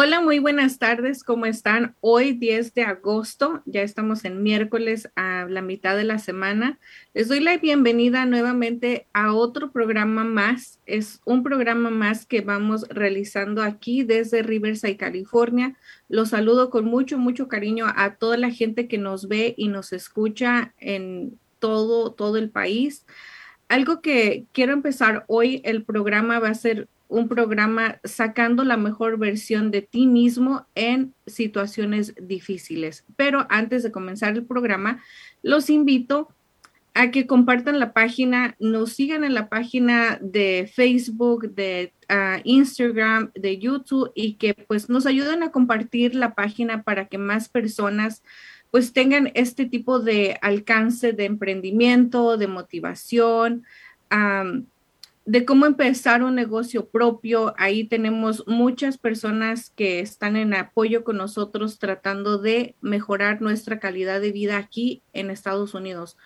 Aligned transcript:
Hola, 0.00 0.20
muy 0.20 0.38
buenas 0.38 0.78
tardes, 0.78 1.24
¿cómo 1.24 1.44
están? 1.44 1.96
Hoy 2.00 2.32
10 2.32 2.72
de 2.72 2.82
agosto, 2.82 3.64
ya 3.66 3.82
estamos 3.82 4.24
en 4.24 4.44
miércoles 4.44 5.10
a 5.16 5.46
la 5.48 5.60
mitad 5.60 5.96
de 5.96 6.04
la 6.04 6.20
semana. 6.20 6.78
Les 7.14 7.26
doy 7.26 7.40
la 7.40 7.56
bienvenida 7.56 8.24
nuevamente 8.24 9.08
a 9.12 9.34
otro 9.34 9.72
programa 9.72 10.22
más. 10.22 10.78
Es 10.86 11.20
un 11.24 11.42
programa 11.42 11.90
más 11.90 12.26
que 12.26 12.42
vamos 12.42 12.86
realizando 12.90 13.60
aquí 13.60 14.04
desde 14.04 14.44
Riverside, 14.44 14.96
California. 14.96 15.76
Los 16.08 16.28
saludo 16.28 16.70
con 16.70 16.84
mucho, 16.84 17.18
mucho 17.18 17.48
cariño 17.48 17.86
a 17.96 18.14
toda 18.14 18.36
la 18.36 18.52
gente 18.52 18.86
que 18.86 18.98
nos 18.98 19.26
ve 19.26 19.54
y 19.56 19.66
nos 19.66 19.92
escucha 19.92 20.74
en 20.78 21.40
todo, 21.58 22.12
todo 22.12 22.36
el 22.36 22.50
país. 22.50 23.04
Algo 23.66 24.00
que 24.00 24.46
quiero 24.52 24.74
empezar 24.74 25.24
hoy, 25.26 25.60
el 25.64 25.82
programa 25.82 26.38
va 26.38 26.50
a 26.50 26.54
ser 26.54 26.86
un 27.08 27.28
programa 27.28 28.00
sacando 28.04 28.64
la 28.64 28.76
mejor 28.76 29.18
versión 29.18 29.70
de 29.70 29.82
ti 29.82 30.06
mismo 30.06 30.66
en 30.74 31.14
situaciones 31.26 32.14
difíciles. 32.20 33.04
Pero 33.16 33.46
antes 33.48 33.82
de 33.82 33.90
comenzar 33.90 34.34
el 34.34 34.44
programa, 34.44 35.02
los 35.42 35.70
invito 35.70 36.28
a 36.94 37.10
que 37.10 37.26
compartan 37.26 37.78
la 37.78 37.92
página, 37.92 38.56
nos 38.58 38.92
sigan 38.92 39.24
en 39.24 39.32
la 39.32 39.48
página 39.48 40.18
de 40.20 40.70
Facebook, 40.72 41.54
de 41.54 41.92
ah, 42.08 42.40
Instagram, 42.44 43.30
de 43.34 43.58
YouTube 43.58 44.10
y 44.14 44.34
que 44.34 44.54
pues 44.54 44.88
nos 44.88 45.06
ayuden 45.06 45.42
a 45.42 45.50
compartir 45.50 46.14
la 46.14 46.34
página 46.34 46.82
para 46.82 47.06
que 47.06 47.16
más 47.16 47.48
personas 47.48 48.22
pues 48.70 48.92
tengan 48.92 49.30
este 49.34 49.64
tipo 49.64 50.00
de 50.00 50.38
alcance 50.42 51.12
de 51.12 51.24
emprendimiento, 51.24 52.36
de 52.36 52.48
motivación 52.48 53.64
de 55.28 55.44
cómo 55.44 55.66
empezar 55.66 56.22
un 56.22 56.34
negocio 56.34 56.88
propio. 56.88 57.52
Ahí 57.58 57.84
tenemos 57.84 58.44
muchas 58.46 58.96
personas 58.96 59.68
que 59.68 60.00
están 60.00 60.36
en 60.36 60.54
apoyo 60.54 61.04
con 61.04 61.18
nosotros 61.18 61.78
tratando 61.78 62.38
de 62.38 62.76
mejorar 62.80 63.42
nuestra 63.42 63.78
calidad 63.78 64.22
de 64.22 64.32
vida 64.32 64.56
aquí 64.56 65.02
en 65.12 65.30
Estados 65.30 65.74
Unidos. 65.74 66.16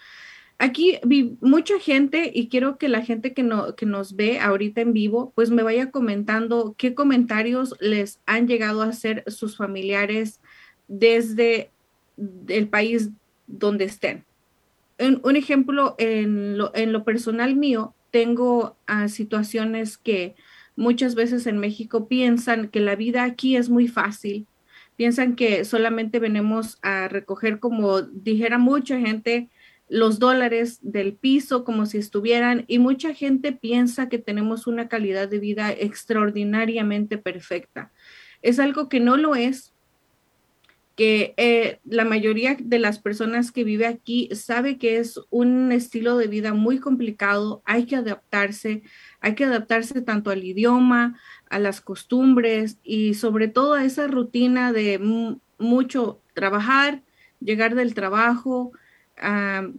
Aquí 0.59 1.01
vi 1.03 1.37
mucha 1.41 1.81
gente 1.81 2.31
y 2.33 2.49
quiero 2.49 2.79
que 2.79 2.89
la 2.89 3.03
gente 3.03 3.35
que, 3.35 3.43
no, 3.43 3.75
que 3.75 3.87
nos 3.87 4.15
ve 4.15 4.39
ahorita 4.39 4.83
en 4.83 4.93
vivo, 4.93 5.33
pues 5.35 5.51
me 5.51 5.65
vaya 5.65 5.91
comentando 5.91 6.77
qué 6.79 6.95
comentarios 6.95 7.75
les 7.81 8.21
han 8.25 8.47
llegado 8.47 8.83
a 8.83 8.91
hacer 8.91 9.25
sus 9.27 9.57
familiares 9.57 10.41
desde 10.87 11.73
el 12.47 12.69
país 12.69 13.11
donde 13.49 13.87
estén. 13.87 14.25
Un, 15.01 15.35
ejemplo, 15.35 15.97
en 15.99 16.57
lo, 16.57 16.71
en 16.77 16.93
lo 16.93 17.03
personal 17.03 17.57
mío, 17.57 17.97
tengo 18.13 18.77
situaciones 19.09 19.99
que 19.99 20.37
muchas 20.77 21.17
veces 21.17 21.47
en 21.49 21.59
México 21.59 22.07
piensan 22.07 22.69
que 22.69 22.79
la 22.79 22.95
vida 22.95 23.25
aquí 23.25 23.57
es 23.57 23.69
muy 23.69 23.89
fácil, 23.89 24.47
piensan 24.97 25.35
que 25.35 25.65
solamente 25.65 26.21
venimos 26.21 26.79
a 26.83 27.09
recoger, 27.09 27.59
como 27.59 28.03
dijera 28.03 28.59
mucha 28.59 29.01
gente, 29.01 29.49
los 29.89 30.19
dólares 30.19 30.79
del 30.83 31.15
piso 31.15 31.65
como 31.65 31.87
si 31.87 31.99
estuvieran 31.99 32.65
y 32.69 32.79
mucha 32.79 33.13
gente 33.13 33.53
piensa 33.53 34.09
que 34.09 34.19
tenemos 34.19 34.67
una 34.67 34.89
calidad 34.89 35.29
de 35.29 35.39
vida 35.39 35.73
extraordinariamente 35.73 37.19
perfecta. 37.19 37.93
Es 38.43 38.59
algo 38.59 38.89
que 38.89 39.01
no 39.01 39.17
lo 39.17 39.35
es 39.35 39.72
que 40.97 41.35
eh, 41.37 41.81
la 41.85 42.05
mayoría 42.05 42.57
de 42.59 42.79
las 42.79 42.99
personas 42.99 43.51
que 43.51 43.65
vive 43.65 43.87
aquí 43.87 44.29
sabe 44.35 44.79
que 44.79 44.99
es 44.99 45.19
un 45.31 45.73
estilo 45.73 46.17
de 46.19 46.27
vida 46.27 46.53
muy 46.53 46.79
complicado, 46.79 47.63
hay 47.65 47.87
que 47.87 47.97
adaptarse, 47.97 48.83
hay 49.21 49.35
que 49.35 49.45
adaptarse 49.45 50.03
tanto 50.03 50.31
al 50.31 50.45
idioma, 50.45 51.19
a 51.49 51.59
las 51.59 51.81
costumbres 51.81 52.79
y 52.83 53.15
sobre 53.15 53.49
todo 53.49 53.75
a 53.75 53.85
esa 53.85 54.07
rutina 54.07 54.73
de 54.73 54.99
mucho 55.59 56.21
trabajar, 56.35 57.03
llegar 57.41 57.75
del 57.75 57.95
trabajo, 57.95 58.73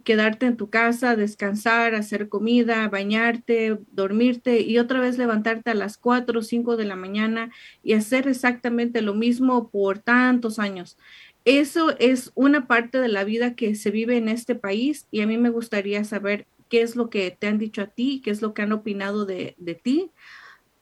quedarte 0.03 0.45
en 0.45 0.57
tu 0.57 0.69
casa, 0.69 1.15
descansar, 1.15 1.95
hacer 1.95 2.29
comida, 2.29 2.87
bañarte, 2.87 3.77
dormirte 3.91 4.61
y 4.61 4.77
otra 4.77 4.99
vez 4.99 5.17
levantarte 5.17 5.71
a 5.71 5.75
las 5.75 5.97
4 5.97 6.39
o 6.39 6.43
5 6.43 6.77
de 6.77 6.85
la 6.85 6.95
mañana 6.95 7.51
y 7.83 7.93
hacer 7.93 8.27
exactamente 8.27 9.01
lo 9.01 9.13
mismo 9.13 9.69
por 9.69 9.99
tantos 9.99 10.59
años. 10.59 10.97
Eso 11.45 11.97
es 11.99 12.31
una 12.35 12.67
parte 12.67 12.99
de 12.99 13.09
la 13.09 13.25
vida 13.25 13.55
que 13.55 13.75
se 13.75 13.91
vive 13.91 14.17
en 14.17 14.29
este 14.29 14.55
país 14.55 15.07
y 15.11 15.21
a 15.21 15.27
mí 15.27 15.37
me 15.37 15.49
gustaría 15.49 16.03
saber 16.05 16.47
qué 16.69 16.81
es 16.81 16.95
lo 16.95 17.09
que 17.09 17.31
te 17.31 17.47
han 17.47 17.57
dicho 17.57 17.81
a 17.81 17.87
ti, 17.87 18.21
qué 18.23 18.31
es 18.31 18.41
lo 18.41 18.53
que 18.53 18.61
han 18.61 18.71
opinado 18.71 19.25
de, 19.25 19.55
de 19.57 19.75
ti. 19.75 20.11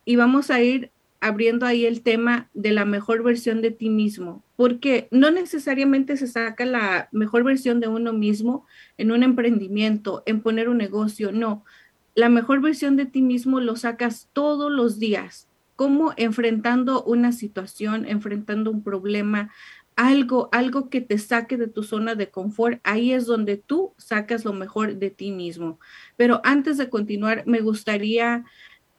Y 0.06 0.18
vamos 0.18 0.52
a 0.52 0.62
ir 0.62 0.92
abriendo 1.22 1.68
ahí 1.68 1.86
el 1.86 2.02
tema 2.02 2.50
de 2.56 2.72
la 2.72 2.84
mejor 2.84 3.24
versión 3.24 3.62
de 3.62 3.70
ti 3.70 3.90
mismo, 3.90 4.44
porque 4.56 5.08
no 5.12 5.30
necesariamente 5.30 6.18
se 6.18 6.28
saca 6.28 6.66
la 6.66 7.09
mejor 7.12 7.44
versión 7.44 7.80
de 7.80 7.88
uno 7.88 8.12
mismo 8.12 8.66
en 8.98 9.12
un 9.12 9.22
emprendimiento, 9.22 10.24
en 10.26 10.42
poner 10.42 10.68
un 10.68 10.78
negocio, 10.78 11.31
no. 11.31 11.64
La 12.16 12.28
mejor 12.28 12.60
versión 12.60 12.98
de 12.98 13.06
ti 13.06 13.22
mismo 13.22 13.60
lo 13.60 13.76
sacas 13.76 14.30
todos 14.34 14.72
los 14.72 14.98
días, 14.98 15.48
como 15.76 16.14
enfrentando 16.18 17.04
una 17.04 17.31
situación, 17.31 18.06
enfrentando 18.08 18.72
un 18.72 18.84
problema, 18.84 19.52
algo, 19.96 20.50
algo 20.52 20.90
que 20.90 21.02
te 21.02 21.20
saque 21.20 21.56
de 21.56 21.68
tu 21.68 21.84
zona 21.84 22.16
de 22.16 22.30
confort, 22.30 22.80
ahí 22.84 23.14
es 23.14 23.28
donde 23.28 23.58
tú 23.58 23.94
sacas 23.98 24.44
lo 24.44 24.54
mejor 24.54 24.96
de 24.96 25.12
ti 25.12 25.31
mismo. 25.31 25.80
Pero 26.18 26.42
antes 26.44 26.78
de 26.78 26.90
continuar, 26.90 27.44
me 27.46 27.62
gustaría 27.62 28.44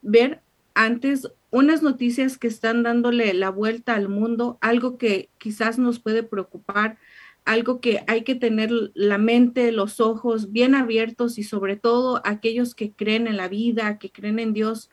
ver 0.03 0.41
antes 0.75 1.29
unas 1.51 1.83
noticias 1.83 2.39
que 2.39 2.49
están 2.49 2.83
dándole 2.83 3.35
la 3.35 3.51
vuelta 3.51 3.95
al 3.95 4.09
mundo, 4.09 4.59
algo 4.61 4.97
que 4.97 5.31
quizás 5.39 5.79
nos 5.79 6.01
puede 6.01 6.23
preocupar, 6.23 6.99
algo 7.45 7.81
que 7.81 8.05
hay 8.07 8.23
que 8.23 8.35
tener 8.35 8.71
la 8.95 9.19
mente, 9.19 9.73
los 9.73 10.01
ojos 10.01 10.53
bien 10.53 10.75
abiertos 10.75 11.39
y 11.39 11.43
sobre 11.43 11.77
todo 11.77 12.23
aquellos 12.25 12.75
que 12.75 12.93
creen 12.93 13.27
en 13.27 13.37
la 13.37 13.49
vida, 13.49 13.99
que 13.99 14.11
creen 14.11 14.39
en 14.39 14.53
Dios, 14.53 14.91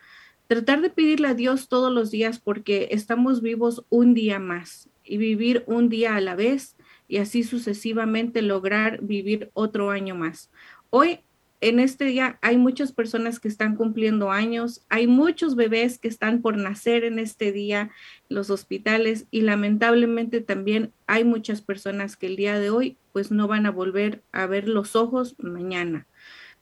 tratar 0.48 0.82
de 0.82 0.90
pedirle 0.90 1.28
a 1.28 1.34
Dios 1.36 1.70
todos 1.70 1.94
los 1.94 2.12
días 2.12 2.40
porque 2.40 2.90
estamos 2.92 3.42
vivos 3.42 3.86
un 3.90 4.14
día 4.14 4.40
más 4.40 4.90
y 5.04 5.18
vivir 5.18 5.64
un 5.68 5.90
día 5.90 6.16
a 6.16 6.22
la 6.22 6.36
vez 6.36 6.76
y 7.08 7.18
así 7.18 7.44
sucesivamente 7.44 8.42
lograr 8.42 9.00
vivir 9.02 9.52
otro 9.54 9.92
año 9.92 10.16
más. 10.16 10.52
Hoy 10.90 11.20
en 11.62 11.80
este 11.80 12.06
día 12.06 12.38
hay 12.42 12.58
muchas 12.58 12.92
personas 12.92 13.40
que 13.40 13.50
están 13.50 13.76
cumpliendo 13.76 14.32
años, 14.32 14.86
hay 14.90 15.08
muchos 15.08 15.56
bebés 15.56 15.98
que 15.98 16.08
están 16.08 16.42
por 16.42 16.58
nacer 16.58 17.04
en 17.04 17.20
este 17.20 17.52
día 17.52 17.92
los 18.30 18.50
hospitales 18.50 19.26
y 19.30 19.42
lamentablemente 19.42 20.40
también 20.40 20.94
hay 21.08 21.26
muchas 21.26 21.62
personas 21.62 22.16
que 22.16 22.28
el 22.28 22.38
día 22.38 22.60
de 22.60 22.70
hoy 22.70 22.98
pues 23.12 23.32
no 23.32 23.48
van 23.48 23.66
a 23.66 23.72
volver 23.72 24.22
a 24.32 24.46
ver 24.46 24.70
los 24.70 24.96
ojos 24.96 25.36
mañana. 25.40 26.08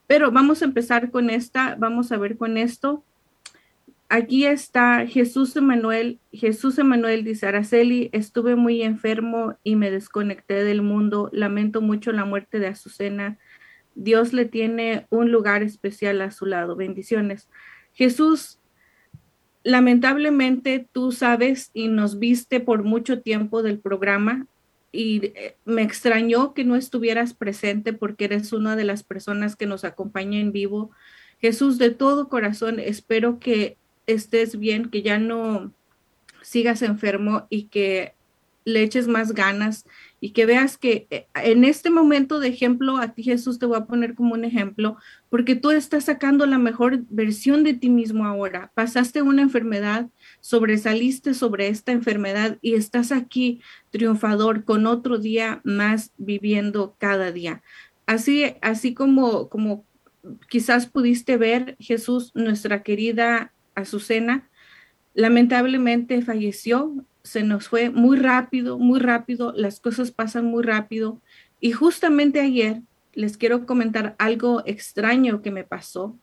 Pero 0.08 0.32
vamos 0.32 0.62
a 0.62 0.66
empezar 0.66 1.12
con 1.12 1.30
esta, 1.30 1.76
vamos 1.76 2.12
a 2.12 2.18
ver 2.18 2.38
con 2.38 2.58
esto. 2.58 3.04
Aquí 4.10 4.46
está 4.46 5.06
Jesús 5.06 5.56
Emanuel. 5.58 6.18
Jesús 6.32 6.80
Emanuel 6.80 7.26
dice, 7.26 7.46
Araceli, 7.46 8.10
estuve 8.14 8.56
muy 8.56 8.82
enfermo 8.82 9.58
y 9.64 9.76
me 9.76 9.92
desconecté 9.92 10.64
del 10.64 10.82
mundo. 10.82 11.30
Lamento 11.34 11.82
mucho 11.82 12.14
la 12.14 12.24
muerte 12.24 12.60
de 12.60 12.68
Azucena 12.68 13.38
Dios 13.98 14.32
le 14.32 14.46
tiene 14.46 15.08
un 15.10 15.32
lugar 15.32 15.64
especial 15.64 16.22
a 16.22 16.32
su 16.32 16.46
lado. 16.46 16.76
Bendiciones. 16.76 17.50
Jesús, 17.94 18.60
lamentablemente 19.64 20.88
tú 20.92 21.12
sabes 21.12 21.72
y 21.74 21.88
nos 21.88 22.20
viste 22.20 22.60
por 22.60 22.84
mucho 22.84 23.22
tiempo 23.22 23.64
del 23.64 23.80
programa 23.80 24.46
y 24.92 25.26
eh, 25.26 25.56
me 25.66 25.82
extrañó 25.82 26.54
que 26.54 26.64
no 26.64 26.76
estuvieras 26.76 27.34
presente 27.34 27.92
porque 27.92 28.26
eres 28.26 28.54
una 28.54 28.76
de 28.76 28.84
las 28.84 29.04
personas 29.04 29.56
que 29.56 29.66
nos 29.66 29.84
acompaña 29.84 30.40
en 30.40 30.52
vivo. 30.52 30.92
Jesús, 31.42 31.80
de 31.80 31.90
todo 31.90 32.30
corazón, 32.30 32.80
espero 32.80 33.40
que 33.40 33.78
estés 34.06 34.60
bien, 34.60 34.90
que 34.90 35.02
ya 35.02 35.18
no 35.18 35.74
sigas 36.44 36.84
enfermo 36.84 37.48
y 37.50 37.64
que 37.64 38.14
le 38.64 38.84
eches 38.84 39.08
más 39.08 39.34
ganas 39.34 39.86
y 40.20 40.32
que 40.32 40.46
veas 40.46 40.78
que 40.78 41.08
eh, 41.10 41.28
en 41.36 41.64
este 41.64 41.90
momento 41.90 42.40
de 42.40 42.48
ejemplo, 42.48 42.98
a 42.98 43.14
ti 43.14 43.24
Jesús 43.24 43.60
te 43.60 43.66
voy 43.66 43.78
a 43.78 43.86
poner 43.86 44.16
como 44.16 44.34
un 44.34 44.46
ejemplo, 44.46 44.98
porque 45.30 45.56
tú 45.56 45.72
estás 45.72 46.06
sacando 46.06 46.46
la 46.46 46.58
mejor 46.58 47.04
versión 47.10 47.64
de 47.64 47.74
ti 47.74 47.90
mismo 47.90 48.26
ahora. 48.26 48.72
Pasaste 48.74 49.22
una 49.22 49.44
enfermedad, 49.44 50.10
sobresaliste 50.40 51.34
sobre 51.34 51.68
esta 51.68 51.92
enfermedad 51.92 52.58
y 52.62 52.74
estás 52.74 53.12
aquí 53.12 53.62
triunfador 53.92 54.64
con 54.64 54.88
otro 54.88 55.18
día 55.20 55.62
más 55.64 56.12
viviendo 56.18 56.96
cada 56.98 57.32
día. 57.32 57.62
Así, 58.08 58.56
así 58.62 58.94
como, 58.94 59.50
como 59.50 59.86
quizás 60.50 60.88
pudiste 60.88 61.38
ver, 61.38 61.76
Jesús, 61.80 62.32
nuestra 62.34 62.82
querida 62.82 63.54
Azucena, 63.76 64.50
lamentablemente 65.14 66.22
falleció 66.22 67.06
se 67.28 67.44
nos 67.44 67.68
fue 67.68 67.90
muy 67.90 68.18
rápido, 68.18 68.80
muy 68.80 69.00
rápido, 69.00 69.54
las 69.56 69.80
cosas 69.80 70.12
pasan 70.12 70.46
muy 70.46 70.64
rápido. 70.64 71.22
Y 71.60 71.72
justamente 71.72 72.40
ayer 72.40 72.82
les 73.14 73.38
quiero 73.38 73.66
comentar 73.66 74.16
algo 74.18 74.64
extraño 74.66 75.42
que 75.42 75.52
me 75.52 75.64
pasó. 75.64 76.18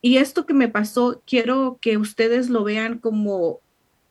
Y 0.00 0.16
esto 0.16 0.46
que 0.46 0.54
me 0.54 0.68
pasó, 0.68 1.22
quiero 1.26 1.78
que 1.80 1.98
ustedes 1.98 2.48
lo 2.48 2.64
vean 2.64 2.98
como 2.98 3.60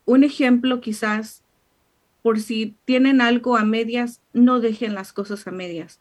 un 0.04 0.22
ejemplo 0.22 0.80
quizás, 0.80 1.42
por 2.22 2.40
si 2.40 2.76
tienen 2.84 3.20
algo 3.20 3.56
a 3.56 3.64
medias, 3.64 4.22
no 4.32 4.60
dejen 4.60 4.94
las 4.94 5.12
cosas 5.12 5.46
a 5.46 5.50
medias. 5.50 6.00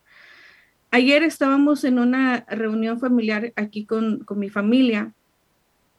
Ayer 0.92 1.24
estábamos 1.24 1.84
en 1.84 2.00
una 2.00 2.46
reunión 2.50 3.00
familiar 3.00 3.54
aquí 3.56 3.86
con, 3.86 4.20
con 4.26 4.40
mi 4.40 4.50
familia. 4.50 5.14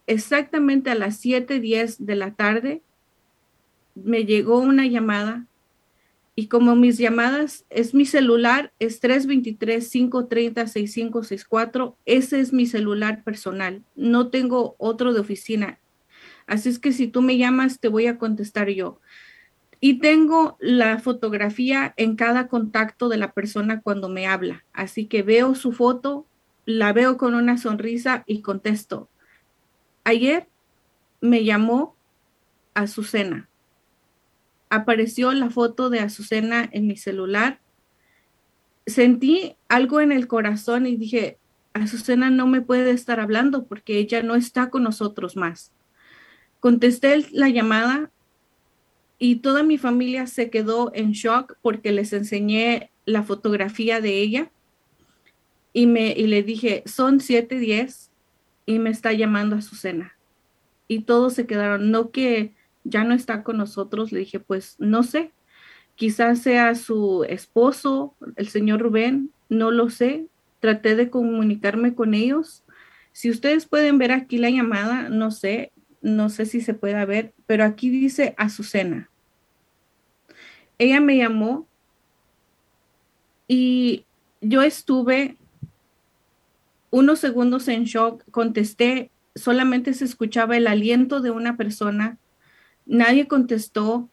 Exactamente 0.06 0.90
a 0.90 0.94
las 0.94 1.24
7:10 1.24 1.98
de 1.98 2.14
la 2.14 2.34
tarde 2.34 2.82
me 4.04 4.24
llegó 4.24 4.58
una 4.58 4.86
llamada 4.86 5.48
y 6.38 6.46
como 6.46 6.76
mis 6.76 6.98
llamadas 6.98 7.66
es 7.68 7.94
mi 7.94 8.06
celular, 8.06 8.72
es 8.78 9.02
323-530-6564, 9.02 11.96
ese 12.06 12.38
es 12.38 12.52
mi 12.52 12.66
celular 12.66 13.24
personal, 13.24 13.82
no 13.96 14.28
tengo 14.28 14.76
otro 14.78 15.12
de 15.12 15.18
oficina. 15.18 15.80
Así 16.46 16.68
es 16.68 16.78
que 16.78 16.92
si 16.92 17.08
tú 17.08 17.22
me 17.22 17.38
llamas, 17.38 17.80
te 17.80 17.88
voy 17.88 18.06
a 18.06 18.18
contestar 18.18 18.68
yo. 18.68 19.00
Y 19.80 19.98
tengo 19.98 20.56
la 20.60 21.00
fotografía 21.00 21.92
en 21.96 22.14
cada 22.14 22.46
contacto 22.46 23.08
de 23.08 23.16
la 23.16 23.32
persona 23.32 23.80
cuando 23.80 24.08
me 24.08 24.28
habla. 24.28 24.64
Así 24.72 25.06
que 25.06 25.24
veo 25.24 25.56
su 25.56 25.72
foto, 25.72 26.24
la 26.64 26.92
veo 26.92 27.16
con 27.16 27.34
una 27.34 27.58
sonrisa 27.58 28.22
y 28.28 28.42
contesto. 28.42 29.08
Ayer 30.04 30.46
me 31.20 31.42
llamó 31.42 31.96
Azucena 32.74 33.48
apareció 34.70 35.32
la 35.32 35.50
foto 35.50 35.90
de 35.90 36.00
Azucena 36.00 36.68
en 36.72 36.86
mi 36.86 36.96
celular, 36.96 37.60
sentí 38.86 39.56
algo 39.68 40.00
en 40.00 40.12
el 40.12 40.26
corazón 40.26 40.86
y 40.86 40.96
dije, 40.96 41.38
Azucena 41.74 42.30
no 42.30 42.46
me 42.46 42.60
puede 42.60 42.90
estar 42.90 43.20
hablando 43.20 43.66
porque 43.66 43.98
ella 43.98 44.22
no 44.22 44.34
está 44.34 44.70
con 44.70 44.82
nosotros 44.82 45.36
más. 45.36 45.72
Contesté 46.60 47.26
la 47.30 47.48
llamada 47.48 48.10
y 49.18 49.36
toda 49.36 49.62
mi 49.62 49.78
familia 49.78 50.26
se 50.26 50.50
quedó 50.50 50.90
en 50.94 51.12
shock 51.12 51.56
porque 51.62 51.92
les 51.92 52.12
enseñé 52.12 52.90
la 53.04 53.22
fotografía 53.22 54.00
de 54.00 54.20
ella 54.20 54.50
y, 55.72 55.86
me, 55.86 56.12
y 56.12 56.26
le 56.26 56.42
dije, 56.42 56.82
son 56.86 57.20
7:10 57.20 58.10
y 58.66 58.78
me 58.78 58.90
está 58.90 59.12
llamando 59.12 59.56
Azucena. 59.56 60.16
Y 60.88 61.00
todos 61.00 61.34
se 61.34 61.46
quedaron, 61.46 61.90
no 61.90 62.10
que 62.10 62.54
ya 62.84 63.04
no 63.04 63.14
está 63.14 63.42
con 63.42 63.58
nosotros, 63.58 64.12
le 64.12 64.20
dije, 64.20 64.40
pues 64.40 64.76
no 64.78 65.02
sé, 65.02 65.32
quizás 65.94 66.40
sea 66.40 66.74
su 66.74 67.24
esposo, 67.28 68.14
el 68.36 68.48
señor 68.48 68.80
Rubén, 68.80 69.30
no 69.48 69.70
lo 69.70 69.90
sé, 69.90 70.26
traté 70.60 70.96
de 70.96 71.10
comunicarme 71.10 71.94
con 71.94 72.14
ellos. 72.14 72.64
Si 73.12 73.30
ustedes 73.30 73.66
pueden 73.66 73.98
ver 73.98 74.12
aquí 74.12 74.38
la 74.38 74.50
llamada, 74.50 75.08
no 75.08 75.30
sé, 75.30 75.72
no 76.00 76.28
sé 76.28 76.46
si 76.46 76.60
se 76.60 76.74
puede 76.74 77.04
ver, 77.04 77.34
pero 77.46 77.64
aquí 77.64 77.90
dice 77.90 78.34
Azucena. 78.36 79.10
Ella 80.78 81.00
me 81.00 81.16
llamó 81.16 81.66
y 83.48 84.04
yo 84.40 84.62
estuve 84.62 85.36
unos 86.90 87.18
segundos 87.18 87.66
en 87.68 87.84
shock, 87.84 88.22
contesté, 88.30 89.10
solamente 89.34 89.92
se 89.94 90.04
escuchaba 90.04 90.56
el 90.56 90.66
aliento 90.66 91.20
de 91.20 91.30
una 91.30 91.56
persona 91.56 92.18
nadie 92.88 93.28
contestó 93.28 94.08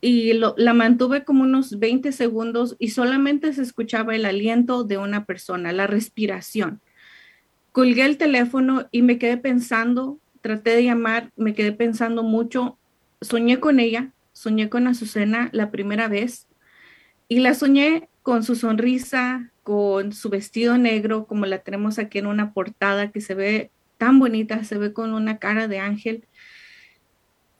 y 0.00 0.32
la 0.32 0.74
mantuve 0.74 1.24
como 1.24 1.42
unos 1.42 1.78
20 1.78 2.12
segundos 2.12 2.76
y 2.78 2.90
solamente 2.90 3.52
se 3.52 3.62
escuchaba 3.62 4.14
el 4.14 4.24
aliento 4.24 4.84
de 4.84 4.96
una 4.96 5.24
persona, 5.24 5.72
la 5.72 5.88
respiración. 5.88 6.80
Colgué 7.72 8.04
el 8.04 8.16
teléfono 8.16 8.86
y 8.92 9.02
me 9.02 9.18
quedé 9.18 9.36
pensando, 9.36 10.18
traté 10.40 10.70
de 10.70 10.84
llamar, 10.84 11.32
me 11.36 11.52
quedé 11.52 11.72
pensando 11.72 12.22
mucho, 12.22 12.78
soñé 13.20 13.58
con 13.58 13.80
ella, 13.80 14.12
soñé 14.32 14.68
con 14.68 14.86
Azucena 14.86 15.48
la 15.52 15.72
primera 15.72 16.06
vez 16.06 16.46
y 17.26 17.40
la 17.40 17.54
soñé 17.54 18.08
con 18.22 18.44
su 18.44 18.54
sonrisa, 18.54 19.50
con 19.64 20.12
su 20.12 20.30
vestido 20.30 20.78
negro, 20.78 21.26
como 21.26 21.44
la 21.44 21.58
tenemos 21.58 21.98
aquí 21.98 22.18
en 22.18 22.26
una 22.26 22.52
portada 22.52 23.10
que 23.10 23.20
se 23.20 23.34
ve 23.34 23.70
tan 23.98 24.20
bonita, 24.20 24.62
se 24.62 24.78
ve 24.78 24.92
con 24.92 25.12
una 25.12 25.38
cara 25.38 25.66
de 25.66 25.80
ángel 25.80 26.24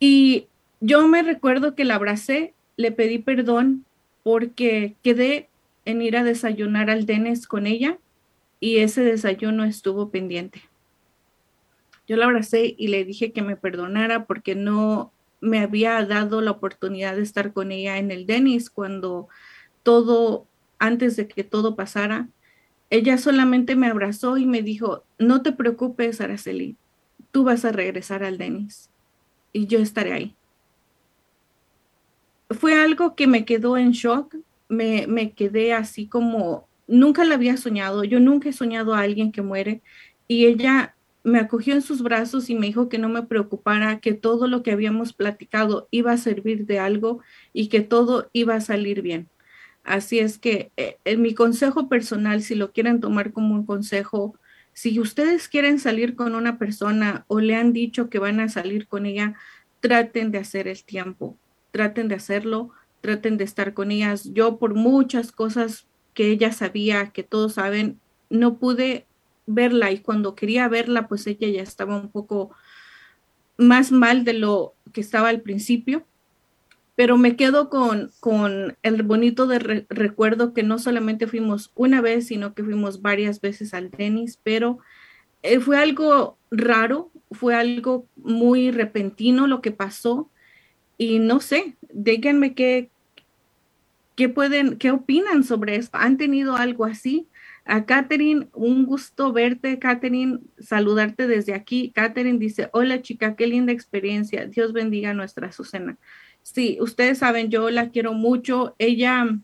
y 0.00 0.46
yo 0.80 1.06
me 1.08 1.22
recuerdo 1.22 1.74
que 1.74 1.84
la 1.84 1.96
abracé, 1.96 2.54
le 2.76 2.92
pedí 2.92 3.18
perdón 3.18 3.84
porque 4.22 4.94
quedé 5.02 5.48
en 5.84 6.02
ir 6.02 6.16
a 6.16 6.24
desayunar 6.24 6.90
al 6.90 7.06
Denis 7.06 7.46
con 7.46 7.66
ella 7.66 7.98
y 8.60 8.78
ese 8.78 9.02
desayuno 9.02 9.64
estuvo 9.64 10.10
pendiente. 10.10 10.62
Yo 12.06 12.16
la 12.16 12.26
abracé 12.26 12.74
y 12.78 12.88
le 12.88 13.04
dije 13.04 13.32
que 13.32 13.42
me 13.42 13.56
perdonara 13.56 14.24
porque 14.26 14.54
no 14.54 15.12
me 15.40 15.60
había 15.60 16.04
dado 16.04 16.40
la 16.40 16.52
oportunidad 16.52 17.16
de 17.16 17.22
estar 17.22 17.52
con 17.52 17.72
ella 17.72 17.98
en 17.98 18.10
el 18.10 18.26
Denis 18.26 18.70
cuando 18.70 19.28
todo, 19.82 20.46
antes 20.78 21.16
de 21.16 21.26
que 21.26 21.44
todo 21.44 21.74
pasara, 21.74 22.28
ella 22.90 23.18
solamente 23.18 23.76
me 23.76 23.88
abrazó 23.88 24.38
y 24.38 24.46
me 24.46 24.62
dijo, 24.62 25.04
no 25.18 25.42
te 25.42 25.52
preocupes, 25.52 26.20
Araceli, 26.20 26.76
tú 27.32 27.44
vas 27.44 27.64
a 27.64 27.72
regresar 27.72 28.22
al 28.22 28.38
Denis 28.38 28.90
y 29.52 29.66
yo 29.66 29.78
estaré 29.78 30.12
ahí. 30.12 30.34
Fue 32.50 32.74
algo 32.74 33.14
que 33.14 33.26
me 33.26 33.44
quedó 33.44 33.76
en 33.76 33.92
shock, 33.92 34.34
me, 34.68 35.06
me 35.06 35.32
quedé 35.32 35.72
así 35.72 36.06
como, 36.06 36.68
nunca 36.86 37.24
la 37.24 37.34
había 37.34 37.56
soñado, 37.56 38.04
yo 38.04 38.20
nunca 38.20 38.48
he 38.48 38.52
soñado 38.52 38.94
a 38.94 39.00
alguien 39.00 39.32
que 39.32 39.42
muere 39.42 39.82
y 40.26 40.46
ella 40.46 40.94
me 41.24 41.38
acogió 41.38 41.74
en 41.74 41.82
sus 41.82 42.02
brazos 42.02 42.48
y 42.50 42.54
me 42.54 42.66
dijo 42.66 42.88
que 42.88 42.98
no 42.98 43.08
me 43.08 43.22
preocupara, 43.22 44.00
que 44.00 44.14
todo 44.14 44.48
lo 44.48 44.62
que 44.62 44.72
habíamos 44.72 45.12
platicado 45.12 45.88
iba 45.90 46.12
a 46.12 46.16
servir 46.16 46.66
de 46.66 46.78
algo 46.78 47.20
y 47.52 47.68
que 47.68 47.80
todo 47.80 48.30
iba 48.32 48.54
a 48.54 48.60
salir 48.60 49.02
bien. 49.02 49.28
Así 49.84 50.18
es 50.18 50.38
que 50.38 50.70
en 50.76 50.96
eh, 51.04 51.16
mi 51.16 51.34
consejo 51.34 51.88
personal, 51.88 52.42
si 52.42 52.54
lo 52.54 52.72
quieren 52.72 53.00
tomar 53.00 53.32
como 53.32 53.54
un 53.54 53.64
consejo, 53.64 54.38
si 54.78 55.00
ustedes 55.00 55.48
quieren 55.48 55.80
salir 55.80 56.14
con 56.14 56.36
una 56.36 56.56
persona 56.56 57.24
o 57.26 57.40
le 57.40 57.56
han 57.56 57.72
dicho 57.72 58.08
que 58.08 58.20
van 58.20 58.38
a 58.38 58.48
salir 58.48 58.86
con 58.86 59.06
ella, 59.06 59.34
traten 59.80 60.30
de 60.30 60.38
hacer 60.38 60.68
el 60.68 60.84
tiempo, 60.84 61.36
traten 61.72 62.06
de 62.06 62.14
hacerlo, 62.14 62.70
traten 63.00 63.38
de 63.38 63.42
estar 63.42 63.74
con 63.74 63.90
ellas. 63.90 64.32
Yo 64.34 64.56
por 64.60 64.74
muchas 64.74 65.32
cosas 65.32 65.88
que 66.14 66.30
ella 66.30 66.52
sabía, 66.52 67.10
que 67.10 67.24
todos 67.24 67.54
saben, 67.54 67.98
no 68.30 68.58
pude 68.58 69.04
verla 69.46 69.90
y 69.90 69.98
cuando 69.98 70.36
quería 70.36 70.68
verla, 70.68 71.08
pues 71.08 71.26
ella 71.26 71.48
ya 71.48 71.62
estaba 71.62 71.96
un 71.96 72.12
poco 72.12 72.52
más 73.56 73.90
mal 73.90 74.22
de 74.22 74.34
lo 74.34 74.74
que 74.92 75.00
estaba 75.00 75.28
al 75.30 75.40
principio 75.40 76.06
pero 76.98 77.16
me 77.16 77.36
quedo 77.36 77.70
con, 77.70 78.10
con 78.18 78.76
el 78.82 79.04
bonito 79.04 79.48
recuerdo 79.88 80.52
que 80.52 80.64
no 80.64 80.80
solamente 80.80 81.28
fuimos 81.28 81.70
una 81.76 82.00
vez, 82.00 82.26
sino 82.26 82.54
que 82.54 82.64
fuimos 82.64 83.02
varias 83.02 83.40
veces 83.40 83.72
al 83.72 83.90
tenis, 83.90 84.40
pero 84.42 84.80
eh, 85.44 85.60
fue 85.60 85.78
algo 85.78 86.38
raro, 86.50 87.12
fue 87.30 87.54
algo 87.54 88.08
muy 88.16 88.72
repentino 88.72 89.46
lo 89.46 89.60
que 89.60 89.70
pasó 89.70 90.28
y 90.96 91.20
no 91.20 91.38
sé, 91.38 91.76
díganme 91.92 92.54
qué, 92.54 92.90
qué 94.16 94.28
pueden, 94.28 94.76
qué 94.76 94.90
opinan 94.90 95.44
sobre 95.44 95.76
esto. 95.76 95.98
¿Han 95.98 96.16
tenido 96.16 96.56
algo 96.56 96.84
así? 96.84 97.28
A 97.64 97.84
Katherine, 97.84 98.48
un 98.54 98.86
gusto 98.86 99.32
verte, 99.32 99.78
Katherine, 99.78 100.40
saludarte 100.58 101.28
desde 101.28 101.54
aquí. 101.54 101.92
Katherine 101.94 102.40
dice, 102.40 102.70
hola 102.72 103.02
chica, 103.02 103.36
qué 103.36 103.46
linda 103.46 103.72
experiencia. 103.72 104.46
Dios 104.46 104.72
bendiga 104.72 105.14
nuestra 105.14 105.46
Azucena. 105.46 105.96
Sí, 106.54 106.78
ustedes 106.80 107.18
saben, 107.18 107.50
yo 107.50 107.68
la 107.68 107.90
quiero 107.90 108.14
mucho. 108.14 108.74
Ella, 108.78 109.38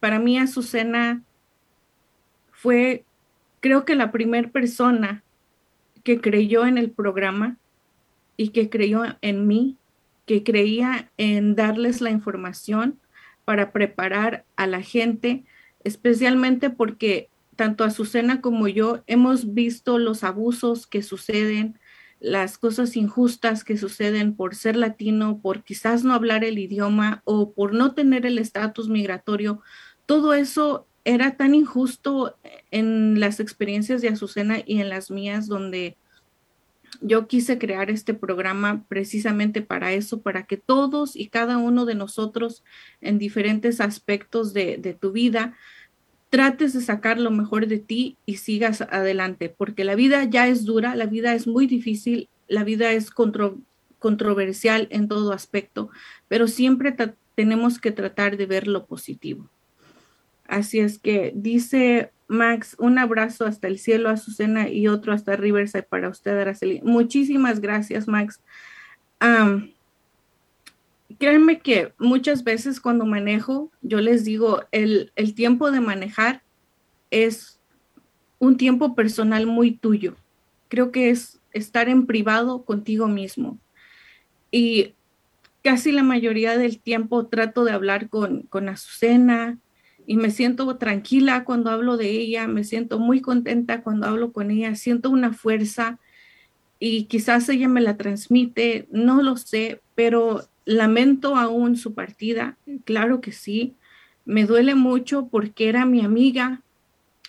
para 0.00 0.18
mí, 0.18 0.38
Azucena 0.38 1.22
fue, 2.52 3.04
creo 3.60 3.84
que 3.84 3.94
la 3.94 4.10
primera 4.10 4.48
persona 4.48 5.22
que 6.04 6.22
creyó 6.22 6.64
en 6.64 6.78
el 6.78 6.90
programa 6.90 7.58
y 8.38 8.48
que 8.48 8.70
creyó 8.70 9.02
en 9.20 9.46
mí, 9.46 9.76
que 10.24 10.42
creía 10.42 11.10
en 11.18 11.54
darles 11.54 12.00
la 12.00 12.10
información 12.10 12.98
para 13.44 13.70
preparar 13.70 14.44
a 14.56 14.66
la 14.66 14.80
gente, 14.80 15.44
especialmente 15.84 16.70
porque 16.70 17.28
tanto 17.56 17.84
Azucena 17.84 18.40
como 18.40 18.68
yo 18.68 19.02
hemos 19.06 19.52
visto 19.52 19.98
los 19.98 20.24
abusos 20.24 20.86
que 20.86 21.02
suceden, 21.02 21.78
las 22.20 22.58
cosas 22.58 22.96
injustas 22.96 23.64
que 23.64 23.76
suceden 23.76 24.34
por 24.34 24.54
ser 24.54 24.76
latino, 24.76 25.40
por 25.40 25.62
quizás 25.62 26.04
no 26.04 26.14
hablar 26.14 26.44
el 26.44 26.58
idioma 26.58 27.22
o 27.24 27.52
por 27.52 27.74
no 27.74 27.94
tener 27.94 28.26
el 28.26 28.38
estatus 28.38 28.88
migratorio, 28.88 29.62
todo 30.06 30.34
eso 30.34 30.86
era 31.04 31.36
tan 31.36 31.54
injusto 31.54 32.36
en 32.70 33.20
las 33.20 33.40
experiencias 33.40 34.02
de 34.02 34.08
Azucena 34.08 34.58
y 34.64 34.80
en 34.80 34.88
las 34.88 35.10
mías, 35.10 35.46
donde 35.46 35.96
yo 37.00 37.28
quise 37.28 37.58
crear 37.58 37.90
este 37.90 38.14
programa 38.14 38.84
precisamente 38.88 39.62
para 39.62 39.92
eso, 39.92 40.20
para 40.20 40.44
que 40.44 40.56
todos 40.56 41.16
y 41.16 41.28
cada 41.28 41.58
uno 41.58 41.84
de 41.84 41.94
nosotros 41.94 42.64
en 43.00 43.18
diferentes 43.18 43.80
aspectos 43.80 44.52
de, 44.52 44.96
tu 45.00 45.12
vida 45.12 45.56
trates 46.30 46.74
de 46.74 46.80
sacar 46.80 47.18
lo 47.18 47.30
mejor 47.30 47.66
de 47.66 47.78
ti 47.78 48.16
y 48.26 48.36
sigas 48.36 48.82
adelante, 48.82 49.48
porque 49.48 49.84
la 49.84 49.94
vida 49.94 50.24
ya 50.24 50.46
es 50.48 50.64
dura, 50.64 50.94
la 50.94 51.06
vida 51.06 51.34
es 51.34 51.46
muy 51.46 51.66
difícil, 51.66 52.28
la 52.48 52.64
vida 52.64 52.92
es 52.92 53.10
controversial 53.10 54.88
en 54.90 55.08
todo 55.08 55.32
aspecto, 55.32 55.90
pero 56.28 56.46
siempre 56.46 56.94
tenemos 57.34 57.78
que 57.78 57.92
tratar 57.92 58.36
de 58.36 58.46
ver 58.46 58.68
lo 58.68 58.86
positivo. 58.86 59.48
Así 60.46 60.80
es 60.80 60.98
que 60.98 61.32
dice 61.34 62.10
Max, 62.26 62.74
un 62.78 62.98
abrazo 62.98 63.44
hasta 63.46 63.68
el 63.68 63.78
cielo, 63.78 64.08
Azucena, 64.08 64.68
y 64.68 64.88
otro 64.88 65.12
hasta 65.12 65.36
Riverside 65.36 65.82
para 65.82 66.08
usted, 66.08 66.38
Araceli. 66.38 66.80
Muchísimas 66.82 67.60
gracias, 67.60 68.08
Max. 68.08 68.40
Créanme 71.18 71.60
que 71.60 71.92
muchas 71.98 72.44
veces 72.44 72.80
cuando 72.80 73.06
manejo, 73.06 73.70
yo 73.82 74.00
les 74.00 74.24
digo, 74.24 74.62
el, 74.72 75.12
el 75.16 75.34
tiempo 75.34 75.70
de 75.70 75.80
manejar 75.80 76.42
es 77.10 77.60
un 78.38 78.56
tiempo 78.56 78.94
personal 78.94 79.46
muy 79.46 79.72
tuyo. 79.72 80.16
Creo 80.68 80.92
que 80.92 81.10
es 81.10 81.40
estar 81.52 81.88
en 81.88 82.06
privado 82.06 82.64
contigo 82.64 83.08
mismo. 83.08 83.58
Y 84.50 84.94
casi 85.62 85.92
la 85.92 86.02
mayoría 86.02 86.56
del 86.56 86.78
tiempo 86.78 87.26
trato 87.26 87.64
de 87.64 87.72
hablar 87.72 88.08
con, 88.08 88.42
con 88.42 88.68
Azucena, 88.68 89.58
y 90.08 90.16
me 90.16 90.30
siento 90.30 90.74
tranquila 90.78 91.44
cuando 91.44 91.70
hablo 91.70 91.98
de 91.98 92.08
ella, 92.08 92.48
me 92.48 92.64
siento 92.64 92.98
muy 92.98 93.20
contenta 93.20 93.82
cuando 93.82 94.06
hablo 94.06 94.32
con 94.32 94.50
ella, 94.50 94.74
siento 94.74 95.10
una 95.10 95.34
fuerza 95.34 95.98
y 96.78 97.04
quizás 97.04 97.46
ella 97.50 97.68
me 97.68 97.82
la 97.82 97.98
transmite, 97.98 98.88
no 98.90 99.20
lo 99.20 99.36
sé, 99.36 99.82
pero 99.94 100.48
lamento 100.68 101.34
aún 101.34 101.76
su 101.76 101.94
partida, 101.94 102.58
claro 102.84 103.22
que 103.22 103.32
sí, 103.32 103.74
me 104.26 104.44
duele 104.44 104.74
mucho 104.74 105.28
porque 105.28 105.70
era 105.70 105.86
mi 105.86 106.04
amiga, 106.04 106.60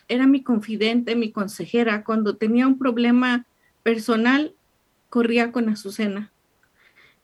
era 0.10 0.28
mi 0.28 0.44
confidente, 0.44 1.16
mi 1.16 1.32
consejera, 1.32 2.04
cuando 2.04 2.36
tenía 2.36 2.68
un 2.68 2.78
problema 2.78 3.46
personal, 3.82 4.56
corría 5.08 5.54
con 5.54 5.70
Azucena. 5.70 6.34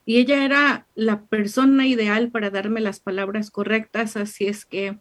Y 0.06 0.20
ella 0.20 0.46
era 0.46 0.88
la 0.96 1.24
persona 1.24 1.86
ideal 1.86 2.32
para 2.32 2.50
darme 2.50 2.80
las 2.80 3.02
palabras 3.02 3.52
correctas, 3.52 4.16
así 4.16 4.46
es 4.46 4.66
que 4.66 4.98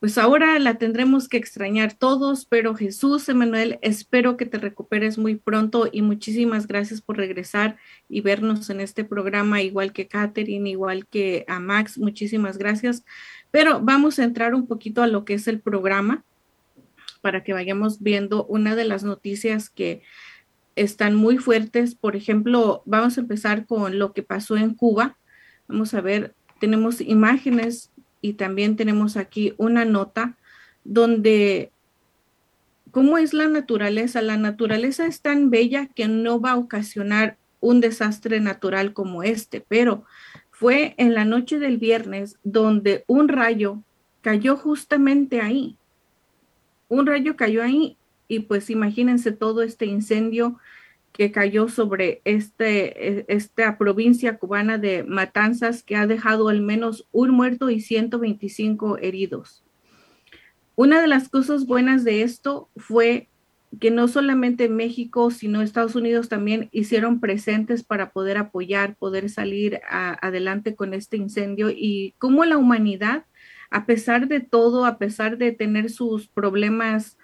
pues 0.00 0.18
ahora 0.18 0.58
la 0.58 0.76
tendremos 0.76 1.28
que 1.28 1.36
extrañar 1.36 1.94
todos, 1.94 2.44
pero 2.44 2.74
Jesús, 2.74 3.28
Emanuel, 3.28 3.78
espero 3.80 4.36
que 4.36 4.44
te 4.44 4.58
recuperes 4.58 5.16
muy 5.16 5.36
pronto 5.36 5.88
y 5.90 6.02
muchísimas 6.02 6.66
gracias 6.66 7.00
por 7.00 7.16
regresar 7.16 7.78
y 8.08 8.20
vernos 8.20 8.68
en 8.70 8.80
este 8.80 9.04
programa, 9.04 9.62
igual 9.62 9.92
que 9.92 10.06
Catherine, 10.06 10.68
igual 10.68 11.06
que 11.06 11.44
a 11.48 11.58
Max, 11.58 11.98
muchísimas 11.98 12.58
gracias. 12.58 13.04
Pero 13.50 13.80
vamos 13.80 14.18
a 14.18 14.24
entrar 14.24 14.54
un 14.54 14.66
poquito 14.66 15.02
a 15.02 15.06
lo 15.06 15.24
que 15.24 15.34
es 15.34 15.48
el 15.48 15.60
programa 15.60 16.24
para 17.22 17.42
que 17.42 17.54
vayamos 17.54 18.02
viendo 18.02 18.44
una 18.44 18.76
de 18.76 18.84
las 18.84 19.04
noticias 19.04 19.70
que 19.70 20.02
están 20.76 21.14
muy 21.14 21.38
fuertes. 21.38 21.94
Por 21.94 22.16
ejemplo, 22.16 22.82
vamos 22.84 23.16
a 23.16 23.22
empezar 23.22 23.64
con 23.66 23.98
lo 23.98 24.12
que 24.12 24.22
pasó 24.22 24.58
en 24.58 24.74
Cuba. 24.74 25.16
Vamos 25.66 25.94
a 25.94 26.02
ver, 26.02 26.34
tenemos 26.60 27.00
imágenes 27.00 27.90
y 28.24 28.32
también 28.32 28.74
tenemos 28.76 29.18
aquí 29.18 29.52
una 29.58 29.84
nota 29.84 30.34
donde 30.82 31.70
cómo 32.90 33.18
es 33.18 33.34
la 33.34 33.48
naturaleza. 33.48 34.22
La 34.22 34.38
naturaleza 34.38 35.04
es 35.04 35.20
tan 35.20 35.50
bella 35.50 35.88
que 35.94 36.08
no 36.08 36.40
va 36.40 36.52
a 36.52 36.56
ocasionar 36.56 37.36
un 37.60 37.82
desastre 37.82 38.40
natural 38.40 38.94
como 38.94 39.22
este, 39.22 39.60
pero 39.60 40.04
fue 40.50 40.94
en 40.96 41.12
la 41.12 41.26
noche 41.26 41.58
del 41.58 41.76
viernes 41.76 42.38
donde 42.44 43.04
un 43.08 43.28
rayo 43.28 43.82
cayó 44.22 44.56
justamente 44.56 45.42
ahí. 45.42 45.76
Un 46.88 47.06
rayo 47.06 47.36
cayó 47.36 47.62
ahí 47.62 47.98
y 48.26 48.40
pues 48.40 48.70
imagínense 48.70 49.32
todo 49.32 49.60
este 49.60 49.84
incendio 49.84 50.58
que 51.14 51.30
cayó 51.30 51.68
sobre 51.68 52.20
este, 52.24 53.20
e, 53.20 53.24
esta 53.28 53.78
provincia 53.78 54.36
cubana 54.36 54.78
de 54.78 55.04
Matanzas 55.04 55.84
que 55.84 55.94
ha 55.94 56.08
dejado 56.08 56.48
al 56.48 56.60
menos 56.60 57.08
un 57.12 57.30
muerto 57.30 57.70
y 57.70 57.80
125 57.80 58.98
heridos. 58.98 59.64
Una 60.74 61.00
de 61.00 61.06
las 61.06 61.28
cosas 61.28 61.66
buenas 61.66 62.02
de 62.02 62.22
esto 62.22 62.68
fue 62.76 63.28
que 63.80 63.92
no 63.92 64.08
solamente 64.08 64.68
México, 64.68 65.30
sino 65.30 65.62
Estados 65.62 65.94
Unidos 65.94 66.28
también 66.28 66.68
hicieron 66.72 67.20
presentes 67.20 67.84
para 67.84 68.10
poder 68.10 68.36
apoyar, 68.36 68.96
poder 68.96 69.30
salir 69.30 69.80
adelante 69.88 70.74
con 70.74 70.94
este 70.94 71.16
incendio 71.16 71.70
y 71.70 72.14
cómo 72.18 72.44
la 72.44 72.58
humanidad, 72.58 73.24
a 73.70 73.86
pesar 73.86 74.26
de 74.26 74.40
todo, 74.40 74.84
a 74.84 74.98
pesar 74.98 75.38
de 75.38 75.52
tener 75.52 75.90
sus 75.90 76.26
problemas 76.26 77.18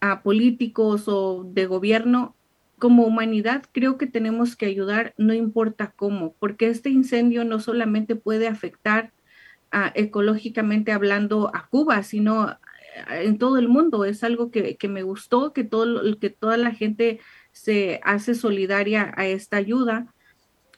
ah, 0.00 0.22
políticos 0.22 1.08
o 1.08 1.44
de 1.44 1.66
gobierno, 1.66 2.36
como 2.82 3.06
humanidad 3.06 3.62
creo 3.70 3.96
que 3.96 4.08
tenemos 4.08 4.56
que 4.56 4.66
ayudar, 4.66 5.14
no 5.16 5.34
importa 5.34 5.92
cómo, 5.94 6.34
porque 6.40 6.66
este 6.66 6.90
incendio 6.90 7.44
no 7.44 7.60
solamente 7.60 8.16
puede 8.16 8.48
afectar 8.48 9.12
ah, 9.70 9.92
ecológicamente 9.94 10.90
hablando 10.90 11.54
a 11.54 11.68
Cuba, 11.68 12.02
sino 12.02 12.42
ah, 12.42 12.58
en 13.10 13.38
todo 13.38 13.56
el 13.58 13.68
mundo. 13.68 14.04
Es 14.04 14.24
algo 14.24 14.50
que, 14.50 14.76
me 14.88 15.04
gustó, 15.04 15.52
que, 15.52 15.62
todo, 15.62 16.18
que 16.18 16.28
toda 16.30 16.56
la 16.56 16.72
gente 16.72 17.20
se 17.52 18.00
hace 18.02 18.34
solidaria 18.34 19.14
a 19.16 19.28
esta 19.28 19.58
ayuda. 19.58 20.12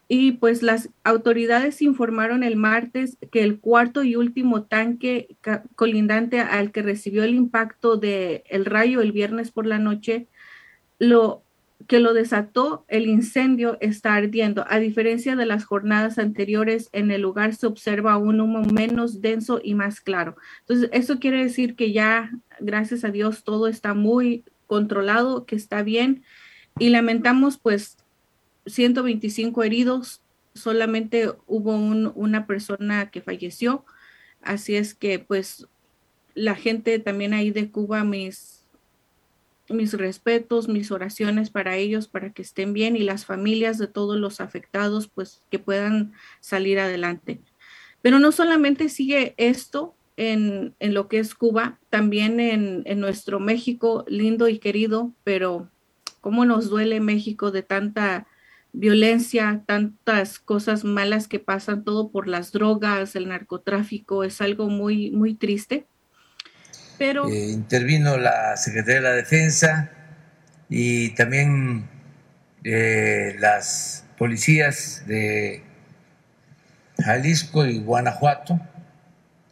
Y 0.06 0.32
pues 0.32 0.62
las 0.62 0.90
autoridades 1.04 1.80
informaron 1.80 2.42
el 2.42 2.56
martes 2.56 3.16
que 3.32 3.42
el 3.44 3.60
cuarto 3.60 4.04
y 4.04 4.16
último 4.16 4.64
tanque 4.64 5.38
colindante 5.74 6.40
al 6.40 6.70
que 6.70 6.82
recibió 6.82 7.24
el 7.24 7.34
impacto 7.34 7.96
del 7.96 8.42
el 8.44 8.66
rayo 8.66 9.00
el 9.00 9.12
viernes 9.12 9.50
por 9.50 9.64
la 9.64 9.78
noche 9.78 10.28
lo 10.98 11.43
que 11.86 12.00
lo 12.00 12.14
desató, 12.14 12.84
el 12.88 13.06
incendio 13.06 13.76
está 13.80 14.14
ardiendo. 14.14 14.64
A 14.68 14.78
diferencia 14.78 15.36
de 15.36 15.46
las 15.46 15.64
jornadas 15.64 16.18
anteriores, 16.18 16.88
en 16.92 17.10
el 17.10 17.22
lugar 17.22 17.54
se 17.54 17.66
observa 17.66 18.16
un 18.16 18.40
humo 18.40 18.62
menos 18.62 19.20
denso 19.20 19.60
y 19.62 19.74
más 19.74 20.00
claro. 20.00 20.36
Entonces, 20.60 20.90
eso 20.92 21.18
quiere 21.18 21.42
decir 21.42 21.74
que 21.76 21.92
ya, 21.92 22.30
gracias 22.60 23.04
a 23.04 23.10
Dios, 23.10 23.44
todo 23.44 23.66
está 23.66 23.94
muy 23.94 24.44
controlado, 24.66 25.44
que 25.46 25.56
está 25.56 25.82
bien. 25.82 26.22
Y 26.78 26.90
lamentamos, 26.90 27.58
pues, 27.58 27.98
125 28.66 29.62
heridos, 29.62 30.22
solamente 30.54 31.30
hubo 31.46 31.76
una 31.76 32.46
persona 32.46 33.10
que 33.10 33.20
falleció. 33.20 33.84
Así 34.42 34.76
es 34.76 34.94
que, 34.94 35.18
pues, 35.18 35.66
la 36.34 36.54
gente 36.54 36.98
también 36.98 37.34
ahí 37.34 37.50
de 37.50 37.70
Cuba, 37.70 38.04
mis 38.04 38.53
mis 39.68 39.94
respetos, 39.94 40.68
mis 40.68 40.90
oraciones 40.90 41.50
para 41.50 41.76
ellos, 41.76 42.08
para 42.08 42.32
que 42.32 42.42
estén 42.42 42.72
bien 42.72 42.96
y 42.96 43.00
las 43.00 43.24
familias 43.24 43.78
de 43.78 43.86
todos 43.86 44.18
los 44.18 44.40
afectados, 44.40 45.08
pues 45.08 45.42
que 45.50 45.58
puedan 45.58 46.12
salir 46.40 46.78
adelante. 46.78 47.40
Pero 48.02 48.18
no 48.18 48.32
solamente 48.32 48.88
sigue 48.88 49.34
esto 49.38 49.94
en, 50.16 50.74
lo 50.80 51.08
que 51.08 51.18
es 51.18 51.34
Cuba, 51.34 51.78
también 51.90 52.40
en, 52.40 52.82
en, 52.84 53.00
nuestro 53.00 53.40
México 53.40 54.04
lindo 54.06 54.48
y 54.48 54.58
querido, 54.58 55.12
pero 55.24 55.70
cómo 56.20 56.44
nos 56.44 56.68
duele 56.68 57.00
México 57.00 57.50
de 57.50 57.62
tanta 57.62 58.26
violencia, 58.74 59.62
tantas 59.66 60.38
cosas 60.38 60.84
malas 60.84 61.28
que 61.28 61.38
pasan, 61.38 61.84
todo 61.84 62.10
por 62.10 62.28
las 62.28 62.52
drogas, 62.52 63.16
el 63.16 63.28
narcotráfico, 63.28 64.24
es 64.24 64.40
algo 64.40 64.68
muy, 64.68 65.10
muy 65.10 65.34
triste. 65.34 65.86
Pero... 66.98 67.28
Eh, 67.28 67.50
intervino 67.50 68.16
la 68.16 68.56
Secretaría 68.56 68.96
de 68.96 69.00
la 69.00 69.12
Defensa 69.12 69.90
y 70.68 71.10
también 71.10 71.88
eh, 72.64 73.36
las 73.38 74.04
policías 74.16 75.02
de 75.06 75.62
Jalisco 76.98 77.66
y 77.66 77.78
Guanajuato, 77.80 78.60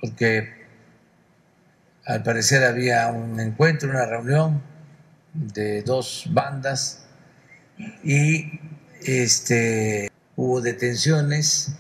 porque 0.01 0.63
al 2.07 2.23
parecer 2.23 2.65
había 2.65 3.09
un 3.09 3.39
encuentro, 3.41 3.91
una 3.91 4.07
reunión 4.07 4.63
de 5.35 5.83
dos 5.83 6.27
bandas 6.31 7.07
y 8.05 8.61
este, 9.05 10.11
hubo 10.37 10.61
detenciones. 10.61 11.75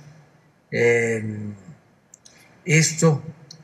esto 2.64 3.22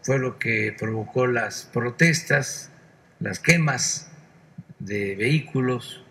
fue 0.08 0.18
lo 0.18 0.38
que 0.38 0.74
provocó 0.78 1.26
las 1.26 1.64
protestas, 1.70 2.70
las 3.20 3.40
quemas 3.40 4.10
de 4.78 5.14
vehículos, 5.16 6.02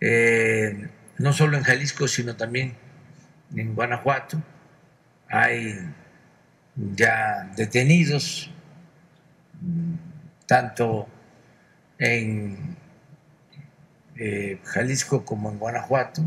eh, 0.00 0.88
no 1.18 1.34
solo 1.34 1.58
en 1.58 1.64
Jalisco, 1.64 2.08
sino 2.08 2.34
también 2.34 2.74
en 3.54 3.74
Guanajuato. 3.74 4.42
Hay 5.28 5.80
ya 6.74 7.52
detenidos, 7.58 8.50
tanto 10.46 11.06
en 11.98 12.74
eh, 14.16 14.58
Jalisco 14.64 15.26
como 15.26 15.50
en 15.50 15.58
Guanajuato. 15.58 16.22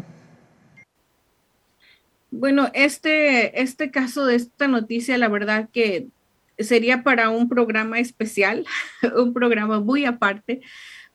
Bueno, 2.29 2.69
este, 2.75 3.63
este 3.63 3.89
caso 3.89 4.27
de 4.27 4.35
esta 4.35 4.67
noticia, 4.67 5.17
la 5.17 5.29
verdad 5.29 5.69
que 5.73 6.09
sería 6.57 7.03
para 7.03 7.29
un 7.29 7.49
programa 7.49 7.99
especial, 7.99 8.65
un 9.17 9.33
programa 9.33 9.79
muy 9.79 10.05
aparte, 10.05 10.61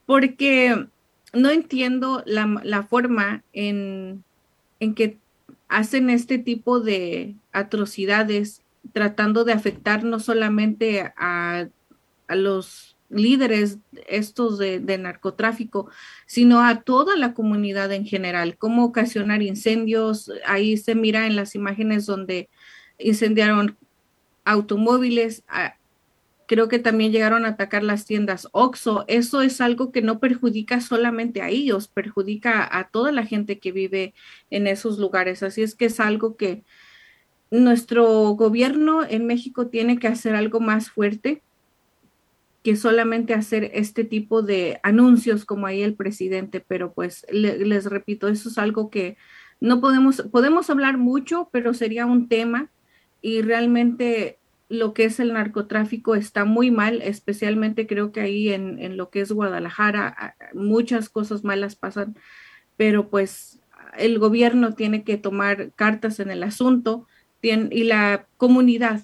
porque 0.07 0.87
no 1.33 1.51
entiendo 1.51 2.23
la, 2.27 2.83
forma 2.83 3.43
en, 3.53 4.25
en 4.81 4.95
que 4.95 5.19
hacen 5.69 6.11
este 6.11 6.39
tipo 6.39 6.81
de 6.81 7.37
atrocidades 7.53 8.63
tratando 8.93 9.45
de 9.45 9.53
afectar 9.53 10.05
no 10.05 10.19
solamente 10.19 11.13
a, 11.17 11.69
los 12.29 12.97
líderes 13.09 13.79
estos 14.07 14.57
de, 14.57 14.79
de, 14.79 14.99
narcotráfico, 14.99 15.91
sino 16.27 16.61
a 16.61 16.83
toda 16.83 17.17
la 17.17 17.35
comunidad 17.35 17.91
en 17.91 18.07
general, 18.07 18.57
cómo 18.57 18.85
ocasionar 18.85 19.43
incendios. 19.43 20.31
Ahí 20.47 20.77
se 20.77 20.95
mira 20.95 21.27
en 21.27 21.35
las 21.35 21.57
imágenes 21.57 22.07
donde 22.07 22.49
incendiaron 23.01 23.77
automóviles, 24.51 25.45
creo 26.47 26.69
que 26.69 26.81
también 26.81 27.13
llegaron 27.13 27.45
a 27.45 27.51
atacar 27.51 27.85
las 27.85 28.07
tiendas 28.07 28.49
OXO. 28.51 29.05
Eso 29.07 29.41
es 29.41 29.61
algo 29.61 29.93
que 29.93 30.03
no 30.03 30.19
perjudica 30.19 30.81
solamente 30.81 31.43
a 31.43 31.49
ellos, 31.49 31.87
perjudica 31.87 32.69
a 32.77 32.89
toda 32.89 33.13
la 33.13 33.25
gente 33.25 33.61
que 33.61 33.71
vive 33.71 34.15
en 34.51 34.67
esos 34.67 34.99
lugares. 34.99 35.45
Así 35.45 35.63
es 35.63 35.77
que 35.77 35.85
es 35.85 36.01
algo 36.01 36.37
que 36.37 36.65
nuestro 37.53 38.31
gobierno 38.31 39.05
en 39.09 39.27
México 39.27 39.69
tiene 39.69 39.99
que 39.99 40.09
hacer 40.09 40.35
algo 40.35 40.59
más 40.59 40.91
fuerte 40.91 41.43
que 42.65 42.77
solamente 42.77 43.33
hacer 43.33 43.71
este 43.73 44.05
tipo 44.05 44.43
de 44.43 44.81
anuncios 44.83 45.45
como 45.45 45.67
ahí 45.67 45.83
el 45.83 45.95
presidente, 45.95 46.61
pero 46.61 46.93
pues 46.93 47.25
les 47.31 47.87
repito, 47.87 48.27
eso 48.27 48.49
es 48.49 48.59
algo 48.59 48.91
que 48.91 49.17
no 49.61 49.81
podemos, 49.81 50.23
podemos 50.33 50.69
hablar 50.69 50.99
mucho, 50.99 51.49
pero 51.53 51.75
sería 51.75 52.07
un 52.07 52.29
tema 52.29 52.71
y 53.23 53.43
realmente 53.43 54.40
lo 54.71 54.95
que 54.95 55.05
es 55.05 55.19
el 55.19 55.33
narcotráfico 55.33 56.15
está 56.15 56.45
muy 56.45 56.71
mal, 56.71 57.03
especialmente 57.03 57.89
creo 57.89 58.13
que 58.13 58.21
ahí 58.21 58.51
en, 58.51 58.97
lo 58.97 59.11
que 59.11 59.21
es 59.21 59.33
Guadalajara 59.33 60.37
muchas 60.55 61.09
cosas 61.09 61.43
malas 61.43 61.75
pasan, 61.75 62.17
pero 62.77 63.11
pues 63.11 63.59
el 63.99 64.21
gobierno 64.21 64.75
tiene 64.75 65.03
que 65.03 65.17
tomar 65.17 65.73
cartas 65.73 66.21
en 66.21 66.31
el 66.31 66.45
asunto 66.45 67.09
y 67.43 67.83
la 67.83 68.29
comunidad. 68.37 69.03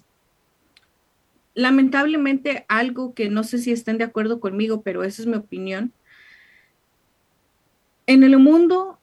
Lamentablemente 1.54 2.64
algo 2.68 3.12
que 3.12 3.28
no 3.28 3.42
sé 3.42 3.58
si 3.58 3.72
estén 3.72 3.98
de 3.98 4.04
acuerdo 4.04 4.38
conmigo, 4.38 4.82
pero 4.82 5.02
esa 5.02 5.22
es 5.22 5.26
mi 5.26 5.36
opinión. 5.36 5.92
En 8.06 8.22
el 8.22 8.38
mundo 8.38 9.00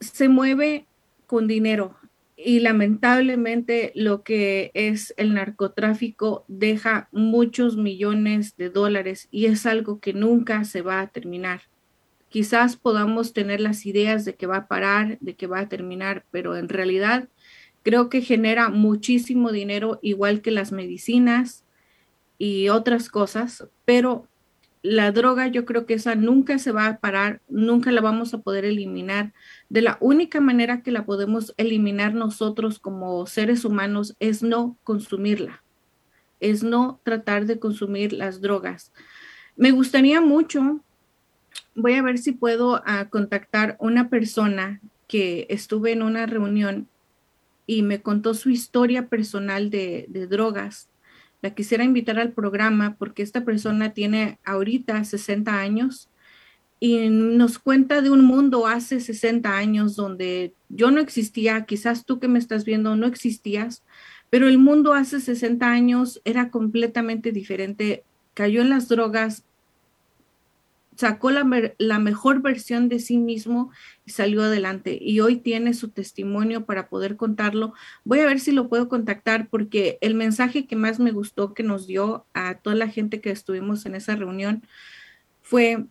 se 0.00 0.28
mueve 0.28 0.86
con 1.26 1.48
dinero, 1.48 1.96
y 2.36 2.60
lamentablemente 2.60 3.92
lo 3.94 4.22
que 4.22 4.70
es 4.74 5.14
el 5.16 5.34
narcotráfico 5.34 6.44
deja 6.48 7.08
muchos 7.12 7.76
millones 7.76 8.56
de 8.56 8.70
dólares 8.70 9.28
y 9.30 9.46
es 9.46 9.66
algo 9.66 10.00
que 10.00 10.12
nunca 10.12 10.64
se 10.64 10.82
va 10.82 11.00
a 11.00 11.08
terminar. 11.08 11.62
Quizás 12.28 12.76
podamos 12.76 13.32
tener 13.32 13.60
las 13.60 13.86
ideas 13.86 14.24
de 14.24 14.34
que 14.34 14.48
va 14.48 14.56
a 14.56 14.66
parar, 14.66 15.18
de 15.20 15.36
que 15.36 15.46
va 15.46 15.60
a 15.60 15.68
terminar, 15.68 16.24
pero 16.32 16.56
en 16.56 16.68
realidad 16.68 17.28
creo 17.84 18.08
que 18.08 18.22
genera 18.22 18.70
muchísimo 18.70 19.52
dinero, 19.52 20.00
igual 20.02 20.40
que 20.40 20.50
las 20.50 20.72
medicinas 20.72 21.64
y 22.36 22.68
otras 22.70 23.08
cosas, 23.08 23.68
pero 23.84 24.26
la 24.84 25.12
droga 25.12 25.46
yo 25.46 25.64
creo 25.64 25.86
que 25.86 25.94
esa 25.94 26.14
nunca 26.14 26.58
se 26.58 26.70
va 26.70 26.86
a 26.86 26.98
parar, 26.98 27.40
nunca 27.48 27.90
la 27.90 28.02
vamos 28.02 28.34
a 28.34 28.42
poder 28.42 28.66
eliminar. 28.66 29.32
De 29.70 29.80
la 29.80 29.96
única 29.98 30.42
manera 30.42 30.82
que 30.82 30.90
la 30.90 31.06
podemos 31.06 31.54
eliminar 31.56 32.12
nosotros 32.12 32.78
como 32.78 33.26
seres 33.26 33.64
humanos 33.64 34.14
es 34.20 34.42
no 34.42 34.76
consumirla, 34.84 35.64
es 36.38 36.62
no 36.62 37.00
tratar 37.02 37.46
de 37.46 37.58
consumir 37.58 38.12
las 38.12 38.42
drogas. 38.42 38.92
Me 39.56 39.70
gustaría 39.70 40.20
mucho, 40.20 40.80
voy 41.74 41.94
a 41.94 42.02
ver 42.02 42.18
si 42.18 42.32
puedo 42.32 42.74
uh, 42.74 43.08
contactar 43.08 43.78
una 43.80 44.10
persona 44.10 44.82
que 45.08 45.46
estuve 45.48 45.92
en 45.92 46.02
una 46.02 46.26
reunión 46.26 46.88
y 47.66 47.80
me 47.84 48.02
contó 48.02 48.34
su 48.34 48.50
historia 48.50 49.08
personal 49.08 49.70
de, 49.70 50.04
de 50.10 50.26
drogas 50.26 50.90
la 51.44 51.54
quisiera 51.54 51.84
invitar 51.84 52.18
al 52.18 52.32
programa 52.32 52.96
porque 52.98 53.22
esta 53.22 53.44
persona 53.44 53.92
tiene 53.92 54.38
ahorita 54.46 55.04
60 55.04 55.60
años 55.60 56.08
y 56.80 57.10
nos 57.10 57.58
cuenta 57.58 58.00
de 58.00 58.08
un 58.08 58.24
mundo 58.24 58.66
hace 58.66 58.98
60 58.98 59.54
años 59.54 59.94
donde 59.94 60.54
yo 60.70 60.90
no 60.90 61.02
existía, 61.02 61.66
quizás 61.66 62.06
tú 62.06 62.18
que 62.18 62.28
me 62.28 62.38
estás 62.38 62.64
viendo 62.64 62.96
no 62.96 63.06
existías, 63.06 63.84
pero 64.30 64.48
el 64.48 64.56
mundo 64.56 64.94
hace 64.94 65.20
60 65.20 65.70
años 65.70 66.18
era 66.24 66.48
completamente 66.48 67.30
diferente, 67.30 68.04
cayó 68.32 68.62
en 68.62 68.70
las 68.70 68.88
drogas, 68.88 69.44
sacó 70.96 71.30
la, 71.30 71.44
la, 71.78 71.98
mejor 71.98 72.42
versión 72.42 72.88
de 72.88 72.98
sí 72.98 73.18
mismo 73.18 73.70
y 74.04 74.12
salió 74.12 74.42
adelante. 74.42 74.98
Y 75.00 75.20
hoy 75.20 75.36
tiene 75.36 75.74
su 75.74 75.90
testimonio 75.90 76.64
para 76.64 76.88
poder 76.88 77.16
contarlo. 77.16 77.74
Voy 78.04 78.20
a 78.20 78.26
ver 78.26 78.40
si 78.40 78.52
lo 78.52 78.68
puedo 78.68 78.88
contactar 78.88 79.48
porque 79.48 79.98
el 80.00 80.14
mensaje 80.14 80.66
que 80.66 80.76
más 80.76 81.00
me 81.00 81.12
gustó 81.12 81.54
que 81.54 81.62
nos 81.62 81.86
dio 81.86 82.26
a 82.34 82.56
toda 82.58 82.76
la 82.76 82.88
gente 82.88 83.20
que 83.20 83.30
estuvimos 83.30 83.86
en 83.86 83.94
esa 83.94 84.16
reunión 84.16 84.62
fue 85.42 85.86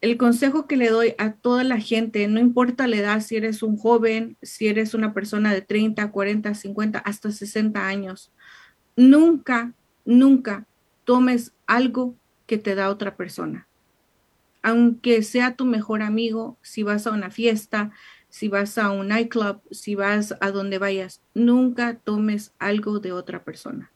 el 0.00 0.16
consejo 0.16 0.66
que 0.66 0.76
le 0.76 0.90
doy 0.90 1.14
a 1.18 1.34
toda 1.34 1.62
la 1.62 1.78
gente, 1.78 2.26
no 2.26 2.40
importa 2.40 2.88
la 2.88 2.96
edad, 2.96 3.20
si 3.20 3.36
eres 3.36 3.62
un 3.62 3.76
joven, 3.76 4.36
si 4.42 4.66
eres 4.66 4.94
una 4.94 5.14
persona 5.14 5.54
de 5.54 5.62
30, 5.62 6.10
40, 6.10 6.54
50, 6.54 6.98
hasta 6.98 7.30
60 7.30 7.86
años, 7.86 8.32
nunca, 8.96 9.74
nunca 10.04 10.66
tomes 11.04 11.52
algo 11.68 12.16
que 12.46 12.58
te 12.58 12.74
da 12.74 12.90
otra 12.90 13.16
persona 13.16 13.68
aunque 14.62 15.22
sea 15.22 15.56
tu 15.56 15.64
mejor 15.64 16.02
amigo, 16.02 16.58
si 16.62 16.82
vas 16.82 17.06
a 17.06 17.10
una 17.10 17.30
fiesta, 17.30 17.90
si 18.28 18.48
vas 18.48 18.78
a 18.78 18.90
un 18.90 19.08
nightclub, 19.08 19.60
si 19.70 19.94
vas 19.94 20.34
a 20.40 20.50
donde 20.50 20.78
vayas, 20.78 21.20
nunca 21.34 21.96
tomes 21.96 22.54
algo 22.58 22.98
de 22.98 23.12
otra 23.12 23.44
persona. 23.44 23.90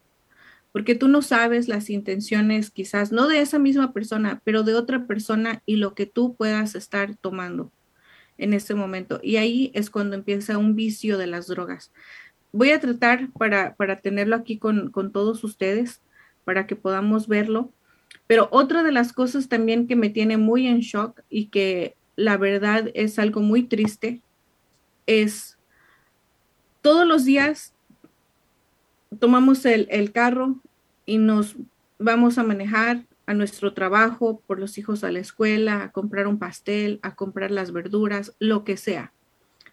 Porque 0.73 0.95
tú 0.95 1.09
no 1.09 1.23
sabes 1.23 1.69
las 1.69 1.89
intenciones, 1.89 2.71
quizás 2.71 3.13
no 3.13 3.29
de 3.29 3.41
esa 3.41 3.59
misma 3.59 3.95
persona, 3.95 4.43
pero 4.45 4.63
de 4.63 4.75
otra 4.75 5.07
persona 5.07 5.63
y 5.65 5.77
lo 5.77 5.95
que 5.95 6.05
tú 6.05 6.35
puedas 6.35 6.75
estar 6.75 7.15
tomando 7.17 7.73
en 8.37 8.53
ese 8.53 8.75
momento. 8.75 9.21
Y 9.23 9.37
ahí 9.37 9.71
es 9.73 9.89
cuando 9.89 10.17
empieza 10.17 10.59
un 10.59 10.75
vicio 10.75 11.17
de 11.17 11.29
las 11.29 11.47
drogas. 11.47 11.93
Voy 12.53 12.73
a 12.73 12.81
tratar 12.81 13.31
para, 13.33 13.75
para 13.77 13.97
tenerlo 13.97 14.37
aquí 14.37 14.59
con, 14.59 14.91
con 14.91 15.13
todos 15.13 15.45
ustedes, 15.45 16.03
para 16.45 16.67
que 16.67 16.77
podamos 16.77 17.27
verlo 17.27 17.73
pero 18.27 18.49
otra 18.51 18.83
de 18.83 18.93
las 18.93 19.13
cosas 19.13 19.49
también 19.49 19.87
que 19.87 19.97
me 19.97 20.11
tiene 20.11 20.37
muy 20.37 20.67
en 20.67 20.81
shock 20.81 21.21
y 21.29 21.47
que 21.47 21.95
la 22.17 22.37
verdad 22.37 22.91
es 22.95 23.19
algo 23.19 23.41
muy 23.41 23.63
triste 23.65 24.21
es 25.07 25.57
todos 26.83 27.07
los 27.07 27.25
días 27.25 27.75
tomamos 29.19 29.65
el, 29.65 29.87
el 29.91 30.13
carro 30.13 30.57
y 31.05 31.19
nos 31.19 31.57
vamos 31.99 32.39
a 32.39 32.43
manejar 32.43 33.05
a 33.27 33.35
nuestro 33.35 33.73
trabajo, 33.73 34.41
por 34.47 34.61
los 34.61 34.79
hijos 34.79 35.03
a 35.03 35.11
la 35.11 35.19
escuela, 35.19 35.83
a 35.83 35.93
comprar 35.93 36.29
un 36.29 36.39
pastel, 36.39 37.01
a 37.03 37.15
comprar 37.17 37.51
las 37.51 37.73
verduras, 37.73 38.35
lo 38.39 38.65
que 38.65 38.77
sea. 38.77 39.13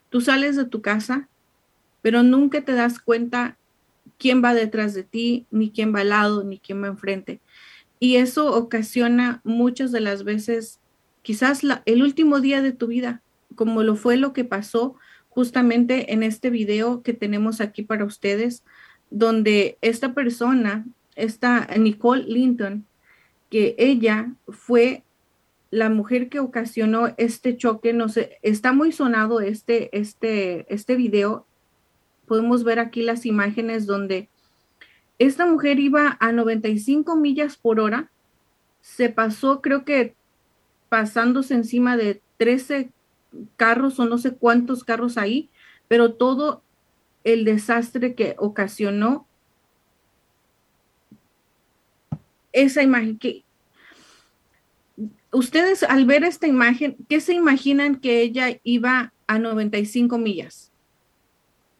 Tú 0.10 0.22
sales 0.22 0.56
de 0.56 0.66
tu 0.66 0.82
casa, 0.82 1.28
pero 2.02 2.24
nunca 2.24 2.62
te 2.62 2.74
das 2.74 3.00
cuenta 3.00 3.58
quién 4.18 4.44
va 4.44 4.54
detrás 4.54 4.94
de 4.94 5.04
ti, 5.04 5.46
ni 5.52 5.70
quién 5.70 5.94
va 5.94 6.00
al 6.02 6.10
lado, 6.10 6.44
ni 6.44 6.58
quién 6.58 6.82
va 6.84 6.88
enfrente. 6.88 7.40
Y 8.04 8.18
eso 8.18 8.54
ocasiona 8.54 9.40
muchas 9.46 9.94
de 9.94 10.02
las 10.02 10.26
veces, 10.26 10.82
quizás 11.22 11.62
el 11.86 12.04
último 12.04 12.42
día 12.42 12.62
de 12.62 12.74
tu 12.74 12.88
vida, 12.88 13.22
como 13.56 13.82
lo 13.82 13.96
fue 13.96 14.18
lo 14.18 14.34
que 14.34 14.44
pasó 14.44 14.98
justamente 15.30 16.12
en 16.12 16.22
este 16.22 16.50
video 16.50 17.02
que 17.02 17.14
tenemos 17.14 17.62
aquí 17.62 17.82
para 17.82 18.04
ustedes, 18.04 18.66
donde 19.10 19.78
esta 19.80 20.14
persona, 20.14 20.86
esta 21.16 21.66
Nicole 21.78 22.26
Linton, 22.26 22.86
que 23.50 23.74
ella 23.78 24.34
fue 24.50 25.04
la 25.72 25.90
mujer 25.90 26.28
que 26.28 26.42
ocasionó 26.42 27.14
este 27.16 27.56
choque, 27.56 27.94
no 27.94 28.10
sé, 28.10 28.38
está 28.42 28.74
muy 28.74 28.92
sonado 28.92 29.40
este, 29.40 29.98
este, 29.98 30.66
este 30.68 30.98
video. 30.98 31.46
Podemos 32.28 32.66
ver 32.66 32.80
aquí 32.80 33.02
las 33.02 33.26
imágenes 33.26 33.86
donde 33.86 34.28
esta 35.20 35.46
mujer 35.46 35.80
iba 35.80 36.18
a 36.20 36.32
95 36.32 37.16
millas 37.16 37.58
por 37.58 37.80
hora, 37.80 38.10
se 38.82 39.10
pasó, 39.10 39.62
creo 39.62 39.86
que 39.86 40.16
pasándose 40.90 41.54
encima 41.54 41.98
de 41.98 42.22
13 42.38 42.92
carros 43.56 44.00
o 44.00 44.06
no 44.06 44.18
sé 44.18 44.36
cuántos 44.36 44.84
carros 44.84 45.18
ahí, 45.18 45.50
pero 45.88 46.14
todo 46.14 46.62
el 47.24 47.46
desastre 47.46 48.16
que 48.16 48.36
ocasionó 48.38 49.26
esa 52.52 52.84
imagen 52.84 53.18
que 53.18 53.44
ustedes 55.32 55.84
al 55.84 56.06
ver 56.06 56.24
esta 56.24 56.48
imagen, 56.48 56.96
¿qué 57.10 57.20
se 57.20 57.34
imaginan 57.34 57.96
que 57.96 58.22
ella 58.22 58.60
iba 58.64 59.14
a 59.28 59.40
95 59.40 60.18
millas? 60.18 60.72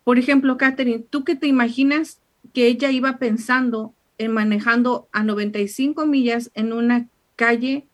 Por 0.04 0.18
ejemplo, 0.18 0.58
Catherine, 0.58 1.06
¿tú 1.10 1.24
qué 1.24 1.36
te 1.36 1.48
imaginas 1.48 2.20
que 2.54 2.68
ella 2.68 2.92
iba 2.92 3.18
pensando 3.18 3.94
en 4.18 4.32
manejando 4.32 5.08
a 5.12 5.24
95 5.24 6.06
millas 6.06 6.52
en 6.54 6.74
una 6.74 7.08
calle 7.36 7.88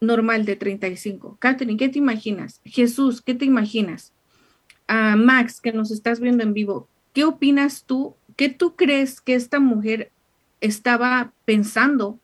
normal 0.00 0.44
de 0.44 0.56
35. 0.56 1.36
Catherine, 1.38 1.78
¿qué 1.78 1.88
te 1.88 1.98
imaginas? 1.98 2.60
Jesús, 2.64 3.22
¿qué 3.22 3.34
te 3.34 3.44
imaginas? 3.44 4.12
a 4.88 5.16
Max, 5.16 5.60
que 5.60 5.72
nos 5.72 5.90
estás 5.90 6.20
viendo 6.20 6.42
en 6.42 6.54
vivo, 6.54 6.88
¿qué 7.12 7.24
opinas 7.24 7.84
tú? 7.84 8.16
¿Qué 8.36 8.48
tú 8.48 8.76
crees 8.76 9.20
que 9.20 9.34
esta 9.34 9.58
mujer 9.58 10.12
estaba 10.60 11.32
pensando 11.44 12.18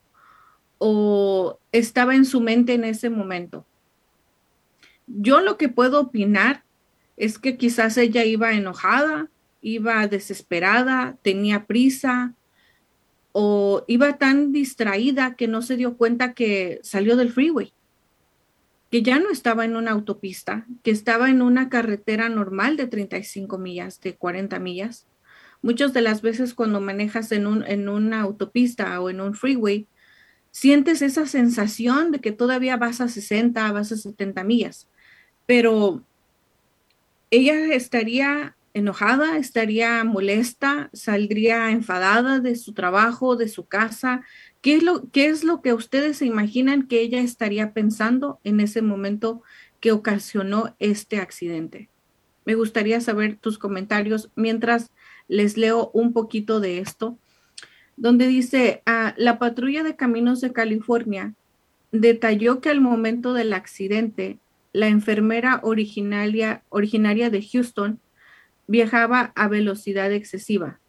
o 0.77 1.59
estaba 1.71 2.15
en 2.15 2.25
su 2.25 2.41
mente 2.41 2.73
en 2.73 2.83
ese 2.83 3.09
momento? 3.09 3.65
Yo 5.07 5.41
lo 5.41 5.57
que 5.57 5.69
puedo 5.69 5.99
opinar 5.99 6.63
es 7.17 7.37
que 7.37 7.57
quizás 7.57 7.97
ella 7.97 8.23
iba 8.23 8.53
enojada, 8.53 9.29
iba 9.63 10.07
desesperada, 10.07 11.17
tenía 11.23 11.65
prisa 11.65 12.35
o 13.31 13.83
iba 13.87 14.17
tan 14.17 14.51
distraída 14.51 15.35
que 15.35 15.47
no 15.47 15.63
se 15.63 15.77
dio 15.77 15.97
cuenta 15.97 16.33
que 16.33 16.79
salió 16.83 17.15
del 17.15 17.31
freeway, 17.31 17.73
que 18.91 19.01
ya 19.01 19.17
no 19.19 19.31
estaba 19.31 19.65
en 19.65 19.75
una 19.75 19.91
autopista, 19.91 20.67
que 20.83 20.91
estaba 20.91 21.31
en 21.31 21.41
una 21.41 21.69
carretera 21.69 22.29
normal 22.29 22.77
de 22.77 22.85
35 22.85 23.57
millas, 23.57 23.99
de 24.01 24.15
40 24.15 24.59
millas. 24.59 25.07
Muchas 25.63 25.93
de 25.93 26.01
las 26.01 26.21
veces 26.21 26.53
cuando 26.53 26.79
manejas 26.81 27.31
en, 27.31 27.47
un, 27.47 27.63
en 27.63 27.89
una 27.89 28.21
autopista 28.21 28.99
o 28.99 29.09
en 29.09 29.21
un 29.21 29.33
freeway, 29.33 29.87
sientes 30.51 31.01
esa 31.01 31.25
sensación 31.25 32.11
de 32.11 32.19
que 32.19 32.33
todavía 32.33 32.77
vas 32.77 33.01
a 33.01 33.07
60, 33.07 33.71
vas 33.71 33.91
a 33.91 33.97
70 33.97 34.43
millas, 34.43 34.87
pero 35.47 36.03
ella 37.31 37.73
estaría 37.73 38.55
enojada, 38.73 39.37
estaría 39.37 40.03
molesta, 40.03 40.89
saldría 40.93 41.71
enfadada 41.71 42.39
de 42.39 42.55
su 42.55 42.73
trabajo, 42.73 43.35
de 43.35 43.47
su 43.47 43.65
casa. 43.65 44.23
¿Qué 44.61 44.75
es 44.75 44.83
lo, 44.83 45.09
qué 45.11 45.27
es 45.27 45.43
lo 45.43 45.61
que 45.61 45.73
ustedes 45.73 46.17
se 46.17 46.25
imaginan 46.25 46.87
que 46.87 47.01
ella 47.01 47.21
estaría 47.21 47.73
pensando 47.73 48.39
en 48.43 48.59
ese 48.59 48.81
momento 48.81 49.43
que 49.79 49.91
ocasionó 49.91 50.75
este 50.79 51.17
accidente? 51.17 51.89
Me 52.45 52.55
gustaría 52.55 52.99
saber 52.99 53.37
tus 53.37 53.57
comentarios 53.57 54.29
mientras 54.35 54.91
les 55.27 55.55
leo 55.57 55.91
un 55.93 56.11
poquito 56.11 56.59
de 56.59 56.79
esto, 56.79 57.17
donde 57.95 58.27
dice, 58.27 58.81
ah, 58.85 59.13
la 59.17 59.37
patrulla 59.37 59.83
de 59.83 59.95
caminos 59.95 60.41
de 60.41 60.51
California 60.51 61.35
detalló 61.91 62.59
que 62.59 62.69
al 62.69 62.81
momento 62.81 63.33
del 63.33 63.53
accidente, 63.53 64.39
la 64.73 64.87
enfermera 64.87 65.59
originaria, 65.61 66.63
originaria 66.69 67.29
de 67.29 67.47
Houston 67.47 67.99
viajaba 68.67 69.31
a 69.35 69.47
velocidad 69.47 70.11
excesiva. 70.11 70.79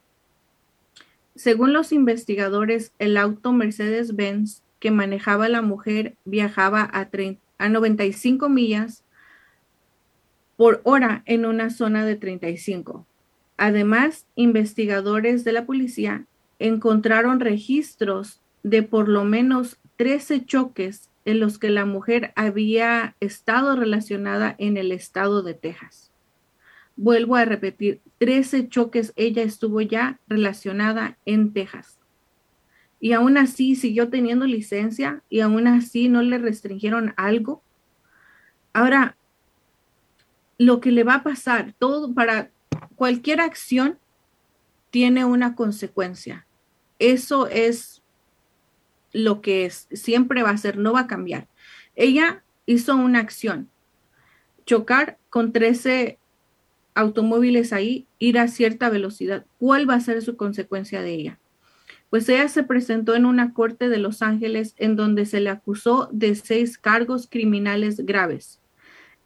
Según 1.34 1.72
los 1.72 1.92
investigadores, 1.92 2.92
el 2.98 3.16
auto 3.16 3.52
Mercedes-Benz 3.52 4.62
que 4.78 4.90
manejaba 4.90 5.48
la 5.48 5.62
mujer 5.62 6.14
viajaba 6.24 6.82
a, 6.82 7.08
a 7.58 7.68
95 7.68 8.48
millas 8.48 9.02
por 10.56 10.80
hora 10.84 11.22
en 11.26 11.46
una 11.46 11.70
zona 11.70 12.04
de 12.04 12.16
35. 12.16 13.06
Además, 13.56 14.26
investigadores 14.34 15.44
de 15.44 15.52
la 15.52 15.66
policía 15.66 16.26
encontraron 16.58 17.40
registros 17.40 18.40
de 18.62 18.82
por 18.82 19.08
lo 19.08 19.24
menos 19.24 19.78
13 19.96 20.44
choques 20.44 21.10
en 21.24 21.40
los 21.40 21.58
que 21.58 21.70
la 21.70 21.84
mujer 21.84 22.32
había 22.36 23.16
estado 23.20 23.76
relacionada 23.76 24.54
en 24.58 24.76
el 24.76 24.92
estado 24.92 25.42
de 25.42 25.54
Texas. 25.54 26.13
Vuelvo 26.96 27.36
a 27.36 27.44
repetir, 27.44 28.00
13 28.18 28.68
choques 28.68 29.12
ella 29.16 29.42
estuvo 29.42 29.80
ya 29.80 30.20
relacionada 30.28 31.18
en 31.24 31.52
Texas. 31.52 31.98
Y 33.00 33.12
aún 33.12 33.36
así 33.36 33.74
siguió 33.74 34.08
teniendo 34.08 34.46
licencia 34.46 35.22
y 35.28 35.40
aún 35.40 35.66
así 35.66 36.08
no 36.08 36.22
le 36.22 36.38
restringieron 36.38 37.12
algo. 37.16 37.62
Ahora, 38.72 39.16
lo 40.58 40.80
que 40.80 40.92
le 40.92 41.04
va 41.04 41.16
a 41.16 41.22
pasar, 41.22 41.74
todo 41.78 42.14
para 42.14 42.50
cualquier 42.94 43.40
acción 43.40 43.98
tiene 44.90 45.24
una 45.24 45.54
consecuencia. 45.54 46.46
Eso 46.98 47.48
es 47.48 48.02
lo 49.12 49.40
que 49.40 49.66
es, 49.66 49.88
siempre 49.92 50.42
va 50.42 50.50
a 50.50 50.56
ser, 50.56 50.78
no 50.78 50.92
va 50.92 51.00
a 51.00 51.06
cambiar. 51.06 51.48
Ella 51.96 52.42
hizo 52.66 52.96
una 52.96 53.18
acción, 53.20 53.70
chocar 54.64 55.18
con 55.30 55.52
13 55.52 56.18
automóviles 56.94 57.72
ahí, 57.72 58.06
ir 58.18 58.38
a 58.38 58.48
cierta 58.48 58.88
velocidad. 58.88 59.46
¿Cuál 59.58 59.88
va 59.88 59.94
a 59.94 60.00
ser 60.00 60.22
su 60.22 60.36
consecuencia 60.36 61.02
de 61.02 61.12
ella? 61.12 61.38
Pues 62.10 62.28
ella 62.28 62.48
se 62.48 62.62
presentó 62.62 63.16
en 63.16 63.26
una 63.26 63.52
corte 63.52 63.88
de 63.88 63.98
Los 63.98 64.22
Ángeles 64.22 64.74
en 64.78 64.94
donde 64.94 65.26
se 65.26 65.40
le 65.40 65.50
acusó 65.50 66.08
de 66.12 66.34
seis 66.36 66.78
cargos 66.78 67.26
criminales 67.28 68.06
graves 68.06 68.60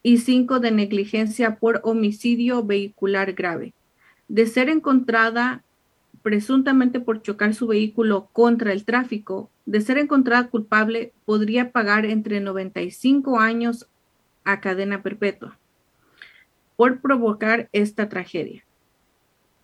y 0.03 0.19
cinco 0.19 0.59
de 0.59 0.71
negligencia 0.71 1.57
por 1.57 1.81
homicidio 1.85 2.65
vehicular 2.65 3.35
grave. 3.35 3.75
De 4.29 4.47
ser 4.47 4.71
encontrada 4.71 5.65
presuntamente 6.23 7.01
por 7.01 7.23
chocar 7.23 7.55
su 7.55 7.67
vehículo 7.67 8.29
contra 8.33 8.73
el 8.73 8.85
tráfico, 8.85 9.51
de 9.67 9.81
ser 9.83 9.99
encontrada 9.99 10.49
culpable, 10.49 11.13
podría 11.25 11.73
pagar 11.73 12.07
entre 12.07 12.41
95 12.41 13.39
años 13.39 13.89
a 14.45 14.61
cadena 14.61 15.03
perpetua 15.03 15.59
por 16.79 17.01
provocar 17.01 17.69
esta 17.73 18.09
tragedia. 18.09 18.65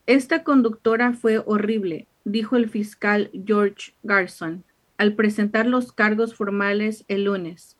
Esta 0.04 0.42
conductora 0.42 1.12
fue 1.12 1.40
horrible, 1.46 2.08
dijo 2.24 2.56
el 2.56 2.68
fiscal 2.68 3.30
George 3.46 3.94
Garson 4.02 4.64
al 4.98 5.14
presentar 5.14 5.66
los 5.66 5.92
cargos 5.92 6.34
formales 6.34 7.04
el 7.06 7.26
lunes, 7.26 7.76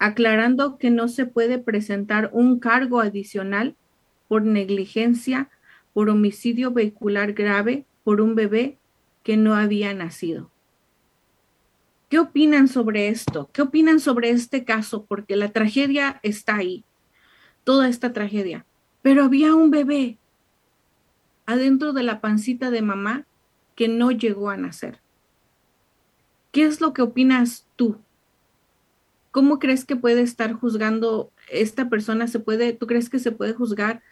aclarando 0.00 0.78
que 0.78 0.90
no 0.90 1.06
se 1.06 1.26
puede 1.26 1.60
presentar 1.60 2.30
un 2.32 2.58
cargo 2.58 2.98
adicional 2.98 3.76
por 4.26 4.42
negligencia 4.42 5.48
por 5.92 6.10
homicidio 6.10 6.72
vehicular 6.72 7.34
grave 7.34 7.86
por 8.02 8.20
un 8.20 8.34
bebé 8.34 8.78
que 9.22 9.36
no 9.36 9.54
había 9.54 9.94
nacido. 9.94 10.50
¿Qué 12.08 12.18
opinan 12.18 12.66
sobre 12.66 13.06
esto? 13.06 13.48
¿Qué 13.52 13.62
opinan 13.62 14.00
sobre 14.00 14.30
este 14.30 14.64
caso? 14.64 15.04
Porque 15.04 15.36
la 15.36 15.52
tragedia 15.52 16.18
está 16.24 16.56
ahí, 16.56 16.84
toda 17.62 17.88
esta 17.88 18.12
tragedia. 18.12 18.66
Pero 19.02 19.24
había 19.24 19.54
un 19.54 19.70
bebé 19.70 20.18
adentro 21.46 21.92
de 21.92 22.02
la 22.02 22.20
pancita 22.20 22.70
de 22.70 22.82
mamá 22.82 23.26
que 23.74 23.88
no 23.88 24.10
llegó 24.10 24.50
a 24.50 24.56
nacer. 24.56 25.00
¿Qué 26.52 26.64
es 26.64 26.80
lo 26.80 26.92
que 26.92 27.02
opinas 27.02 27.66
tú? 27.76 27.98
¿Cómo 29.30 29.58
crees 29.58 29.84
que 29.84 29.96
puede 29.96 30.20
estar 30.20 30.52
juzgando 30.52 31.32
esta 31.50 31.88
persona? 31.88 32.28
¿Se 32.28 32.38
puede, 32.38 32.74
tú 32.74 32.86
crees 32.86 33.08
que 33.08 33.18
se 33.18 33.32
puede 33.32 33.54
juzgar? 33.54 34.02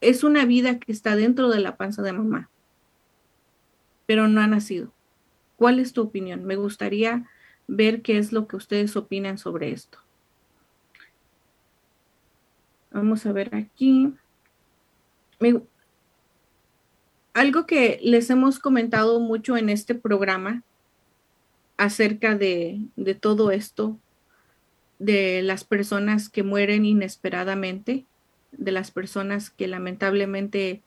Es 0.00 0.24
una 0.24 0.44
vida 0.44 0.78
que 0.78 0.90
está 0.90 1.16
dentro 1.16 1.48
de 1.48 1.60
la 1.60 1.76
panza 1.76 2.02
de 2.02 2.12
mamá, 2.12 2.50
pero 4.06 4.26
no 4.26 4.40
ha 4.40 4.46
nacido. 4.48 4.92
¿Cuál 5.56 5.78
es 5.78 5.92
tu 5.92 6.02
opinión? 6.02 6.44
Me 6.44 6.56
gustaría 6.56 7.26
ver 7.68 8.02
qué 8.02 8.18
es 8.18 8.32
lo 8.32 8.48
que 8.48 8.56
ustedes 8.56 8.96
opinan 8.96 9.38
sobre 9.38 9.70
esto. 9.70 9.98
Vamos 12.98 13.24
a 13.26 13.32
ver 13.32 13.54
aquí. 13.54 14.12
algo 17.32 17.64
que 17.64 18.00
les 18.02 18.28
hemos 18.28 18.58
comentado 18.58 19.20
mucho 19.20 19.56
en 19.56 19.68
este 19.68 19.94
programa 19.94 20.64
acerca 21.76 22.34
de, 22.34 22.80
de 22.96 23.14
todo 23.14 23.52
esto, 23.52 23.96
de 24.98 25.42
las 25.42 25.62
personas 25.62 26.28
que 26.28 26.42
mueren 26.42 26.84
inesperadamente, 26.84 28.04
de 28.50 28.72
las 28.72 28.90
personas 28.90 29.50
que 29.50 29.68
lamentablemente 29.68 30.82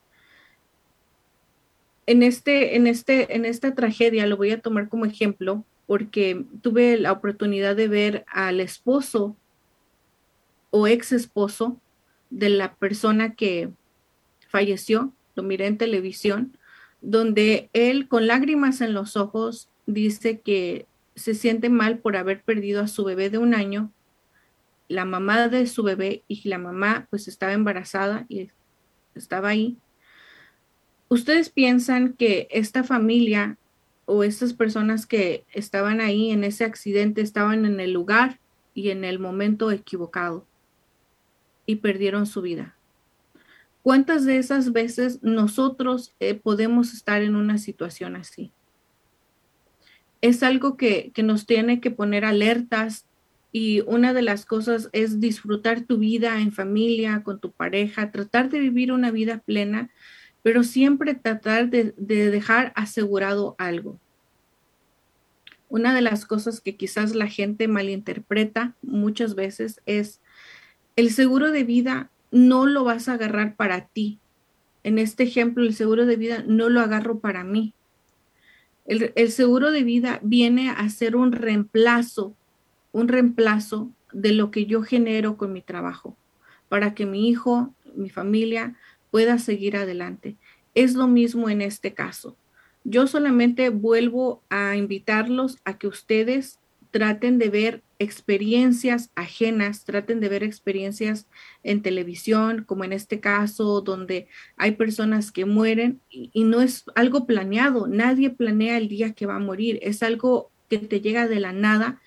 en 2.08 2.24
este, 2.24 2.76
en 2.76 2.88
este, 2.88 3.38
en 3.38 3.46
esta 3.46 3.74
tragedia 3.74 4.28
lo 4.28 4.36
voy 4.36 4.52
a 4.52 4.60
tomar 4.60 4.90
como 4.90 5.06
ejemplo 5.06 5.64
porque 5.88 6.44
tuve 6.62 6.98
la 6.98 7.14
oportunidad 7.14 7.78
de 7.78 7.88
ver 7.88 8.26
al 8.28 8.60
esposo 8.60 9.38
o 10.72 10.88
ex 10.88 11.14
esposo 11.14 11.80
de 12.32 12.50
la 12.50 12.74
persona 12.74 13.36
que 13.36 13.70
falleció, 14.50 15.14
lo 15.36 15.44
miré 15.44 15.68
en 15.68 15.78
televisión, 15.78 16.58
donde 17.02 17.70
él 17.74 18.08
con 18.08 18.26
lágrimas 18.26 18.82
en 18.82 18.94
los 18.94 19.16
ojos 19.16 19.70
dice 19.86 20.40
que 20.40 20.88
se 21.16 21.36
siente 21.36 21.70
mal 21.70 22.00
por 22.00 22.16
haber 22.16 22.42
perdido 22.42 22.82
a 22.82 22.88
su 22.88 23.04
bebé 23.04 23.30
de 23.30 23.38
un 23.38 23.54
año, 23.54 23.92
la 24.88 25.06
mamá 25.06 25.48
de 25.48 25.68
su 25.68 25.84
bebé 25.84 26.24
y 26.28 26.48
la 26.48 26.58
mamá 26.58 27.08
pues 27.10 27.28
estaba 27.28 27.54
embarazada 27.54 28.26
y 28.28 28.50
estaba 29.16 29.50
ahí. 29.50 29.78
¿Ustedes 31.08 31.50
piensan 31.50 32.14
que 32.14 32.48
esta 32.52 32.84
familia 32.84 33.58
o 34.06 34.24
estas 34.24 34.54
personas 34.54 35.06
que 35.06 35.46
estaban 35.54 36.02
ahí 36.02 36.32
en 36.32 36.44
ese 36.44 36.64
accidente 36.64 37.22
estaban 37.22 37.66
en 37.66 37.80
el 37.80 37.92
lugar 37.92 38.40
y 38.74 38.90
en 38.90 39.04
el 39.04 39.20
momento 39.20 39.72
equivocado? 39.72 40.46
Y 41.66 41.78
perdieron 41.78 42.26
su 42.26 42.42
vida. 42.42 42.76
¿Cuántas 43.84 44.26
de 44.26 44.38
esas 44.38 44.74
veces 44.74 45.24
nosotros 45.24 46.14
eh, 46.20 46.36
podemos 46.36 46.94
estar 46.94 47.22
en 47.22 47.36
una 47.36 47.58
situación 47.58 48.16
así? 48.16 48.52
Es 50.22 50.44
algo 50.44 50.78
que, 50.78 51.12
que 51.14 51.24
nos 51.24 51.46
tiene 51.48 51.82
que 51.82 51.90
poner 51.90 52.26
alertas 52.26 53.06
y 53.52 53.82
una 53.82 54.14
de 54.14 54.22
las 54.22 54.46
cosas 54.46 54.90
es 54.94 55.20
disfrutar 55.20 55.82
tu 55.82 55.98
vida 55.98 56.40
en 56.40 56.54
familia, 56.54 57.22
con 57.24 57.40
tu 57.40 57.52
pareja, 57.52 58.12
tratar 58.12 58.50
de 58.50 58.60
vivir 58.60 58.92
una 58.92 59.12
vida 59.12 59.40
plena, 59.40 59.90
pero 60.42 60.64
siempre 60.64 61.16
tratar 61.16 61.70
de, 61.70 61.94
dejar 61.98 62.72
asegurado 62.76 63.56
algo. 63.58 64.00
Una 65.68 65.94
de 65.94 66.02
las 66.02 66.26
cosas 66.26 66.62
que 66.62 66.76
quizás 66.76 67.14
la 67.14 67.28
gente 67.28 67.68
malinterpreta 67.68 68.76
muchas 68.82 69.36
veces 69.36 69.82
es 69.86 70.21
el 71.02 71.10
seguro 71.10 71.52
de 71.52 71.64
vida 71.64 72.12
no 72.30 72.68
lo 72.68 72.84
vas 72.84 73.10
a 73.10 73.14
agarrar 73.14 73.56
para 73.56 73.88
ti. 73.88 74.20
En 74.84 75.00
este 75.00 75.24
ejemplo, 75.24 75.64
el 75.64 75.74
seguro 75.74 76.06
de 76.06 76.16
vida 76.16 76.44
no 76.46 76.70
lo 76.70 76.80
agarro 76.80 77.18
para 77.18 77.44
mí. 77.44 77.74
El, 78.86 79.32
seguro 79.32 79.72
de 79.72 79.84
vida 79.84 80.20
viene 80.22 80.70
a 80.70 80.88
ser 80.90 81.16
un 81.16 81.32
reemplazo 81.32 82.36
un 82.92 83.08
reemplazo 83.08 83.90
de 84.14 84.34
lo 84.34 84.52
que 84.52 84.68
yo 84.68 84.84
genero 84.84 85.38
con 85.38 85.54
mi 85.54 85.62
trabajo, 85.62 86.16
para 86.70 86.94
que 86.94 87.08
mi 87.08 87.30
hijo, 87.30 87.74
mi 87.96 88.10
familia 88.10 88.76
pueda 89.10 89.40
seguir 89.40 89.78
adelante. 89.78 90.36
Es 90.76 90.94
lo 90.94 91.08
mismo 91.08 91.50
en 91.50 91.62
este 91.62 91.94
caso. 91.96 92.36
Yo 92.84 93.08
solamente 93.08 93.70
vuelvo 93.70 94.44
a 94.50 94.76
invitarlos 94.76 95.58
a 95.66 95.80
que 95.80 95.88
ustedes 95.88 96.60
traten 96.92 97.40
de 97.40 97.50
ver 97.50 97.84
experiencias 98.00 99.10
ajenas, 99.16 99.86
traten 99.86 100.20
de 100.20 100.30
ver 100.30 100.44
experiencias 100.44 101.28
en 101.64 101.82
televisión, 101.82 102.64
como 102.66 102.84
en 102.84 102.94
este 102.94 103.20
caso, 103.20 103.82
donde 103.82 104.28
hay 104.58 104.72
personas 104.72 105.32
que 105.32 105.46
mueren 105.46 106.02
y, 106.10 106.30
y, 106.34 106.44
no 106.44 106.62
es 106.62 106.84
algo 106.96 107.26
planeado, 107.26 107.88
nadie 107.88 108.30
planea 108.30 108.78
el 108.78 108.88
día 108.88 109.14
que 109.14 109.26
va 109.26 109.36
a 109.36 109.40
morir, 109.40 109.80
es 109.82 110.04
algo 110.04 110.52
que 110.70 110.80
te 110.80 111.02
llega 111.02 111.28
de 111.28 111.40
la 111.40 111.54
nada 111.54 112.02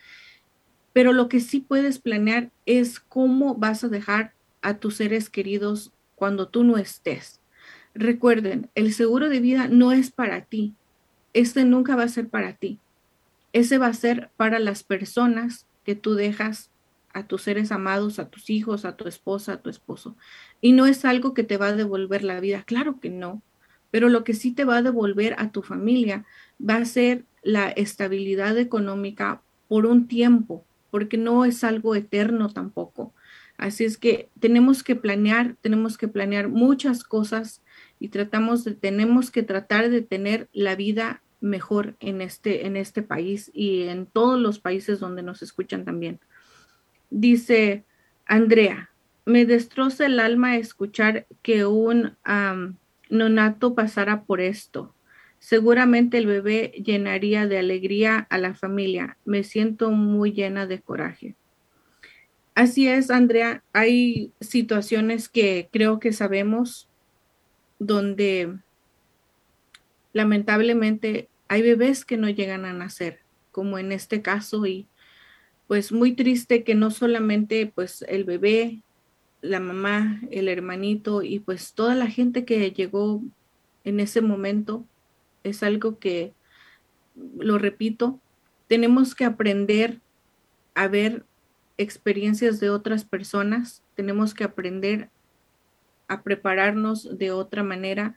pero 0.95 1.13
lo 1.13 1.29
que 1.29 1.41
sí 1.41 1.61
puedes 1.61 1.99
planear 1.99 2.51
es 2.67 3.01
cómo 3.01 3.57
vas 3.57 3.83
a 3.83 3.89
dejar 3.89 4.33
a 4.63 4.79
tus 4.79 4.95
seres 4.97 5.29
queridos 5.29 5.93
cuando 6.15 6.49
tú 6.49 6.63
no 6.63 6.79
estés. 6.79 7.41
Recuerden, 7.95 8.71
el 8.77 8.95
seguro 8.95 9.29
de 9.29 9.41
vida 9.41 9.67
no 9.69 9.91
es 9.91 10.13
para 10.13 10.43
ti. 10.43 10.75
Este 11.33 11.65
nunca 11.65 11.97
va 11.97 12.05
a 12.05 12.09
ser 12.09 12.29
para 12.29 12.55
ti. 12.55 12.79
Ese 13.55 13.79
va 13.79 13.87
a 13.87 13.95
ser 13.95 14.31
para 14.37 14.59
las 14.59 14.83
personas 14.83 15.69
que 15.85 15.95
tú 15.95 16.17
dejas 16.17 16.73
a 17.13 17.29
tus 17.29 17.43
seres 17.43 17.71
amados, 17.71 18.19
a 18.19 18.29
tus 18.29 18.51
hijos, 18.51 18.85
a 18.85 18.97
tu 18.97 19.07
esposa, 19.07 19.53
a 19.53 19.63
tu 19.63 19.71
esposo. 19.71 20.17
Y 20.61 20.73
no 20.73 20.87
es 20.87 21.05
algo 21.05 21.35
que 21.35 21.45
te 21.45 21.57
va 21.57 21.69
a 21.69 21.77
devolver 21.77 22.25
la 22.25 22.41
vida, 22.41 22.65
claro 22.65 22.99
que 22.99 23.11
no. 23.11 23.43
Pero 23.93 24.09
lo 24.09 24.25
que 24.25 24.35
sí 24.35 24.51
te 24.51 24.65
va 24.65 24.79
a 24.79 24.83
devolver 24.83 25.37
a 25.39 25.53
tu 25.53 25.63
familia 25.63 26.25
va 26.61 26.79
a 26.79 26.85
ser 26.85 27.27
la 27.45 27.69
estabilidad 27.69 28.59
económica 28.59 29.41
por 29.69 29.87
un 29.87 30.09
tiempo, 30.09 30.65
porque 30.91 31.17
no 31.17 31.45
es 31.45 31.63
algo 31.63 31.95
eterno 31.95 32.53
tampoco. 32.53 33.15
Así 33.57 33.85
es 33.85 33.99
que 33.99 34.31
tenemos 34.41 34.83
que 34.83 34.97
planear, 34.97 35.55
tenemos 35.61 35.97
que 35.97 36.09
planear 36.09 36.49
muchas 36.49 37.05
cosas 37.05 37.63
y 38.01 38.09
tratamos 38.09 38.65
de, 38.65 38.75
tenemos 38.75 39.31
que 39.31 39.45
tratar 39.45 39.91
de 39.91 40.03
tener 40.03 40.49
la 40.53 40.75
vida 40.75 41.23
mejor 41.41 41.97
en 42.01 42.21
este, 42.21 42.67
en 42.67 42.77
este 42.77 43.03
país 43.03 43.51
y 43.55 43.83
en 43.85 44.07
todos 44.07 44.41
los 44.41 44.59
países 44.59 45.01
donde 45.01 45.23
nos 45.23 45.43
escuchan 45.43 45.85
también. 45.85 46.21
Dice 47.11 47.85
Andrea, 48.27 48.91
me 49.27 49.47
destroza 49.47 50.07
el 50.07 50.21
alma 50.21 50.57
escuchar 50.57 51.27
que 51.43 51.65
un 51.65 52.17
nonato 53.09 53.75
pasara 53.75 54.25
por 54.25 54.41
esto. 54.41 54.95
Seguramente 55.39 56.19
el 56.19 56.27
bebé 56.27 56.73
llenaría 56.85 57.47
de 57.47 57.59
alegría 57.59 58.27
a 58.31 58.39
la 58.39 58.55
familia. 58.55 59.19
Me 59.25 59.45
siento 59.45 59.91
muy 59.91 60.33
llena 60.33 60.67
de 60.67 60.81
coraje. 60.81 61.37
Así 62.55 62.89
es, 62.89 63.11
Andrea. 63.11 63.63
Hay 63.73 64.33
situaciones 64.41 65.29
que 65.29 65.69
creo 65.73 65.99
que 65.99 66.13
sabemos 66.13 66.89
donde 67.79 68.57
lamentablemente 70.15 71.29
hay 71.49 71.61
bebés 71.61 72.07
que 72.07 72.17
no 72.17 72.31
llegan 72.31 72.65
a 72.65 72.73
nacer, 72.73 73.21
como 73.53 73.79
en 73.79 73.93
este 73.93 74.23
caso, 74.23 74.65
y 74.65 74.87
pues 75.67 75.93
muy 75.93 76.13
triste 76.13 76.65
que 76.65 76.75
no 76.75 76.91
solamente 76.91 77.71
pues 77.75 78.03
el 78.09 78.25
bebé, 78.25 78.81
la 79.43 79.61
mamá, 79.61 80.23
el 80.31 80.49
hermanito 80.49 81.23
y 81.23 81.41
pues 81.41 81.75
toda 81.75 81.95
la 81.95 82.07
gente 82.07 82.47
que 82.47 82.71
llegó 82.71 83.23
en 83.83 84.01
ese 84.01 84.23
momento 84.23 84.87
es 85.43 85.63
algo 85.63 85.99
que, 85.99 86.33
lo 87.39 87.59
repito, 87.59 88.21
tenemos 88.69 89.15
que 89.15 89.25
aprender 89.25 90.01
a 90.75 90.89
ver 90.89 91.25
experiencias 91.77 92.61
de 92.61 92.71
otras 92.71 93.05
personas, 93.05 93.83
tenemos 93.95 94.33
que 94.33 94.45
aprender 94.45 95.11
a 96.09 96.23
prepararnos 96.23 97.19
de 97.19 97.31
otra 97.33 97.63
manera 97.63 98.17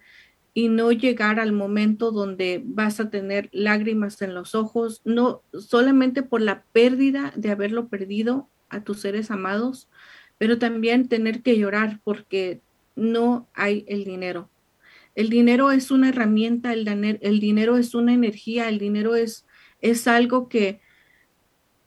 y 0.58 0.70
no 0.70 0.92
llegar 0.92 1.40
al 1.40 1.52
momento 1.52 2.10
donde 2.10 2.64
vas 2.66 3.00
a 3.00 3.12
tener 3.12 3.48
lágrimas 3.52 4.24
en 4.24 4.34
los 4.34 4.56
ojos, 4.56 5.04
no 5.06 5.44
solamente 5.52 6.24
por 6.24 6.42
la 6.42 6.64
pérdida 6.72 7.32
de 7.36 7.52
haberlo 7.52 7.90
perdido 7.90 8.50
a 8.70 8.84
tus 8.84 9.02
seres 9.02 9.30
amados, 9.30 9.88
pero 10.40 10.58
también 10.58 11.10
tener 11.10 11.44
que 11.44 11.60
llorar 11.60 12.00
porque 12.04 12.60
no 12.96 13.48
hay 13.54 13.86
el 13.88 14.04
dinero. 14.04 14.50
El 15.14 15.30
dinero 15.30 15.70
es 15.70 15.92
una 15.92 16.10
herramienta, 16.10 16.74
el, 16.74 16.88
el 17.22 17.40
dinero 17.40 17.78
es 17.78 17.94
una 17.94 18.16
energía, 18.16 18.68
el 18.68 18.80
dinero 18.80 19.16
es, 19.16 19.46
es 19.80 20.08
algo 20.08 20.50
que, 20.50 20.82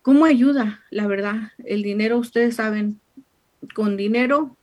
¿cómo 0.01 0.27
ayuda? 0.27 0.85
La 0.91 1.09
verdad, 1.09 1.51
el 1.65 1.83
dinero, 1.83 2.19
ustedes 2.19 2.55
saben, 2.55 3.01
con 3.75 3.97
dinero 3.97 4.57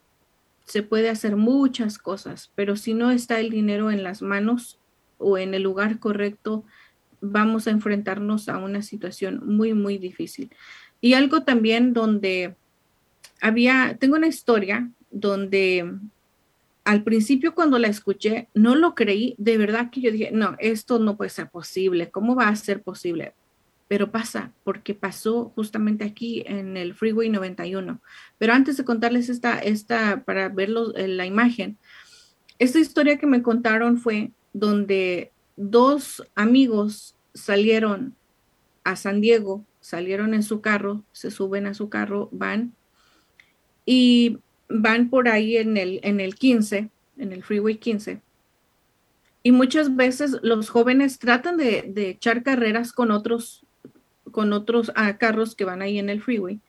se 0.67 0.83
puede 0.83 1.09
hacer 1.09 1.37
muchas 1.37 1.97
cosas, 1.97 2.51
pero 2.53 2.75
si 2.75 2.93
no 2.93 3.09
está 3.09 3.39
el 3.39 3.49
dinero 3.49 3.89
en 3.89 4.03
las 4.03 4.21
manos 4.21 4.79
o 5.17 5.37
en 5.37 5.53
el 5.53 5.63
lugar 5.63 5.97
correcto, 5.99 6.65
vamos 7.21 7.67
a 7.67 7.71
enfrentarnos 7.71 8.49
a 8.49 8.57
una 8.57 8.81
situación 8.81 9.41
muy, 9.45 9.73
muy 9.73 9.97
difícil. 9.97 10.51
Y 10.99 11.13
algo 11.13 11.43
también 11.43 11.93
donde 11.93 12.55
había, 13.39 13.95
tengo 13.97 14.17
una 14.17 14.27
historia 14.27 14.91
donde 15.09 15.89
al 16.83 17.03
principio 17.03 17.55
cuando 17.55 17.79
la 17.79 17.87
escuché, 17.87 18.49
no 18.53 18.75
lo 18.75 18.93
creí, 18.93 19.35
de 19.37 19.57
verdad 19.57 19.89
que 19.89 20.01
yo 20.01 20.11
dije, 20.11 20.31
no, 20.33 20.57
esto 20.59 20.99
no 20.99 21.15
puede 21.15 21.29
ser 21.29 21.49
posible, 21.49 22.11
¿cómo 22.11 22.35
va 22.35 22.49
a 22.49 22.55
ser 22.57 22.81
posible? 22.81 23.33
Pero 23.87 24.11
pasa, 24.11 24.51
porque 24.63 24.93
pasó 24.93 25.51
justamente 25.55 26.03
aquí 26.03 26.43
en 26.45 26.75
el 26.75 26.93
Freeway 26.93 27.29
91. 27.29 28.01
Pero 28.37 28.53
antes 28.53 28.77
de 28.77 28.85
contarles 28.85 29.29
esta, 29.29 29.59
esta 29.59 30.23
para 30.23 30.49
ver 30.49 30.73
eh, 30.95 31.07
la 31.07 31.25
imagen, 31.25 31.77
esta 32.59 32.79
historia 32.79 33.17
que 33.17 33.27
me 33.27 33.41
contaron 33.41 33.97
fue 33.97 34.31
donde 34.53 35.31
dos 35.55 36.23
amigos 36.35 37.15
salieron 37.33 38.15
a 38.83 38.95
San 38.95 39.21
Diego, 39.21 39.65
salieron 39.79 40.33
en 40.33 40.43
su 40.43 40.61
carro, 40.61 41.03
se 41.11 41.31
suben 41.31 41.67
a 41.67 41.73
su 41.73 41.89
carro, 41.89 42.29
van 42.31 42.73
y 43.85 44.39
van 44.69 45.09
por 45.09 45.29
ahí 45.29 45.57
en 45.57 45.77
el, 45.77 45.99
en 46.03 46.19
el 46.19 46.35
15, 46.35 46.89
en 47.17 47.31
el 47.31 47.43
Freeway 47.43 47.77
15. 47.77 48.21
Y 49.43 49.51
muchas 49.51 49.95
veces 49.95 50.37
los 50.41 50.69
jóvenes 50.69 51.19
tratan 51.19 51.57
de, 51.57 51.93
echar 51.95 52.43
carreras 52.43 52.91
con 52.91 53.11
otros, 53.11 53.65
con 54.31 54.53
otros 54.53 54.91
ah, 54.95 55.17
carros 55.17 55.55
que 55.55 55.65
van 55.65 55.81
ahí 55.81 55.99
en 55.99 56.09
el 56.09 56.21
freeway. 56.21 56.61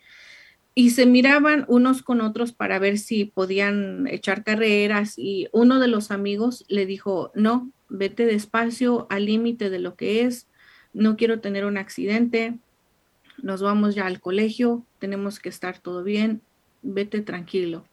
Y 0.75 0.91
se 0.91 1.07
miraban 1.07 1.65
unos 1.69 2.03
con 2.03 2.21
otros 2.21 2.53
para 2.53 2.79
ver 2.79 2.99
si 2.99 3.25
podían 3.25 4.07
echar 4.07 4.45
carreras. 4.45 5.15
Y 5.19 5.49
uno 5.53 5.81
de 5.81 5.89
los 5.89 6.11
amigos 6.11 6.65
le 6.69 6.87
dijo, 6.87 7.33
no, 7.35 7.71
vete 7.89 8.27
despacio 8.27 9.07
al 9.11 9.27
límite 9.27 9.71
de 9.71 9.81
lo 9.81 9.97
que 9.97 10.23
es. 10.23 10.47
No 10.93 11.17
quiero 11.17 11.41
tener 11.41 11.65
un 11.65 11.79
accidente. 11.79 12.59
Nos 13.43 13.61
vamos 13.61 13.95
ya 13.95 14.07
al 14.07 14.21
colegio. 14.21 14.87
Tenemos 15.01 15.41
que 15.41 15.49
estar 15.49 15.79
todo 15.79 16.05
bien 16.05 16.43
vete 16.83 17.21
tranquilo. 17.21 17.85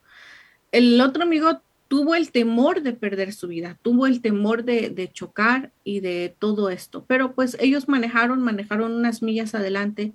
El 0.71 0.99
otro 1.01 1.23
amigo 1.23 1.61
tuvo 1.95 2.15
el 2.15 2.29
temor 2.29 2.81
de 2.81 2.91
perder 2.91 3.31
su 3.31 3.47
vida, 3.47 3.79
tuvo 3.81 4.05
el 4.05 4.19
temor 4.19 4.65
de, 4.65 5.09
chocar 5.13 5.71
y 5.85 6.01
de 6.01 6.35
todo 6.39 6.69
esto, 6.69 7.05
pero 7.07 7.31
pues 7.31 7.55
ellos 7.61 7.87
manejaron, 7.87 8.41
manejaron 8.41 8.91
unas 8.91 9.21
millas 9.21 9.55
adelante, 9.55 10.11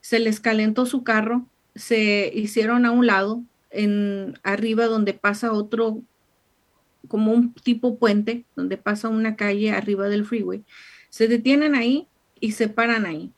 se 0.00 0.20
les 0.20 0.38
calentó 0.38 0.86
su 0.86 1.02
carro, 1.02 1.44
se 1.74 2.30
hicieron 2.32 2.86
a 2.86 2.92
un 2.92 3.08
lado, 3.08 3.42
en 3.72 4.38
arriba 4.44 4.86
donde 4.86 5.12
pasa 5.12 5.52
otro, 5.52 6.02
como 7.08 7.32
un 7.32 7.52
tipo 7.52 7.98
puente, 7.98 8.44
donde 8.54 8.76
pasa 8.76 9.08
una 9.08 9.34
calle 9.34 9.72
arriba 9.72 10.08
del 10.08 10.24
freeway, 10.24 10.62
se 11.10 11.26
detienen 11.26 11.74
ahí 11.74 12.06
y 12.38 12.52
se 12.52 12.68
paran 12.68 13.06
ahí. 13.06 13.32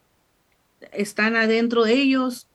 Están 0.93 1.35
adentro 1.35 1.85
de 1.85 1.95
ellos, 1.95 2.47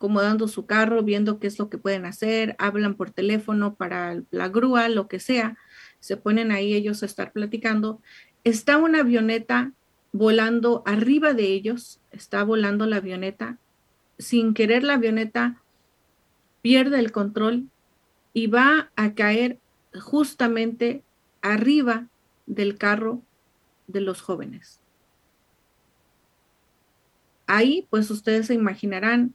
acomodando 0.00 0.48
su 0.48 0.64
carro, 0.64 1.02
viendo 1.02 1.38
qué 1.38 1.46
es 1.46 1.58
lo 1.58 1.68
que 1.68 1.76
pueden 1.76 2.06
hacer, 2.06 2.56
hablan 2.58 2.94
por 2.94 3.10
teléfono 3.10 3.74
para 3.74 4.22
la 4.30 4.48
grúa, 4.48 4.88
lo 4.88 5.08
que 5.08 5.20
sea, 5.20 5.58
se 5.98 6.16
ponen 6.16 6.52
ahí 6.52 6.72
ellos 6.72 7.02
a 7.02 7.06
estar 7.06 7.32
platicando. 7.32 8.00
Está 8.42 8.78
una 8.78 9.00
avioneta 9.00 9.72
volando 10.10 10.82
arriba 10.86 11.34
de 11.34 11.48
ellos, 11.48 12.00
está 12.12 12.42
volando 12.44 12.86
la 12.86 12.96
avioneta, 12.96 13.58
sin 14.16 14.54
querer 14.54 14.84
la 14.84 14.94
avioneta 14.94 15.60
pierde 16.62 16.98
el 16.98 17.12
control 17.12 17.68
y 18.32 18.46
va 18.46 18.90
a 18.96 19.12
caer 19.12 19.58
justamente 20.00 21.04
arriba 21.42 22.06
del 22.46 22.78
carro 22.78 23.20
de 23.86 24.00
los 24.00 24.22
jóvenes. 24.22 24.80
Ahí, 27.46 27.86
pues 27.90 28.10
ustedes 28.10 28.46
se 28.46 28.54
imaginarán 28.54 29.34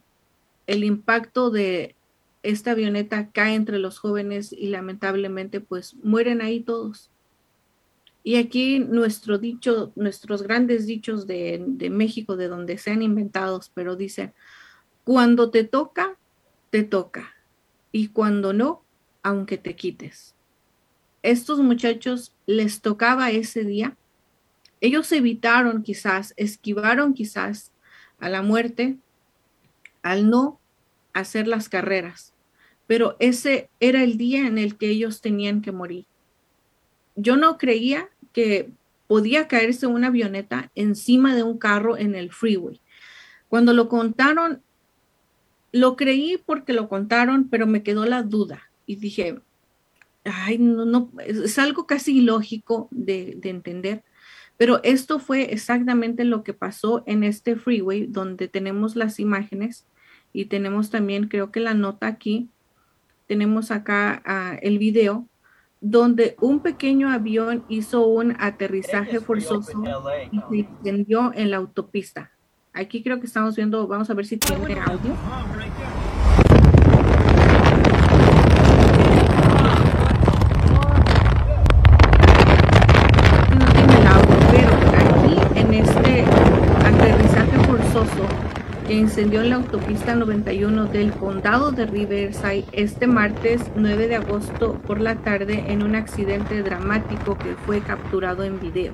el 0.66 0.84
impacto 0.84 1.50
de 1.50 1.96
esta 2.42 2.72
avioneta 2.72 3.30
cae 3.30 3.54
entre 3.54 3.78
los 3.78 3.98
jóvenes 3.98 4.52
y 4.52 4.68
lamentablemente 4.68 5.60
pues 5.60 5.94
mueren 6.02 6.40
ahí 6.40 6.60
todos. 6.60 7.10
Y 8.22 8.36
aquí 8.36 8.80
nuestro 8.80 9.38
dicho, 9.38 9.92
nuestros 9.94 10.42
grandes 10.42 10.86
dichos 10.86 11.26
de, 11.26 11.64
México, 11.90 12.36
de 12.36 12.48
donde 12.48 12.78
sean 12.78 13.02
inventados, 13.02 13.70
pero 13.72 13.94
dicen, 13.94 14.32
cuando 15.04 15.50
te 15.50 15.62
toca, 15.62 16.16
te 16.70 16.82
toca. 16.82 17.34
Y 17.92 18.08
cuando 18.08 18.52
no, 18.52 18.82
aunque 19.22 19.58
te 19.58 19.76
quites. 19.76 20.34
Estos 21.22 21.60
muchachos 21.60 22.32
les 22.46 22.80
tocaba 22.80 23.30
ese 23.30 23.64
día. 23.64 23.96
Ellos 24.80 25.10
evitaron 25.12 25.84
quizás, 25.84 26.34
esquivaron 26.36 27.14
quizás 27.14 27.70
a 28.18 28.28
la 28.28 28.42
muerte 28.42 28.98
al 30.06 30.30
no 30.30 30.60
hacer 31.14 31.48
las 31.48 31.68
carreras, 31.68 32.32
pero 32.86 33.16
ese 33.18 33.68
era 33.80 34.04
el 34.04 34.16
día 34.16 34.46
en 34.46 34.56
el 34.56 34.76
que 34.76 34.88
ellos 34.88 35.20
tenían 35.20 35.62
que 35.62 35.72
morir. 35.72 36.06
Yo 37.16 37.36
no 37.36 37.58
creía 37.58 38.08
que 38.32 38.70
podía 39.08 39.48
caerse 39.48 39.88
una 39.88 40.06
avioneta 40.06 40.70
encima 40.76 41.34
de 41.34 41.42
un 41.42 41.58
carro 41.58 41.96
en 41.98 42.14
el 42.14 42.30
freeway. 42.30 42.80
Cuando 43.48 43.72
lo 43.72 43.88
contaron, 43.88 44.62
lo 45.72 45.96
creí 45.96 46.38
porque 46.38 46.72
lo 46.72 46.88
contaron, 46.88 47.48
pero 47.48 47.66
me 47.66 47.82
quedó 47.82 48.06
la 48.06 48.22
duda 48.22 48.70
y 48.86 48.94
dije, 48.94 49.40
ay, 50.22 50.58
no, 50.58 50.84
no, 50.84 51.10
es, 51.24 51.58
algo 51.58 51.88
casi 51.88 52.18
ilógico 52.18 52.86
de, 52.92 53.34
de 53.38 53.50
entender. 53.50 54.04
Pero 54.56 54.80
esto 54.84 55.18
fue 55.18 55.52
exactamente 55.52 56.24
lo 56.24 56.44
que 56.44 56.54
pasó 56.54 57.02
en 57.06 57.24
este 57.24 57.56
freeway 57.56 58.06
donde 58.06 58.46
tenemos 58.46 58.94
las 58.94 59.18
imágenes 59.18 59.84
y 60.36 60.44
tenemos 60.44 60.90
también, 60.90 61.28
creo 61.28 61.50
que 61.50 61.60
la 61.60 61.72
nota 61.72 62.06
aquí, 62.06 62.50
tenemos 63.26 63.70
acá 63.70 64.22
uh, 64.26 64.58
el 64.60 64.78
video 64.78 65.26
donde 65.80 66.36
un 66.42 66.60
pequeño 66.60 67.08
avión 67.10 67.64
hizo 67.70 68.06
un 68.06 68.36
aterrizaje 68.38 69.20
forzoso 69.20 69.82
y 70.30 70.40
se 70.50 70.56
incendió 70.56 71.32
en 71.34 71.50
la 71.50 71.56
autopista. 71.56 72.32
Aquí 72.74 73.02
creo 73.02 73.18
que 73.18 73.26
estamos 73.26 73.56
viendo, 73.56 73.86
vamos 73.86 74.10
a 74.10 74.14
ver 74.14 74.26
si 74.26 74.36
tiene 74.36 74.78
audio. 74.78 75.16
Incendió 88.96 89.42
en 89.42 89.50
la 89.50 89.56
autopista 89.56 90.14
91 90.14 90.86
del 90.86 91.12
condado 91.12 91.72
de 91.72 91.86
Riverside 91.86 92.64
este 92.72 93.06
martes 93.06 93.62
9 93.74 94.08
de 94.08 94.16
agosto 94.16 94.74
por 94.86 95.00
la 95.00 95.16
tarde 95.16 95.64
en 95.68 95.82
un 95.82 95.94
accidente 95.94 96.62
dramático 96.62 97.36
que 97.36 97.54
fue 97.66 97.80
capturado 97.80 98.44
en 98.44 98.60
video. 98.60 98.92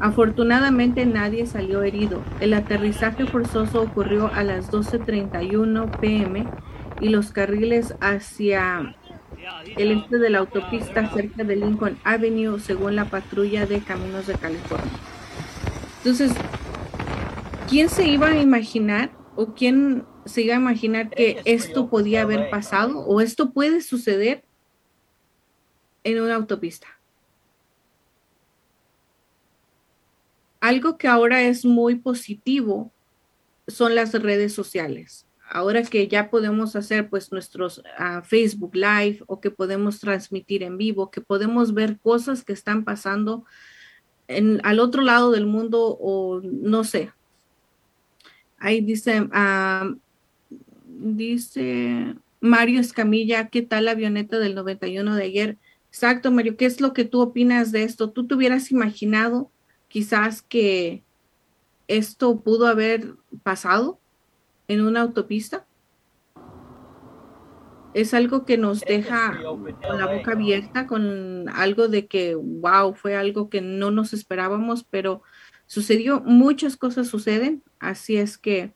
Afortunadamente 0.00 1.06
nadie 1.06 1.46
salió 1.46 1.82
herido. 1.82 2.22
El 2.40 2.52
aterrizaje 2.52 3.26
forzoso 3.26 3.82
ocurrió 3.82 4.30
a 4.34 4.44
las 4.44 4.70
12.31 4.70 5.98
pm 5.98 6.46
y 7.00 7.08
los 7.08 7.32
carriles 7.32 7.94
hacia 8.00 8.94
el 9.76 9.92
este 9.92 10.18
de 10.18 10.30
la 10.30 10.38
autopista 10.38 11.08
cerca 11.10 11.44
de 11.44 11.56
Lincoln 11.56 11.98
Avenue 12.04 12.58
según 12.60 12.96
la 12.96 13.06
patrulla 13.06 13.66
de 13.66 13.80
caminos 13.80 14.26
de 14.26 14.34
California. 14.34 14.92
Entonces, 15.98 16.32
¿quién 17.68 17.88
se 17.88 18.06
iba 18.06 18.28
a 18.28 18.40
imaginar 18.40 19.10
o 19.36 19.54
quién 19.54 20.06
se 20.24 20.42
iba 20.42 20.54
a 20.54 20.58
imaginar 20.58 21.10
que 21.10 21.40
esto 21.44 21.88
podía 21.88 22.22
haber 22.22 22.50
pasado 22.50 23.00
o 23.00 23.20
esto 23.20 23.52
puede 23.52 23.80
suceder 23.80 24.44
en 26.02 26.20
una 26.20 26.36
autopista? 26.36 26.86
Algo 30.60 30.96
que 30.96 31.08
ahora 31.08 31.42
es 31.42 31.64
muy 31.64 31.96
positivo 31.96 32.90
son 33.66 33.94
las 33.94 34.12
redes 34.12 34.52
sociales. 34.54 35.26
Ahora 35.50 35.82
que 35.82 36.08
ya 36.08 36.30
podemos 36.30 36.74
hacer 36.74 37.10
pues 37.10 37.30
nuestros 37.30 37.78
uh, 37.78 38.22
Facebook 38.22 38.74
Live 38.74 39.20
o 39.26 39.40
que 39.40 39.50
podemos 39.50 40.00
transmitir 40.00 40.62
en 40.62 40.78
vivo, 40.78 41.10
que 41.10 41.20
podemos 41.20 41.74
ver 41.74 41.98
cosas 42.00 42.44
que 42.44 42.54
están 42.54 42.84
pasando 42.84 43.44
en, 44.26 44.60
al 44.64 44.80
otro 44.80 45.02
lado 45.02 45.30
del 45.32 45.44
mundo 45.44 45.98
o 46.00 46.40
no 46.42 46.82
sé, 46.82 47.12
Ahí 48.64 48.80
dice, 48.80 49.28
dice 50.86 52.14
Mario 52.40 52.80
Escamilla, 52.80 53.48
¿qué 53.48 53.60
tal 53.60 53.84
la 53.84 53.90
avioneta 53.90 54.38
del 54.38 54.54
91 54.54 55.16
de 55.16 55.22
ayer? 55.22 55.58
Exacto, 55.88 56.32
Mario, 56.32 56.56
¿qué 56.56 56.64
es 56.64 56.80
lo 56.80 56.94
que 56.94 57.04
tú 57.04 57.20
opinas 57.20 57.72
de 57.72 57.82
esto? 57.82 58.08
¿Tú 58.08 58.26
te 58.26 58.34
hubieras 58.34 58.70
imaginado 58.70 59.50
quizás 59.88 60.40
que 60.40 61.02
esto 61.88 62.40
pudo 62.40 62.66
haber 62.66 63.16
pasado 63.42 64.00
en 64.66 64.80
una 64.80 65.02
autopista? 65.02 65.66
Es 67.92 68.14
algo 68.14 68.46
que 68.46 68.56
nos 68.56 68.80
deja 68.80 69.42
con 69.42 69.98
la 69.98 70.06
boca 70.06 70.32
abierta, 70.32 70.86
con 70.86 71.50
algo 71.50 71.88
de 71.88 72.06
que, 72.06 72.34
wow, 72.34 72.94
fue 72.94 73.14
algo 73.14 73.50
que 73.50 73.60
no 73.60 73.90
nos 73.90 74.14
esperábamos, 74.14 74.84
pero 74.84 75.22
sucedió, 75.66 76.20
muchas 76.20 76.76
cosas 76.76 77.08
suceden, 77.08 77.62
así 77.78 78.16
es 78.16 78.38
que 78.38 78.72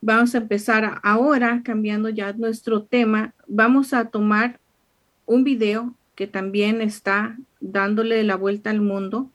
vamos 0.00 0.34
a 0.34 0.38
empezar 0.38 1.00
ahora, 1.02 1.62
cambiando 1.64 2.08
ya 2.08 2.32
nuestro 2.32 2.82
tema, 2.82 3.34
vamos 3.46 3.92
a 3.92 4.06
tomar 4.06 4.60
un 5.26 5.44
video 5.44 5.94
que 6.14 6.26
también 6.26 6.80
está 6.80 7.36
dándole 7.60 8.24
la 8.24 8.36
vuelta 8.36 8.70
al 8.70 8.80
mundo. 8.80 9.30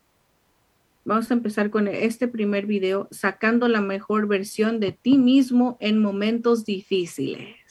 Vamos 1.06 1.30
a 1.32 1.34
empezar 1.34 1.70
con 1.70 1.88
este 1.88 2.28
primer 2.28 2.66
video, 2.66 3.08
sacando 3.12 3.68
la 3.68 3.82
mejor 3.82 4.28
versión 4.28 4.80
de 4.80 4.92
ti 4.94 5.18
mismo 5.18 5.78
en 5.80 6.02
momentos 6.02 6.66
difíciles. 6.66 7.63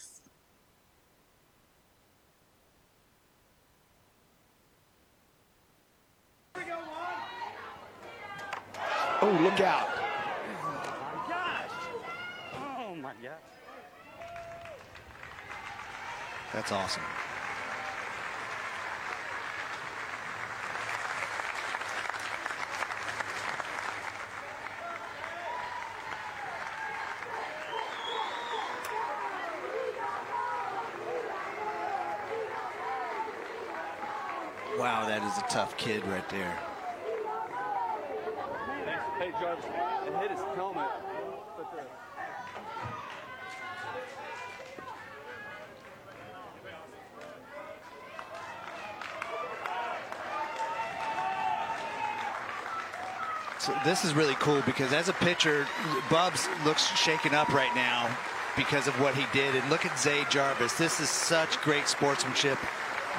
Oh, 9.25 9.31
look 9.41 9.61
out. 9.61 9.89
Oh 10.59 11.15
my 11.15 11.29
gosh. 11.29 11.71
Oh 12.57 12.95
my 12.97 13.13
gosh. 13.23 13.31
That's 16.53 16.73
awesome. 16.73 17.03
Wow, 34.77 35.07
that 35.07 35.23
is 35.23 35.39
a 35.39 35.43
tough 35.43 35.77
kid 35.77 36.05
right 36.09 36.29
there. 36.29 36.72
Jarvis 39.41 39.65
and 40.07 40.17
hit 40.17 40.31
his 40.31 40.41
helmet. 40.55 40.89
But 41.57 41.71
the, 41.73 41.83
So 53.59 53.73
this 53.85 54.05
is 54.05 54.13
really 54.13 54.35
cool 54.41 54.61
because 54.67 54.93
as 54.93 55.09
a 55.09 55.13
pitcher, 55.13 55.69
Bubs 56.11 56.49
looks 56.65 56.85
shaken 56.99 57.33
up 57.33 57.49
right 57.51 57.73
now 57.77 58.11
because 58.57 58.89
of 58.89 59.01
what 59.01 59.15
he 59.15 59.25
did. 59.33 59.55
And 59.55 59.71
look 59.71 59.87
at 59.87 59.97
Zay 59.97 60.25
Jarvis. 60.31 60.73
This 60.73 60.99
is 60.99 61.09
such 61.09 61.61
great 61.61 61.87
sportsmanship. 61.87 62.59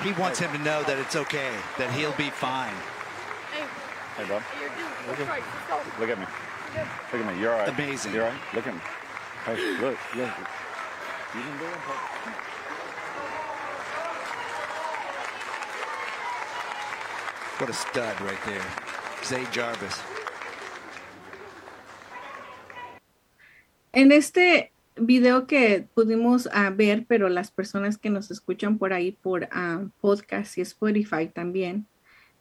He 0.01 0.11
wants 0.11 0.39
him 0.39 0.51
to 0.51 0.57
know 0.57 0.83
that 0.83 0.97
it's 0.99 1.15
okay, 1.15 1.51
that 1.77 1.91
he'll 1.91 2.11
be 2.17 2.29
fine. 2.29 2.73
Hey, 4.17 4.27
Bob. 4.27 4.43
Look 5.07 5.19
at, 5.19 5.99
look 5.99 6.09
at 6.09 6.19
me. 6.19 6.25
Look 7.11 7.21
at 7.21 7.35
me. 7.35 7.41
You're 7.41 7.53
all 7.53 7.59
right. 7.59 7.69
Amazing. 7.69 8.13
You're 8.13 8.23
all 8.23 8.31
right. 8.31 8.55
Look 8.55 8.67
at 8.67 8.73
me. 8.73 8.79
Hey, 9.45 9.57
look. 9.81 9.97
Look. 10.15 10.29
You 11.35 11.41
can 11.41 11.57
do 11.59 11.65
it. 11.65 12.53
What 17.59 17.69
a 17.69 17.73
stud 17.73 18.21
right 18.21 18.39
there. 18.45 18.61
Zay 19.23 19.45
Jarvis. 19.51 20.01
En 23.91 24.11
este 24.11 24.71
video 24.95 25.47
que 25.47 25.85
pudimos 25.93 26.49
ah, 26.51 26.71
ver, 26.75 27.05
pero 27.07 27.29
las 27.29 27.51
personas 27.51 27.97
que 27.97 28.09
nos 28.09 28.31
escuchan 28.31 28.77
por 28.77 28.93
ahí 28.93 29.11
por 29.11 29.49
ah, 29.51 29.85
podcast 30.01 30.57
y 30.57 30.61
Spotify 30.61 31.27
también. 31.27 31.87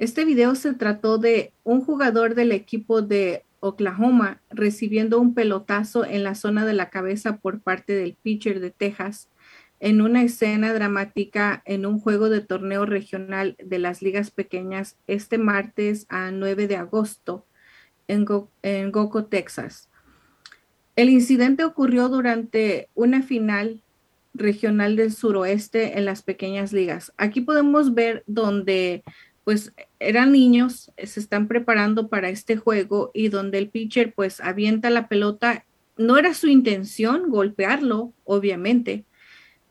Este 0.03 0.25
video 0.25 0.57
se 0.57 0.73
trató 0.75 1.17
de 1.17 1.53
un 1.63 1.81
jugador 1.85 2.35
del 2.35 2.51
equipo 2.51 3.03
de 3.03 3.45
Oklahoma 3.61 4.43
recibiendo 4.51 5.21
un 5.21 5.33
pelotazo 5.33 6.05
en 6.05 6.25
la 6.25 6.35
zona 6.35 6.67
de 6.67 6.73
la 6.73 6.91
cabeza 6.91 7.37
por 7.37 7.61
parte 7.61 7.93
del 7.93 8.17
pitcher 8.21 8.59
de 8.59 8.73
Texas 8.73 9.29
en 9.79 10.01
una 10.01 10.25
escena 10.25 10.75
dramática 10.75 11.63
en 11.67 11.87
un 11.87 12.01
juego 12.01 12.31
de 12.31 12.41
torneo 12.41 12.85
regional 12.85 13.55
de 13.65 13.79
las 13.79 14.03
ligas 14.03 14.33
pequeñas 14.33 14.97
este 15.07 15.39
martes 15.39 16.07
a 16.09 16.33
9 16.33 16.67
de 16.67 16.79
agosto 16.79 17.47
en, 18.09 18.27
en 18.63 18.91
Goco, 18.91 19.27
Texas. 19.27 19.89
El 20.97 21.11
incidente 21.11 21.63
ocurrió 21.63 22.09
durante 22.09 22.89
una 22.97 23.23
final 23.23 23.85
regional 24.35 24.97
del 24.97 25.13
suroeste 25.13 25.97
en 25.97 26.07
las 26.07 26.23
pequeñas 26.23 26.73
ligas. 26.73 27.13
Aquí 27.19 27.43
podemos 27.43 27.95
ver 27.95 28.25
donde 28.27 29.05
pues 29.45 29.73
eran 29.99 30.33
niños, 30.33 30.93
se 30.97 31.21
están 31.21 31.49
preparando 31.49 32.09
para 32.09 32.29
este 32.29 32.57
juego 32.57 33.11
y 33.15 33.29
donde 33.29 33.59
el 33.59 33.69
pitcher 33.69 34.15
pues 34.15 34.41
avienta 34.41 34.91
la 34.91 35.09
pelota, 35.09 35.65
no 35.97 36.17
era 36.17 36.35
su 36.35 36.49
intención 36.49 37.31
golpearlo, 37.31 38.13
obviamente. 38.25 39.05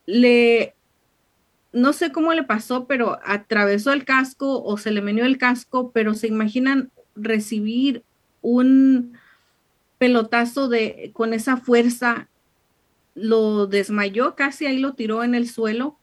Le 0.06 0.76
no 1.74 1.94
sé 1.94 2.12
cómo 2.12 2.34
le 2.34 2.44
pasó, 2.44 2.86
pero 2.86 3.20
atravesó 3.24 3.94
el 3.94 4.04
casco 4.04 4.62
o 4.64 4.78
se 4.78 4.92
le 4.92 5.02
menió 5.02 5.26
el 5.26 5.38
casco, 5.38 5.92
pero 5.92 6.14
se 6.14 6.28
imaginan 6.28 6.92
recibir 7.16 8.04
un 8.42 9.18
pelotazo 9.98 10.68
de 10.68 11.12
con 11.14 11.34
esa 11.34 11.58
fuerza 11.58 12.28
lo 13.14 13.68
desmayó, 13.68 14.36
casi 14.36 14.66
ahí 14.66 14.80
lo 14.80 14.94
tiró 14.94 15.24
en 15.24 15.36
el 15.36 15.50
suelo 15.50 15.98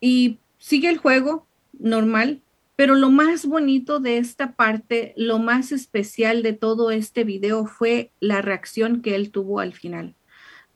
y 0.00 0.38
sigue 0.58 0.88
el 0.88 0.98
juego 0.98 1.46
normal, 1.72 2.42
pero 2.78 2.94
lo 2.94 3.10
más 3.10 3.44
bonito 3.44 3.98
de 3.98 4.18
esta 4.18 4.52
parte, 4.52 5.12
lo 5.16 5.40
más 5.40 5.72
especial 5.72 6.44
de 6.44 6.52
todo 6.52 6.92
este 6.92 7.24
video 7.24 7.66
fue 7.66 8.12
la 8.20 8.40
reacción 8.40 9.02
que 9.02 9.16
él 9.16 9.32
tuvo 9.32 9.58
al 9.58 9.72
final, 9.74 10.14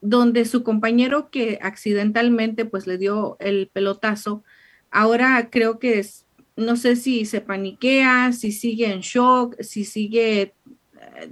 donde 0.01 0.43
su 0.43 0.63
compañero 0.63 1.29
que 1.29 1.59
accidentalmente 1.61 2.65
pues 2.65 2.87
le 2.87 2.97
dio 2.97 3.37
el 3.39 3.69
pelotazo, 3.71 4.43
ahora 4.91 5.49
creo 5.49 5.79
que 5.79 5.99
es, 5.99 6.25
no 6.57 6.75
sé 6.75 6.97
si 6.97 7.23
se 7.23 7.39
paniquea, 7.39 8.33
si 8.33 8.51
sigue 8.51 8.91
en 8.91 8.99
shock, 8.99 9.61
si 9.61 9.85
sigue 9.85 10.55
eh, 10.99 11.31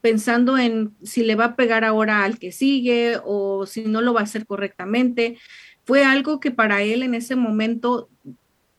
pensando 0.00 0.58
en 0.58 0.94
si 1.02 1.24
le 1.24 1.34
va 1.34 1.44
a 1.44 1.56
pegar 1.56 1.84
ahora 1.84 2.22
al 2.22 2.38
que 2.38 2.52
sigue 2.52 3.18
o 3.24 3.66
si 3.66 3.82
no 3.82 4.00
lo 4.00 4.14
va 4.14 4.20
a 4.20 4.24
hacer 4.24 4.46
correctamente. 4.46 5.38
Fue 5.84 6.04
algo 6.04 6.38
que 6.38 6.52
para 6.52 6.84
él 6.84 7.02
en 7.02 7.16
ese 7.16 7.34
momento 7.34 8.08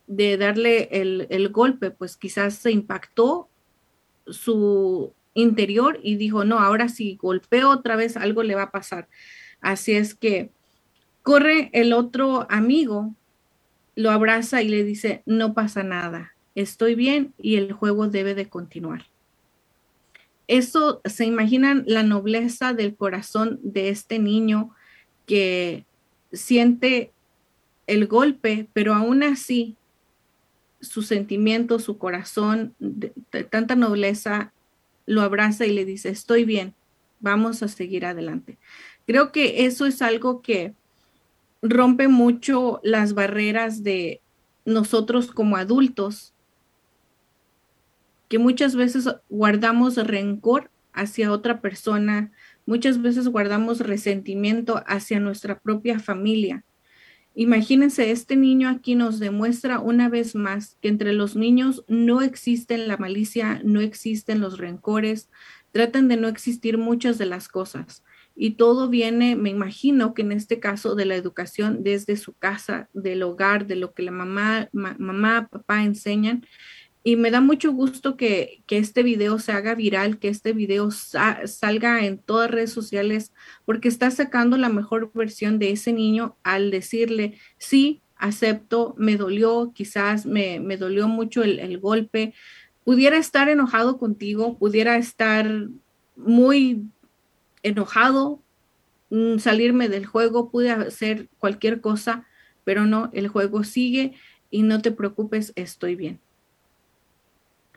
de 0.07 0.37
darle 0.37 0.89
el, 0.91 1.49
golpe, 1.49 1.91
pues 1.91 2.17
quizás 2.17 2.55
se 2.55 2.71
impactó 2.71 3.49
su 4.25 5.13
interior 5.33 5.99
y 6.01 6.15
dijo, 6.15 6.43
no, 6.43 6.59
ahora 6.59 6.89
si 6.89 7.15
golpeo 7.15 7.69
otra 7.69 7.95
vez 7.95 8.17
algo 8.17 8.43
le 8.43 8.55
va 8.55 8.63
a 8.63 8.71
pasar. 8.71 9.07
Así 9.61 9.93
es 9.93 10.15
que 10.15 10.51
corre 11.23 11.69
el 11.73 11.93
otro 11.93 12.47
amigo, 12.49 13.13
lo 13.95 14.11
abraza 14.11 14.61
y 14.61 14.69
le 14.69 14.83
dice, 14.83 15.23
no 15.25 15.53
pasa 15.53 15.83
nada, 15.83 16.33
estoy 16.55 16.95
bien 16.95 17.33
y 17.37 17.57
el 17.57 17.73
juego 17.73 18.07
debe 18.07 18.33
de 18.33 18.49
continuar 18.49 19.05
eso, 20.47 21.01
se 21.03 21.25
imaginan 21.25 21.83
la 21.87 22.03
nobleza 22.03 22.73
del 22.73 22.95
corazón 22.95 23.59
de 23.63 23.89
este 23.89 24.17
niño 24.17 24.71
que 25.25 25.85
siente 26.31 27.11
el 27.85 28.07
golpe, 28.07 28.67
pero 28.73 28.93
aún 28.93 29.23
así 29.23 29.75
su 30.81 31.01
sentimiento, 31.01 31.79
su 31.79 31.97
corazón, 31.97 32.75
de, 32.79 33.09
tanta 33.49 33.75
nobleza, 33.75 34.51
lo 35.05 35.21
abraza 35.21 35.65
y 35.65 35.73
le 35.73 35.85
dice, 35.85 36.09
estoy 36.09 36.43
bien, 36.43 36.73
vamos 37.19 37.63
a 37.63 37.67
seguir 37.67 38.05
adelante. 38.05 38.57
Creo 39.05 39.31
que 39.31 39.65
eso 39.65 39.85
es 39.85 40.01
algo 40.01 40.41
que 40.41 40.73
rompe 41.61 42.07
mucho 42.07 42.79
las 42.83 43.13
barreras 43.13 43.83
de 43.83 44.21
nosotros 44.65 45.31
como 45.31 45.55
adultos 45.55 46.33
que 48.27 48.39
muchas 48.39 48.75
veces 48.75 49.07
guardamos 49.29 49.95
rencor 49.95 50.69
hacia 50.93 51.31
otra 51.31 51.61
persona, 51.61 52.31
muchas 52.65 53.01
veces 53.01 53.27
guardamos 53.27 53.79
resentimiento 53.79 54.83
hacia 54.87 55.19
nuestra 55.19 55.59
propia 55.59 55.99
familia. 55.99 56.63
Imagínense, 57.39 58.09
este 58.09 58.35
niño 58.35 58.67
aquí 58.67 58.95
nos 58.95 59.19
demuestra 59.19 59.79
una 59.79 60.09
vez 60.09 60.33
más 60.33 60.75
que 60.81 60.87
entre 60.87 61.13
los 61.13 61.35
niños 61.35 61.85
no 61.87 62.23
existen 62.23 62.87
la 62.87 62.97
malicia, 62.97 63.61
no 63.63 63.79
existen 63.79 64.41
los 64.41 64.57
rencores, 64.57 65.29
tratan 65.71 66.07
de 66.07 66.17
no 66.17 66.29
existir 66.29 66.79
muchas 66.79 67.19
de 67.19 67.27
las 67.27 67.47
cosas. 67.47 68.03
Y 68.33 68.55
todo 68.55 68.89
viene, 68.89 69.35
me 69.35 69.51
imagino 69.51 70.15
que 70.15 70.23
en 70.23 70.31
este 70.31 70.59
caso, 70.59 70.95
de 70.95 71.05
la 71.05 71.15
educación 71.15 71.83
desde 71.83 72.17
su 72.17 72.33
casa, 72.33 72.89
del 72.93 73.21
hogar, 73.21 73.67
de 73.67 73.75
lo 73.75 73.93
que 73.93 74.01
la 74.01 74.11
mamá, 74.11 74.69
mamá, 74.71 75.47
papá 75.51 75.83
enseñan 75.83 76.43
y 77.07 77.15
me 77.15 77.31
da 77.31 77.39
mucho 77.39 77.71
gusto 77.71 78.17
que, 78.17 78.61
este 78.67 79.01
video 79.01 79.39
se 79.39 79.53
haga 79.53 79.75
viral, 79.75 80.19
que 80.19 80.27
este 80.27 80.51
video 80.51 80.91
salga 80.91 82.05
en 82.05 82.17
todas 82.17 82.51
redes 82.51 82.73
sociales, 82.73 83.31
porque 83.63 83.87
está 83.87 84.11
sacando 84.11 84.57
la 84.57 84.67
mejor 84.67 85.13
versión 85.13 85.57
de 85.57 85.71
ese 85.71 85.93
niño 85.93 86.35
al 86.43 86.69
decirle, 86.69 87.39
sí, 87.57 88.01
acepto, 88.17 88.93
me 88.97 89.15
dolió, 89.15 89.71
quizás 89.73 90.25
me, 90.25 90.59
dolió 90.75 91.07
mucho 91.07 91.43
el, 91.43 91.59
el 91.59 91.79
golpe, 91.79 92.33
pudiera 92.83 93.15
estar 93.15 93.47
enojado 93.47 93.97
contigo, 93.97 94.57
pudiera 94.57 94.97
estar 94.97 95.69
muy 96.17 96.89
enojado, 97.63 98.41
mm, 99.11 99.37
salirme 99.37 99.87
del 99.87 100.05
juego, 100.05 100.51
pude 100.51 100.71
hacer 100.71 101.29
cualquier 101.37 101.79
cosa, 101.79 102.27
pero 102.65 102.85
no, 102.85 103.09
el 103.13 103.29
juego 103.29 103.63
sigue 103.63 104.15
y 104.51 104.63
no 104.63 104.81
te 104.81 104.91
preocupes, 104.91 105.53
estoy 105.55 105.95
bien. 105.95 106.19
¿Qué 106.19 106.19
haríamos 106.19 106.25
nosotros? 106.25 106.27
cool 106.97 107.76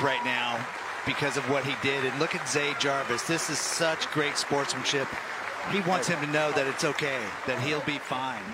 right 0.00 0.24
now 0.24 0.64
because 1.04 1.36
of 1.36 1.42
what 1.50 1.64
he 1.64 1.74
did. 1.82 2.04
And 2.04 2.16
look 2.20 2.36
at 2.36 2.48
Zay 2.48 2.72
Jarvis. 2.78 3.22
This 3.22 3.50
is 3.50 3.58
such 3.58 4.08
great 4.12 4.36
sportsmanship. 4.36 5.08
He 5.72 5.80
wants 5.80 6.06
him 6.06 6.20
to 6.20 6.26
know 6.28 6.52
that 6.52 6.68
it's 6.68 6.84
okay, 6.84 7.18
that 7.48 7.58
he'll 7.58 7.84
be 7.84 7.98
fine. 7.98 8.44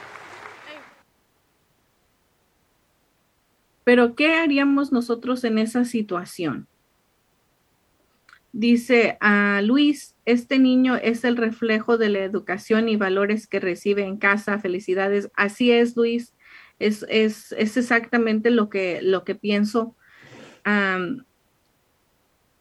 Pero 3.85 4.15
¿qué 4.15 4.35
haríamos 4.35 4.91
nosotros 4.91 5.45
en 5.45 5.59
esa 5.59 5.85
situación? 5.85 6.67
Dice 8.53 9.19
a 9.21 9.61
Luis, 9.63 10.17
este 10.25 10.59
niño 10.59 10.97
es 10.97 11.25
el 11.25 11.37
reflejo 11.37 11.99
de 11.99 12.09
la 12.09 12.21
educación 12.21 12.89
y 12.89 12.97
valores 12.97 13.47
que 13.47 13.61
recibe 13.61 14.03
en 14.05 14.17
casa. 14.17 14.59
Felicidades. 14.59 15.31
Así 15.37 15.73
es, 15.73 15.95
Luis. 15.95 16.33
Es, 16.79 17.05
exactamente 17.53 18.51
lo 18.51 18.69
que, 18.69 19.01
lo 19.03 19.25
que 19.25 19.35
pienso. 19.35 19.97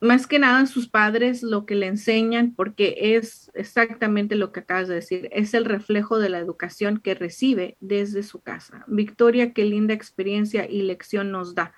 más 0.02 0.28
que 0.28 0.40
nada 0.40 0.66
sus 0.68 0.88
padres 0.88 1.42
lo 1.42 1.66
que 1.66 1.76
le 1.76 1.88
enseñan, 1.88 2.54
porque 2.56 2.96
es 3.00 3.52
exactamente 3.56 4.36
lo 4.36 4.52
que 4.52 4.60
acabas 4.62 4.88
de 4.88 4.96
decir, 4.96 5.30
es 5.32 5.54
el 5.54 5.66
reflejo 5.66 6.20
de 6.20 6.30
la 6.30 6.40
educación 6.40 7.00
que 7.00 7.16
recibe 7.16 7.78
desde 7.80 8.24
su 8.24 8.42
casa. 8.42 8.86
Victoria, 8.88 9.54
qué 9.54 9.66
linda 9.66 9.94
experiencia 9.94 10.70
y 10.70 10.84
lección 10.84 11.32
nos 11.32 11.56
da. 11.56 11.74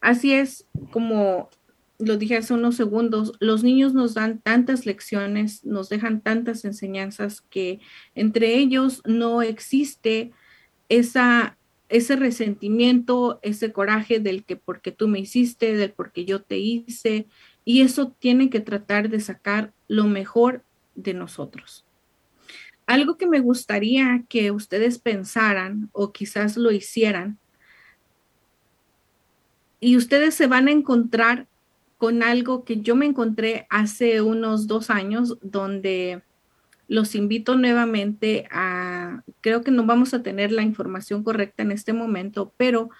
Así 0.00 0.32
es 0.32 0.66
como 0.90 1.50
lo 1.98 2.16
dije 2.16 2.36
hace 2.36 2.54
unos 2.54 2.76
segundos, 2.76 3.32
los 3.40 3.64
niños 3.64 3.92
nos 3.92 4.14
dan 4.14 4.40
tantas 4.40 4.86
lecciones, 4.86 5.64
nos 5.64 5.88
dejan 5.88 6.20
tantas 6.20 6.64
enseñanzas 6.64 7.40
que 7.40 7.80
entre 8.14 8.54
ellos 8.54 9.02
no 9.04 9.42
existe 9.42 10.32
esa 10.88 11.57
ese 11.88 12.16
resentimiento, 12.16 13.40
ese 13.42 13.72
coraje 13.72 14.20
del 14.20 14.44
que 14.44 14.56
porque 14.56 14.92
tú 14.92 15.08
me 15.08 15.18
hiciste, 15.18 15.76
del 15.76 15.92
porque 15.92 16.24
yo 16.24 16.42
te 16.42 16.58
hice, 16.58 17.26
y 17.64 17.80
eso 17.80 18.14
tiene 18.18 18.50
que 18.50 18.60
tratar 18.60 19.08
de 19.08 19.20
sacar 19.20 19.72
lo 19.88 20.04
mejor 20.04 20.64
de 20.94 21.14
nosotros. 21.14 21.86
Algo 22.86 23.16
que 23.16 23.26
me 23.26 23.40
gustaría 23.40 24.24
que 24.28 24.50
ustedes 24.50 24.98
pensaran 24.98 25.90
o 25.92 26.12
quizás 26.12 26.56
lo 26.56 26.70
hicieran, 26.70 27.38
y 29.80 29.96
ustedes 29.96 30.34
se 30.34 30.46
van 30.46 30.68
a 30.68 30.72
encontrar 30.72 31.46
con 31.98 32.22
algo 32.22 32.64
que 32.64 32.80
yo 32.80 32.96
me 32.96 33.06
encontré 33.06 33.66
hace 33.70 34.22
unos 34.22 34.66
dos 34.66 34.90
años, 34.90 35.38
donde 35.42 36.22
los 36.88 37.14
invito 37.14 37.56
nuevamente 37.56 38.48
a, 38.50 39.22
creo 39.42 39.62
que 39.62 39.70
no 39.70 39.84
vamos 39.84 40.14
a 40.14 40.22
tener 40.22 40.50
la 40.50 40.62
información 40.62 41.22
correcta 41.22 41.62
en 41.62 41.70
este 41.70 41.92
momento, 41.92 42.52
pero 42.56 42.90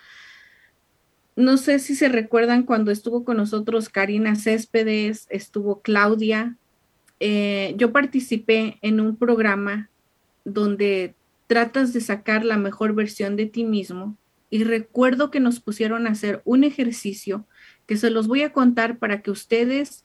no 1.36 1.56
sé 1.56 1.78
si 1.78 1.94
se 1.94 2.08
recuerdan 2.08 2.64
cuando 2.64 2.90
estuvo 2.90 3.24
con 3.24 3.38
nosotros 3.38 3.88
Karina 3.88 4.36
Céspedes, 4.36 5.26
estuvo 5.30 5.80
Claudia. 5.80 6.56
Eh, 7.20 7.74
yo 7.76 7.92
participé 7.92 8.78
en 8.82 9.00
un 9.00 9.16
programa 9.16 9.88
donde 10.44 11.14
tratas 11.46 11.92
de 11.92 12.00
sacar 12.00 12.44
la 12.44 12.58
mejor 12.58 12.94
versión 12.94 13.36
de 13.36 13.46
ti 13.46 13.64
mismo 13.64 14.16
y 14.50 14.64
recuerdo 14.64 15.30
que 15.30 15.40
nos 15.40 15.60
pusieron 15.60 16.06
a 16.06 16.10
hacer 16.10 16.42
un 16.44 16.64
ejercicio 16.64 17.46
que 17.86 17.96
se 17.96 18.10
los 18.10 18.26
voy 18.26 18.42
a 18.42 18.52
contar 18.52 18.98
para 18.98 19.22
que 19.22 19.30
ustedes, 19.30 20.04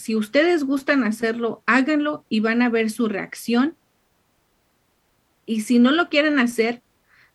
si 0.00 0.16
ustedes 0.16 0.64
gustan 0.64 1.04
hacerlo, 1.04 1.62
háganlo 1.66 2.24
y 2.30 2.40
van 2.40 2.62
a 2.62 2.70
ver 2.70 2.90
su 2.90 3.06
reacción. 3.06 3.76
Y 5.44 5.60
si 5.60 5.78
no 5.78 5.90
lo 5.90 6.08
quieren 6.08 6.38
hacer, 6.38 6.80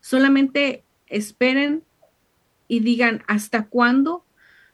solamente 0.00 0.82
esperen 1.06 1.84
y 2.66 2.80
digan 2.80 3.22
hasta 3.28 3.66
cuándo 3.66 4.24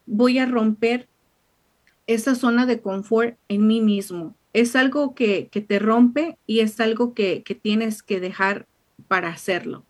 voy 0.06 0.38
a 0.38 0.46
romper 0.46 1.06
esa 2.06 2.34
zona 2.34 2.64
de 2.64 2.80
confort 2.80 3.36
en 3.48 3.66
mí 3.66 3.82
mismo. 3.82 4.34
Es 4.54 4.74
algo 4.74 5.14
que, 5.14 5.50
te 5.52 5.78
rompe 5.78 6.38
y 6.46 6.60
es 6.60 6.80
algo 6.80 7.12
que, 7.12 7.44
tienes 7.60 8.02
que 8.02 8.20
dejar 8.20 8.66
para 9.06 9.28
hacerlo. 9.28 9.84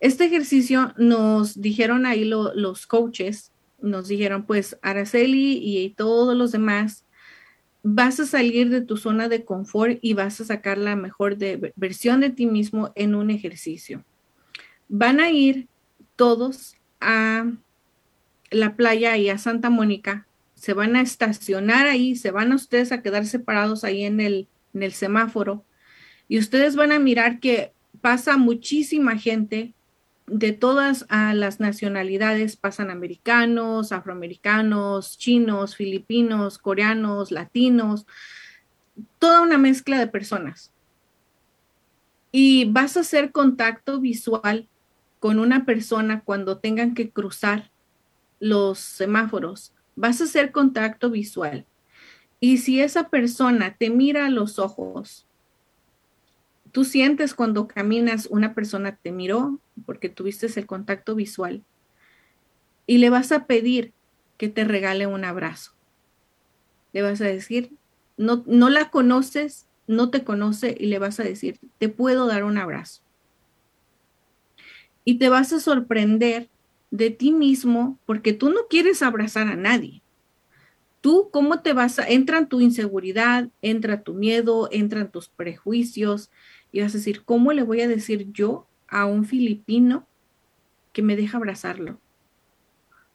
Este 0.00 0.24
ejercicio 0.24 0.94
nos 0.96 1.60
dijeron 1.60 2.06
ahí 2.06 2.24
los 2.24 2.86
coaches, 2.86 3.52
nos 3.82 4.08
dijeron 4.08 4.44
pues 4.46 4.78
Araceli 4.80 5.58
y 5.62 5.90
todos 5.90 6.34
los 6.34 6.52
demás, 6.52 7.03
vas 7.86 8.18
a 8.18 8.24
salir 8.24 8.70
de 8.70 8.80
tu 8.80 8.96
zona 8.96 9.28
de 9.28 9.44
confort 9.44 9.98
y 10.00 10.14
vas 10.14 10.40
a 10.40 10.44
sacar 10.46 10.78
la 10.78 10.96
mejor 10.96 11.36
versión 11.76 12.20
de 12.20 12.30
ti 12.30 12.46
mismo 12.46 12.92
en 12.96 13.14
un 13.14 13.30
ejercicio. 13.30 14.02
Van 14.88 15.20
a 15.20 15.30
ir 15.30 15.68
todos 16.16 16.76
a 17.00 17.52
la 18.50 18.74
playa 18.74 19.18
y 19.18 19.28
a 19.28 19.36
Santa 19.36 19.68
Mónica, 19.68 20.26
se 20.54 20.72
van 20.72 20.96
a 20.96 21.02
estacionar 21.02 21.86
ahí, 21.86 22.16
se 22.16 22.30
van 22.30 22.52
a 22.52 22.56
ustedes 22.56 22.90
a 22.90 23.02
quedar 23.02 23.26
separados 23.26 23.84
ahí 23.84 24.04
en 24.04 24.18
el, 24.20 24.48
en 24.72 24.82
el 24.82 24.92
semáforo 24.92 25.66
y 26.26 26.38
ustedes 26.38 26.76
van 26.76 26.90
a 26.90 26.98
mirar 26.98 27.38
que 27.38 27.72
pasa 28.00 28.38
muchísima 28.38 29.18
gente 29.18 29.73
de 30.26 30.52
todas 30.52 31.06
las 31.10 31.60
nacionalidades, 31.60 32.56
pasan 32.56 32.90
americanos, 32.90 33.92
afroamericanos, 33.92 35.18
chinos, 35.18 35.76
filipinos, 35.76 36.58
coreanos, 36.58 37.30
latinos, 37.30 38.06
toda 39.18 39.42
una 39.42 39.58
mezcla 39.58 39.98
de 39.98 40.06
personas. 40.06 40.72
Y 42.32 42.64
vas 42.64 42.96
a 42.96 43.00
hacer 43.00 43.32
contacto 43.32 44.00
visual 44.00 44.68
con 45.20 45.38
una 45.38 45.64
persona 45.64 46.22
cuando 46.22 46.58
tengan 46.58 46.94
que 46.94 47.10
cruzar 47.10 47.70
los 48.40 48.78
semáforos. 48.78 49.72
Vas 49.94 50.20
a 50.20 50.24
hacer 50.24 50.52
contacto 50.52 51.10
visual. 51.10 51.66
Y 52.40 52.58
si 52.58 52.80
esa 52.80 53.08
persona 53.08 53.76
te 53.78 53.88
mira 53.90 54.26
a 54.26 54.30
los 54.30 54.58
ojos, 54.58 55.26
tú 56.74 56.84
sientes 56.84 57.34
cuando 57.34 57.68
caminas 57.68 58.26
una 58.26 58.52
persona 58.52 58.98
te 59.00 59.12
miró 59.12 59.60
porque 59.86 60.08
tuviste 60.08 60.48
el 60.56 60.66
contacto 60.66 61.14
visual 61.14 61.62
y 62.84 62.98
le 62.98 63.10
vas 63.10 63.30
a 63.30 63.46
pedir 63.46 63.92
que 64.38 64.48
te 64.48 64.64
regale 64.64 65.06
un 65.06 65.24
abrazo. 65.24 65.70
Le 66.92 67.02
vas 67.02 67.20
a 67.20 67.26
decir, 67.26 67.70
no, 68.16 68.42
no 68.48 68.70
la 68.70 68.90
conoces, 68.90 69.68
no 69.86 70.10
te 70.10 70.24
conoce 70.24 70.76
y 70.76 70.86
le 70.86 70.98
vas 70.98 71.20
a 71.20 71.22
decir, 71.22 71.60
te 71.78 71.88
puedo 71.88 72.26
dar 72.26 72.42
un 72.42 72.58
abrazo 72.58 73.02
y 75.04 75.18
te 75.18 75.28
vas 75.28 75.52
a 75.52 75.60
sorprender 75.60 76.50
de 76.90 77.10
ti 77.10 77.30
mismo 77.30 78.00
porque 78.04 78.32
tú 78.32 78.50
no 78.50 78.66
quieres 78.68 79.00
abrazar 79.00 79.46
a 79.46 79.54
nadie. 79.54 80.02
Tú, 81.00 81.28
¿cómo 81.30 81.60
te 81.60 81.72
vas 81.72 82.00
a, 82.00 82.08
entra 82.08 82.48
tu 82.48 82.60
inseguridad, 82.60 83.48
entra 83.62 84.02
tu 84.02 84.14
miedo, 84.14 84.68
entran 84.72 85.12
tus 85.12 85.28
prejuicios 85.28 86.30
y 86.74 86.80
vas 86.80 86.92
a 86.92 86.98
decir, 86.98 87.22
¿cómo 87.24 87.52
le 87.52 87.62
voy 87.62 87.82
a 87.82 87.88
decir 87.88 88.32
yo 88.32 88.66
a 88.88 89.06
un 89.06 89.24
filipino 89.24 90.08
que 90.92 91.02
me 91.02 91.14
deja 91.14 91.36
abrazarlo? 91.36 92.00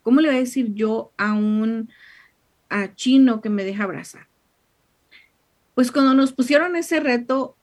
¿Cómo 0.01 0.21
le 0.21 0.29
voy 0.29 0.37
a 0.37 0.39
decir 0.39 0.73
yo 0.75 1.11
a 1.17 1.33
un 1.33 1.89
a 2.69 2.95
chino 2.95 3.41
que 3.41 3.49
me 3.49 3.65
deja 3.65 3.83
abrazar? 3.83 4.27
Pues 5.75 5.91
cuando 5.91 6.13
nos 6.13 6.31
pusieron 6.31 6.77
ese 6.77 7.01
reto, 7.01 7.57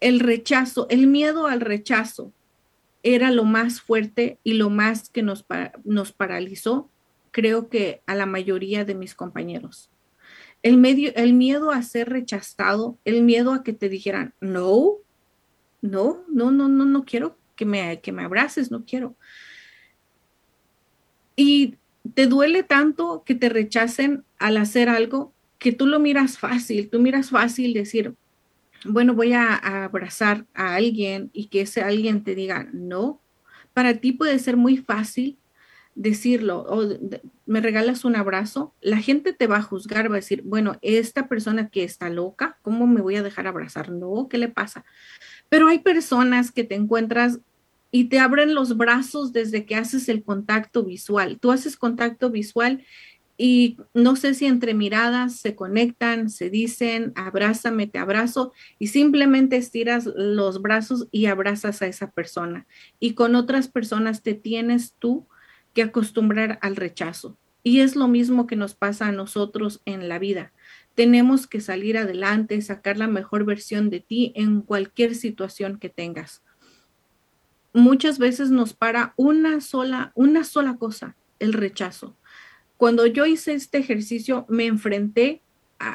el 0.00 0.18
rechazo, 0.18 0.88
el 0.90 1.06
miedo 1.06 1.46
al 1.46 1.60
rechazo, 1.60 2.32
era 3.04 3.30
lo 3.30 3.44
más 3.44 3.80
fuerte 3.80 4.40
y 4.42 4.54
lo 4.54 4.68
más 4.68 5.10
que 5.10 5.22
nos, 5.22 5.46
nos 5.84 6.10
paralizó, 6.10 6.90
creo 7.30 7.68
que 7.68 8.02
a 8.06 8.16
la 8.16 8.26
mayoría 8.26 8.84
de 8.84 8.96
mis 8.96 9.14
compañeros. 9.14 9.91
El, 10.62 10.76
medio, 10.76 11.12
el 11.16 11.32
miedo 11.32 11.70
a 11.70 11.82
ser 11.82 12.08
rechazado, 12.08 12.98
el 13.04 13.22
miedo 13.22 13.52
a 13.52 13.62
que 13.62 13.72
te 13.72 13.88
dijeran, 13.88 14.34
no, 14.40 14.94
no, 15.80 16.24
no, 16.28 16.50
no, 16.50 16.68
no, 16.68 16.84
no 16.84 17.04
quiero 17.04 17.36
que 17.56 17.64
me, 17.64 18.00
que 18.00 18.12
me 18.12 18.22
abraces, 18.22 18.70
no 18.70 18.84
quiero. 18.84 19.16
Y 21.36 21.76
te 22.14 22.26
duele 22.26 22.62
tanto 22.62 23.22
que 23.24 23.34
te 23.34 23.48
rechacen 23.48 24.24
al 24.38 24.56
hacer 24.56 24.88
algo 24.88 25.32
que 25.58 25.72
tú 25.72 25.86
lo 25.86 26.00
miras 26.00 26.38
fácil, 26.38 26.88
tú 26.90 26.98
miras 26.98 27.30
fácil 27.30 27.72
decir, 27.72 28.14
bueno, 28.84 29.14
voy 29.14 29.32
a, 29.32 29.54
abrazar 29.84 30.46
a 30.54 30.74
alguien 30.74 31.30
y 31.32 31.46
que 31.46 31.62
ese 31.62 31.82
alguien 31.82 32.24
te 32.24 32.34
diga 32.34 32.68
no, 32.72 33.20
para 33.72 33.94
ti 33.94 34.12
puede 34.12 34.38
ser 34.38 34.56
muy 34.56 34.76
fácil 34.76 35.38
decirlo 35.94 36.64
o 36.68 36.88
me 37.46 37.60
regalas 37.60 38.04
un 38.04 38.16
abrazo, 38.16 38.74
la 38.80 38.98
gente 38.98 39.32
te 39.32 39.46
va 39.46 39.58
a 39.58 39.62
juzgar, 39.62 40.10
va 40.10 40.14
a 40.14 40.20
decir, 40.20 40.42
bueno, 40.44 40.78
esta 40.82 41.28
persona 41.28 41.68
que 41.68 41.84
está 41.84 42.08
loca, 42.08 42.58
¿cómo 42.62 42.86
me 42.86 43.00
voy 43.00 43.16
a 43.16 43.22
dejar 43.22 43.46
abrazar? 43.46 43.90
No, 43.90 44.28
¿qué 44.28 44.38
le 44.38 44.48
pasa? 44.48 44.84
Pero 45.48 45.68
hay 45.68 45.80
personas 45.80 46.50
que 46.50 46.64
te 46.64 46.74
encuentras 46.74 47.40
y 47.90 48.04
te 48.04 48.18
abren 48.18 48.54
los 48.54 48.76
brazos 48.78 49.32
desde 49.32 49.66
que 49.66 49.76
haces 49.76 50.08
el 50.08 50.24
contacto 50.24 50.82
visual. 50.82 51.38
Tú 51.38 51.52
haces 51.52 51.76
contacto 51.76 52.30
visual 52.30 52.82
y 53.36 53.76
no 53.92 54.16
sé 54.16 54.34
si 54.34 54.46
entre 54.46 54.72
miradas 54.72 55.36
se 55.36 55.54
conectan, 55.54 56.30
se 56.30 56.48
dicen, 56.48 57.12
abrázame, 57.16 57.86
te 57.86 57.98
abrazo, 57.98 58.52
y 58.78 58.86
simplemente 58.88 59.56
estiras 59.56 60.06
los 60.06 60.62
brazos 60.62 61.08
y 61.10 61.26
abrazas 61.26 61.82
a 61.82 61.86
esa 61.86 62.10
persona. 62.10 62.66
Y 63.00 63.14
con 63.14 63.34
otras 63.34 63.68
personas 63.68 64.22
te 64.22 64.34
tienes 64.34 64.94
tú 64.98 65.26
que 65.74 65.82
acostumbrar 65.82 66.58
al 66.62 66.76
rechazo. 66.76 67.36
Y 67.62 67.80
es 67.80 67.96
lo 67.96 68.08
mismo 68.08 68.46
que 68.46 68.56
nos 68.56 68.74
pasa 68.74 69.06
a 69.06 69.12
nosotros 69.12 69.80
en 69.84 70.08
la 70.08 70.18
vida. 70.18 70.52
Tenemos 70.94 71.46
que 71.46 71.60
salir 71.60 71.96
adelante, 71.96 72.60
sacar 72.60 72.98
la 72.98 73.06
mejor 73.06 73.44
versión 73.44 73.88
de 73.88 74.00
ti 74.00 74.32
en 74.34 74.62
cualquier 74.62 75.14
situación 75.14 75.78
que 75.78 75.88
tengas. 75.88 76.42
Muchas 77.72 78.18
veces 78.18 78.50
nos 78.50 78.74
para 78.74 79.14
una 79.16 79.60
sola, 79.60 80.12
una 80.14 80.44
sola 80.44 80.76
cosa, 80.76 81.16
el 81.38 81.52
rechazo 81.52 82.16
cuando 82.82 83.06
yo 83.06 83.26
hice 83.26 83.54
este 83.54 83.78
ejercicio, 83.78 84.44
me 84.48 84.66
enfrenté 84.66 85.40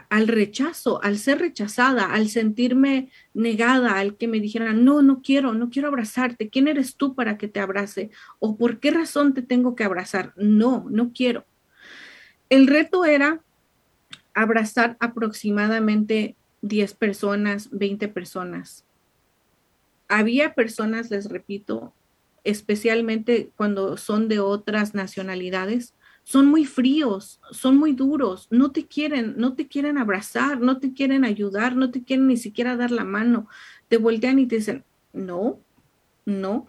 al 0.10 0.28
rechazo, 0.28 1.02
al 1.04 1.18
ser 1.18 1.40
rechazada, 1.40 2.14
al 2.14 2.30
sentirme 2.30 3.10
negada, 3.34 3.98
al 3.98 4.18
que 4.18 4.28
me 4.28 4.40
dijeran, 4.40 4.84
no, 4.84 5.02
no 5.02 5.22
quiero, 5.22 5.54
no 5.54 5.70
quiero 5.70 5.88
abrazarte, 5.88 6.50
¿quién 6.50 6.68
eres 6.68 6.96
tú 6.96 7.16
para 7.16 7.38
que 7.38 7.48
te 7.48 7.60
abrace? 7.60 8.12
¿O 8.40 8.58
por 8.58 8.80
qué 8.80 8.92
razón 8.92 9.34
te 9.34 9.42
tengo 9.42 9.76
que 9.76 9.84
abrazar? 9.84 10.34
No, 10.36 10.86
no 10.90 11.12
quiero. 11.14 11.46
El 12.50 12.68
reto 12.68 13.06
era 13.06 13.42
abrazar 14.34 14.98
aproximadamente 15.00 16.36
10 16.62 16.94
personas, 16.96 17.70
20 17.72 18.08
personas. 18.10 18.86
Había 20.10 20.54
personas, 20.54 21.10
les 21.12 21.30
repito, 21.30 21.94
especialmente 22.44 23.52
cuando 23.56 23.98
son 23.98 24.28
de 24.28 24.40
otras 24.40 24.94
nacionalidades, 24.94 25.94
son 26.28 26.48
muy 26.48 26.66
fríos, 26.66 27.40
son 27.52 27.78
muy 27.78 27.94
duros, 27.94 28.50
no 28.52 28.72
te 28.72 28.86
quieren, 28.86 29.36
no 29.38 29.54
te 29.54 29.70
quieren 29.70 29.98
abrazar, 29.98 30.60
no 30.60 30.78
te 30.78 30.92
quieren 30.92 31.24
ayudar, 31.24 31.78
no 31.78 31.90
te 31.90 32.04
quieren 32.04 32.28
ni 32.28 32.36
siquiera 32.36 32.76
dar 32.76 32.92
la 32.92 33.06
mano, 33.06 33.48
te 33.88 33.96
voltean 33.96 34.38
y 34.38 34.46
te 34.46 34.58
dicen, 34.58 34.84
no, 35.14 35.62
no. 36.26 36.68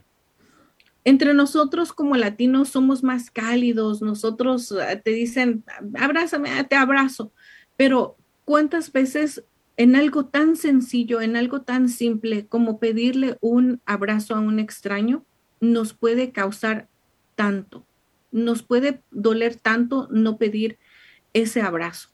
Entre 1.03 1.35
nosotros 1.35 1.93
como 1.93 2.15
latinos 2.15 2.69
somos 2.69 3.03
más 3.03 3.33
cálidos, 3.33 4.01
nosotros 4.01 4.71
eh, 4.71 5.03
te 5.05 5.11
dicen, 5.11 5.65
abrázame, 5.99 6.63
te 6.63 6.77
abrazo, 6.77 7.33
pero 7.77 8.17
¿cuántas 8.45 8.93
veces 8.93 9.43
en 9.77 9.97
algo 9.97 10.27
tan 10.27 10.55
sencillo, 10.55 11.21
en 11.21 11.35
algo 11.35 11.63
tan 11.63 11.89
simple 11.89 12.47
como 12.47 12.79
pedirle 12.79 13.39
un 13.41 13.81
abrazo 13.87 14.37
a 14.37 14.39
un 14.39 14.61
extraño, 14.61 15.25
nos 15.59 15.95
puede 15.95 16.31
causar 16.31 16.87
tanto? 17.35 17.89
Nos 18.31 18.63
puede 18.63 19.03
doler 19.11 19.57
tanto 19.57 20.09
no 20.11 20.39
pedir 20.39 20.79
ese 21.33 21.61
abrazo. 21.61 22.11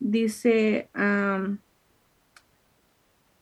Dice, 0.00 0.88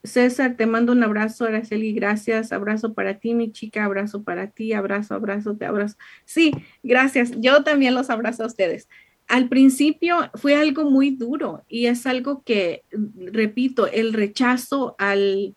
César, 0.02 0.56
te 0.56 0.66
mando 0.66 0.92
un 0.92 1.02
abrazo, 1.02 1.44
Araceli, 1.44 1.92
gracias. 1.92 2.52
Abrazo 2.52 2.94
para 2.94 3.18
ti, 3.18 3.34
mi 3.34 3.52
chica, 3.52 3.84
abrazo 3.84 4.22
para 4.22 4.48
ti, 4.48 4.72
abrazo, 4.72 5.14
abrazo, 5.14 5.56
te 5.56 5.64
abrazo. 5.64 5.96
Sí, 6.24 6.52
gracias. 6.82 7.32
Yo 7.40 7.62
también 7.62 7.94
los 7.94 8.10
abrazo 8.10 8.44
a 8.44 8.46
ustedes. 8.46 8.88
Al 9.26 9.48
principio 9.48 10.30
fue 10.34 10.56
algo 10.56 10.90
muy 10.90 11.10
duro 11.10 11.64
y 11.68 11.86
es 11.86 12.06
algo 12.06 12.42
que, 12.42 12.82
repito, 13.16 13.86
el 13.86 14.12
rechazo 14.12 14.96
al, 14.98 15.54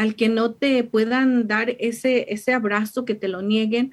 al 0.00 0.14
que 0.14 0.30
no 0.30 0.54
te 0.54 0.82
puedan 0.82 1.46
dar 1.46 1.76
ese, 1.78 2.32
ese 2.32 2.54
abrazo, 2.54 3.04
que 3.04 3.14
te 3.14 3.28
lo 3.28 3.42
nieguen. 3.42 3.92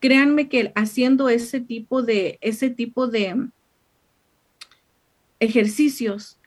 Créanme 0.00 0.48
que 0.48 0.72
haciendo 0.74 1.28
ese 1.28 1.60
tipo 1.60 2.02
de, 2.02 2.38
ese 2.40 2.68
tipo 2.68 3.06
de 3.06 3.48
ejercicios, 5.38 6.40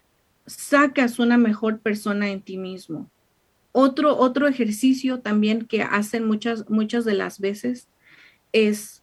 sacas 0.45 1.17
una 1.17 1.37
mejor 1.37 1.79
persona 1.79 2.29
en 2.29 2.41
ti 2.41 2.57
mismo. 2.57 3.09
Otro, 3.71 4.17
otro 4.17 4.49
ejercicio 4.49 5.21
también 5.21 5.65
que 5.65 5.81
hacen 5.81 6.25
muchas, 6.27 6.69
muchas 6.69 7.05
de 7.05 7.13
las 7.13 7.39
veces 7.39 7.87
es, 8.51 9.01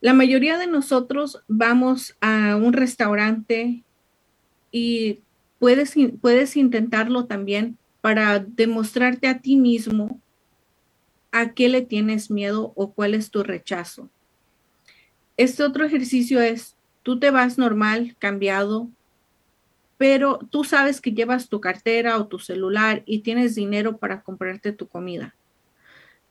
la 0.00 0.14
mayoría 0.14 0.56
de 0.56 0.68
nosotros 0.68 1.44
vamos 1.48 2.16
a 2.22 2.56
un 2.56 2.72
restaurante 2.72 3.84
y 4.72 5.20
puedes, 5.58 5.92
puedes 6.22 6.56
intentarlo 6.56 7.26
también 7.26 7.76
para 8.08 8.38
demostrarte 8.38 9.28
a 9.28 9.40
ti 9.40 9.56
mismo 9.56 10.18
a 11.30 11.52
qué 11.52 11.68
le 11.68 11.82
tienes 11.82 12.30
miedo 12.30 12.72
o 12.74 12.94
cuál 12.94 13.12
es 13.12 13.30
tu 13.30 13.42
rechazo. 13.42 14.08
Este 15.36 15.62
otro 15.62 15.84
ejercicio 15.84 16.40
es, 16.40 16.74
tú 17.02 17.18
te 17.18 17.30
vas 17.30 17.58
normal, 17.58 18.16
cambiado, 18.18 18.88
pero 19.98 20.38
tú 20.50 20.64
sabes 20.64 21.02
que 21.02 21.12
llevas 21.12 21.50
tu 21.50 21.60
cartera 21.60 22.16
o 22.16 22.28
tu 22.28 22.38
celular 22.38 23.02
y 23.04 23.18
tienes 23.18 23.54
dinero 23.54 23.98
para 23.98 24.22
comprarte 24.22 24.72
tu 24.72 24.88
comida. 24.88 25.34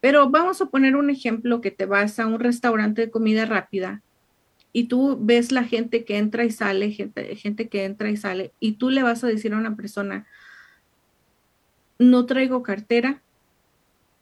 Pero 0.02 0.32
vamos 0.32 0.64
a 0.64 0.66
poner 0.66 0.96
un 0.96 1.12
ejemplo 1.12 1.62
que 1.62 1.70
te 1.70 1.86
vas 1.86 2.20
a 2.20 2.26
un 2.26 2.40
restaurante 2.40 3.04
de 3.04 3.12
comida 3.12 3.46
rápida 3.46 4.02
y 4.74 4.86
tú 4.86 5.16
ves 5.22 5.52
la 5.52 5.64
gente 5.64 6.06
que 6.06 6.18
entra 6.18 6.44
y 6.44 6.50
sale, 6.50 6.90
gente, 6.90 7.36
gente 7.36 7.70
que 7.70 7.86
entra 7.86 8.10
y 8.10 8.18
sale, 8.18 8.52
y 8.60 8.78
tú 8.78 8.90
le 8.90 9.04
vas 9.04 9.24
a 9.24 9.28
decir 9.28 9.54
a 9.54 9.58
una 9.58 9.76
persona, 9.76 10.26
no 12.00 12.26
traigo 12.26 12.64
cartera 12.64 13.22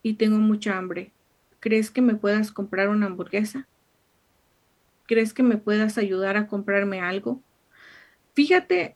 y 0.03 0.13
tengo 0.13 0.37
mucha 0.37 0.77
hambre. 0.77 1.11
¿Crees 1.59 1.89
que 1.91 2.01
me 2.01 2.15
puedas 2.15 2.51
comprar 2.51 2.89
una 2.89 3.07
hamburguesa? 3.07 3.67
¿Crees 5.07 5.33
que 5.33 5.43
me 5.43 5.57
puedas 5.57 5.97
ayudar 5.97 6.37
a 6.37 6.47
comprarme 6.47 6.99
algo? 6.99 7.41
Fíjate 8.33 8.95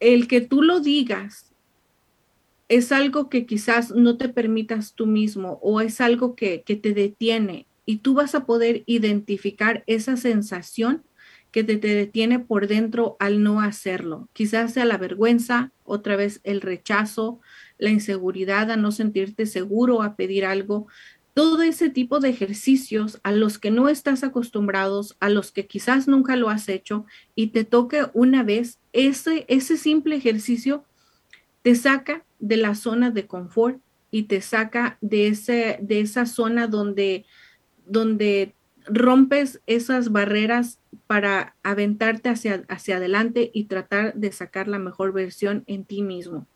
el 0.00 0.28
que 0.28 0.40
tú 0.40 0.62
lo 0.62 0.80
digas 0.80 1.52
es 2.68 2.92
algo 2.92 3.28
que 3.28 3.46
quizás 3.46 3.90
no 3.90 4.16
te 4.16 4.28
permitas 4.28 4.94
tú 4.94 5.06
mismo 5.06 5.58
o 5.62 5.80
es 5.80 6.00
algo 6.00 6.34
que, 6.34 6.62
que 6.62 6.76
te 6.76 6.94
detiene 6.94 7.66
y 7.84 7.98
tú 7.98 8.14
vas 8.14 8.34
a 8.34 8.46
poder 8.46 8.82
identificar 8.86 9.82
esa 9.86 10.16
sensación 10.16 11.02
que 11.50 11.64
te, 11.64 11.76
te, 11.76 11.88
detiene 11.88 12.38
por 12.38 12.68
dentro 12.68 13.16
al 13.18 13.42
no 13.42 13.60
hacerlo. 13.60 14.28
Quizás 14.32 14.72
sea 14.72 14.84
la 14.84 14.98
vergüenza, 14.98 15.72
otra 15.84 16.14
vez 16.14 16.40
el 16.44 16.60
rechazo, 16.60 17.40
la 17.80 17.90
inseguridad 17.90 18.70
a 18.70 18.76
no 18.76 18.92
sentirte 18.92 19.46
seguro 19.46 20.02
a 20.02 20.14
pedir 20.14 20.44
algo, 20.44 20.86
todo 21.34 21.62
ese 21.62 21.88
tipo 21.88 22.20
de 22.20 22.28
ejercicios 22.28 23.18
a 23.22 23.32
los 23.32 23.58
que 23.58 23.70
no 23.70 23.88
estás 23.88 24.22
acostumbrados, 24.22 25.16
a 25.20 25.28
los 25.28 25.52
que 25.52 25.66
quizás 25.66 26.06
nunca 26.06 26.36
lo 26.36 26.50
has 26.50 26.68
hecho 26.68 27.06
y 27.34 27.48
te 27.48 27.64
toque 27.64 28.06
una 28.12 28.42
vez, 28.42 28.78
ese, 28.92 29.46
ese 29.48 29.76
simple 29.76 30.16
ejercicio 30.16 30.84
te 31.62 31.74
saca 31.74 32.24
de 32.38 32.56
la 32.56 32.74
zona 32.74 33.10
de 33.10 33.26
confort 33.26 33.80
y 34.10 34.24
te 34.24 34.40
saca 34.40 34.98
de, 35.00 35.28
ese, 35.28 35.78
de 35.80 36.00
esa 36.00 36.26
zona 36.26 36.66
donde, 36.66 37.24
donde 37.86 38.54
rompes 38.86 39.60
esas 39.66 40.10
barreras 40.10 40.78
para 41.06 41.54
aventarte 41.62 42.28
hacia, 42.28 42.64
hacia 42.68 42.96
adelante 42.96 43.50
y 43.54 43.64
tratar 43.64 44.14
de 44.14 44.32
sacar 44.32 44.68
la 44.68 44.78
mejor 44.78 45.12
versión 45.12 45.64
en 45.66 45.84
ti 45.84 46.02
mismo. 46.02 46.46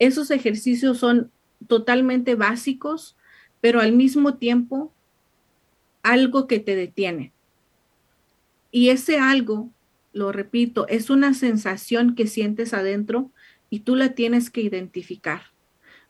Esos 0.00 0.30
ejercicios 0.30 0.98
son 0.98 1.30
totalmente 1.68 2.34
básicos, 2.34 3.16
pero 3.60 3.80
al 3.80 3.92
mismo 3.92 4.34
tiempo 4.38 4.92
algo 6.02 6.46
que 6.46 6.58
te 6.58 6.74
detiene. 6.74 7.32
Y 8.72 8.88
ese 8.88 9.18
algo, 9.18 9.70
lo 10.12 10.32
repito, 10.32 10.88
es 10.88 11.10
una 11.10 11.34
sensación 11.34 12.14
que 12.14 12.26
sientes 12.26 12.72
adentro 12.72 13.30
y 13.68 13.80
tú 13.80 13.94
la 13.94 14.14
tienes 14.14 14.48
que 14.48 14.62
identificar. 14.62 15.42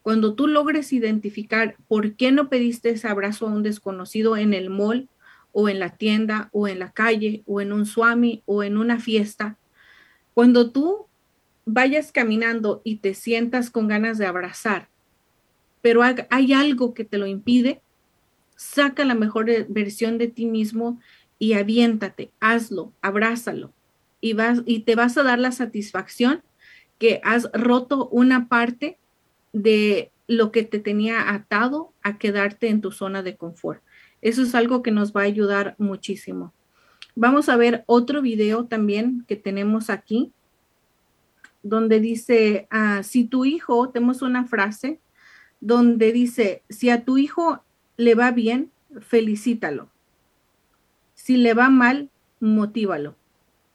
Cuando 0.02 0.34
tú 0.34 0.46
logres 0.46 0.92
identificar 0.92 1.76
por 1.88 2.14
qué 2.14 2.30
no 2.30 2.48
pediste 2.48 2.90
ese 2.90 3.08
abrazo 3.08 3.48
a 3.48 3.50
un 3.50 3.64
desconocido 3.64 4.36
en 4.36 4.54
el 4.54 4.70
mall 4.70 5.08
o 5.52 5.68
en 5.68 5.80
la 5.80 5.96
tienda 5.96 6.48
o 6.52 6.68
en 6.68 6.78
la 6.78 6.92
calle 6.92 7.42
o 7.44 7.60
en 7.60 7.72
un 7.72 7.86
swami 7.86 8.42
o 8.46 8.62
en 8.62 8.78
una 8.78 9.00
fiesta, 9.00 9.58
cuando 10.32 10.70
tú 10.70 11.09
vayas 11.72 12.12
caminando 12.12 12.82
y 12.84 12.96
te 12.96 13.14
sientas 13.14 13.70
con 13.70 13.88
ganas 13.88 14.18
de 14.18 14.26
abrazar 14.26 14.90
pero 15.82 16.02
hay 16.02 16.52
algo 16.52 16.94
que 16.94 17.04
te 17.04 17.18
lo 17.18 17.26
impide, 17.26 17.80
saca 18.56 19.04
la 19.04 19.14
mejor 19.14 19.48
versión 19.68 20.18
de 20.18 20.28
ti 20.28 20.46
mismo 20.46 21.00
y 21.38 21.54
aviéntate, 21.54 22.30
hazlo, 22.40 22.92
abrázalo 23.00 23.72
y, 24.20 24.34
vas, 24.34 24.62
y 24.66 24.80
te 24.80 24.94
vas 24.94 25.16
a 25.16 25.22
dar 25.22 25.38
la 25.38 25.52
satisfacción 25.52 26.42
que 26.98 27.20
has 27.24 27.50
roto 27.54 28.08
una 28.08 28.48
parte 28.48 28.98
de 29.52 30.10
lo 30.26 30.52
que 30.52 30.62
te 30.62 30.78
tenía 30.78 31.32
atado 31.32 31.92
a 32.02 32.18
quedarte 32.18 32.68
en 32.68 32.82
tu 32.82 32.92
zona 32.92 33.22
de 33.22 33.36
confort. 33.36 33.82
Eso 34.20 34.42
es 34.42 34.54
algo 34.54 34.82
que 34.82 34.90
nos 34.90 35.16
va 35.16 35.22
a 35.22 35.24
ayudar 35.24 35.74
muchísimo. 35.78 36.52
Vamos 37.16 37.48
a 37.48 37.56
ver 37.56 37.84
otro 37.86 38.20
video 38.20 38.66
también 38.66 39.24
que 39.26 39.36
tenemos 39.36 39.88
aquí, 39.88 40.30
donde 41.62 42.00
dice, 42.00 42.66
ah, 42.70 43.02
si 43.02 43.24
tu 43.24 43.44
hijo, 43.44 43.90
tenemos 43.90 44.22
una 44.22 44.46
frase, 44.46 45.00
donde 45.60 46.12
dice, 46.12 46.62
si 46.68 46.90
a 46.90 47.04
tu 47.04 47.18
hijo 47.18 47.62
le 47.96 48.14
va 48.14 48.30
bien, 48.30 48.70
felicítalo. 49.00 49.90
Si 51.14 51.36
le 51.36 51.54
va 51.54 51.68
mal, 51.68 52.10
motívalo. 52.40 53.16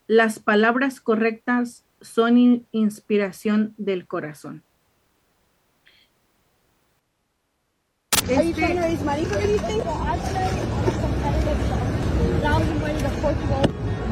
Las 0.08 0.40
palabras 0.40 1.00
correctas 1.00 1.86
son 2.02 2.66
inspiración 2.72 3.74
del 3.78 4.08
corazón. 4.08 4.64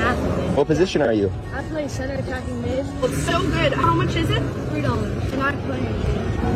half 0.00 0.18
of 0.18 0.38
it. 0.38 0.56
What 0.56 0.66
position 0.66 1.02
are 1.02 1.12
you? 1.12 1.32
I 1.52 1.62
play 1.64 1.88
center 1.88 2.14
attacking 2.14 2.62
mid. 2.62 2.86
It's 3.04 3.22
so 3.24 3.42
good. 3.42 3.72
How 3.72 3.94
much 3.94 4.16
is 4.16 4.30
it? 4.30 4.42
Three 4.70 4.82
dollars. 4.82 5.32
And 5.32 5.42
I 5.42 5.52
play. 5.52 5.80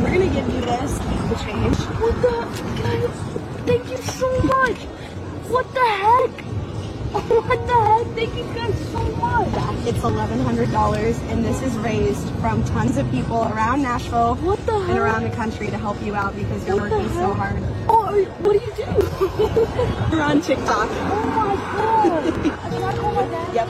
We're 0.02 0.12
gonna 0.12 0.26
give 0.26 0.48
you 0.54 0.60
this. 0.60 0.98
The 0.98 1.36
change. 1.44 1.76
What 2.00 2.14
the? 2.22 2.44
Guys, 2.82 3.10
thank 3.66 3.88
you 3.90 3.96
so 3.96 4.40
much. 4.42 4.78
What 5.48 5.72
the 5.74 5.80
heck? 5.80 6.57
What 7.28 7.66
the 7.66 7.72
heck? 7.72 8.06
Thank 8.14 8.34
you 8.36 8.44
guys 8.54 8.90
so 8.92 8.98
much. 9.16 9.86
It's 9.86 10.04
eleven 10.04 10.40
hundred 10.40 10.70
dollars, 10.70 11.18
and 11.30 11.42
this 11.42 11.62
is 11.62 11.74
raised 11.78 12.28
from 12.40 12.62
tons 12.64 12.98
of 12.98 13.10
people 13.10 13.44
around 13.44 13.80
Nashville 13.80 14.36
and 14.68 14.98
around 14.98 15.22
the 15.22 15.30
country 15.30 15.68
to 15.68 15.78
help 15.78 16.02
you 16.02 16.14
out 16.14 16.36
because 16.36 16.66
you're 16.66 16.76
What 16.76 16.90
working 16.90 17.08
so 17.14 17.32
hard. 17.32 17.62
Oh, 17.88 18.24
what 18.40 18.52
do 18.52 18.64
you 18.64 18.72
do? 18.76 20.12
You're 20.16 20.22
on 20.22 20.42
TikTok. 20.42 20.88
oh 20.90 21.24
my 21.24 21.54
god. 21.56 22.82
I 22.84 22.96
call 22.96 23.12
my 23.12 23.24
dad? 23.24 23.54
Yep. 23.54 23.68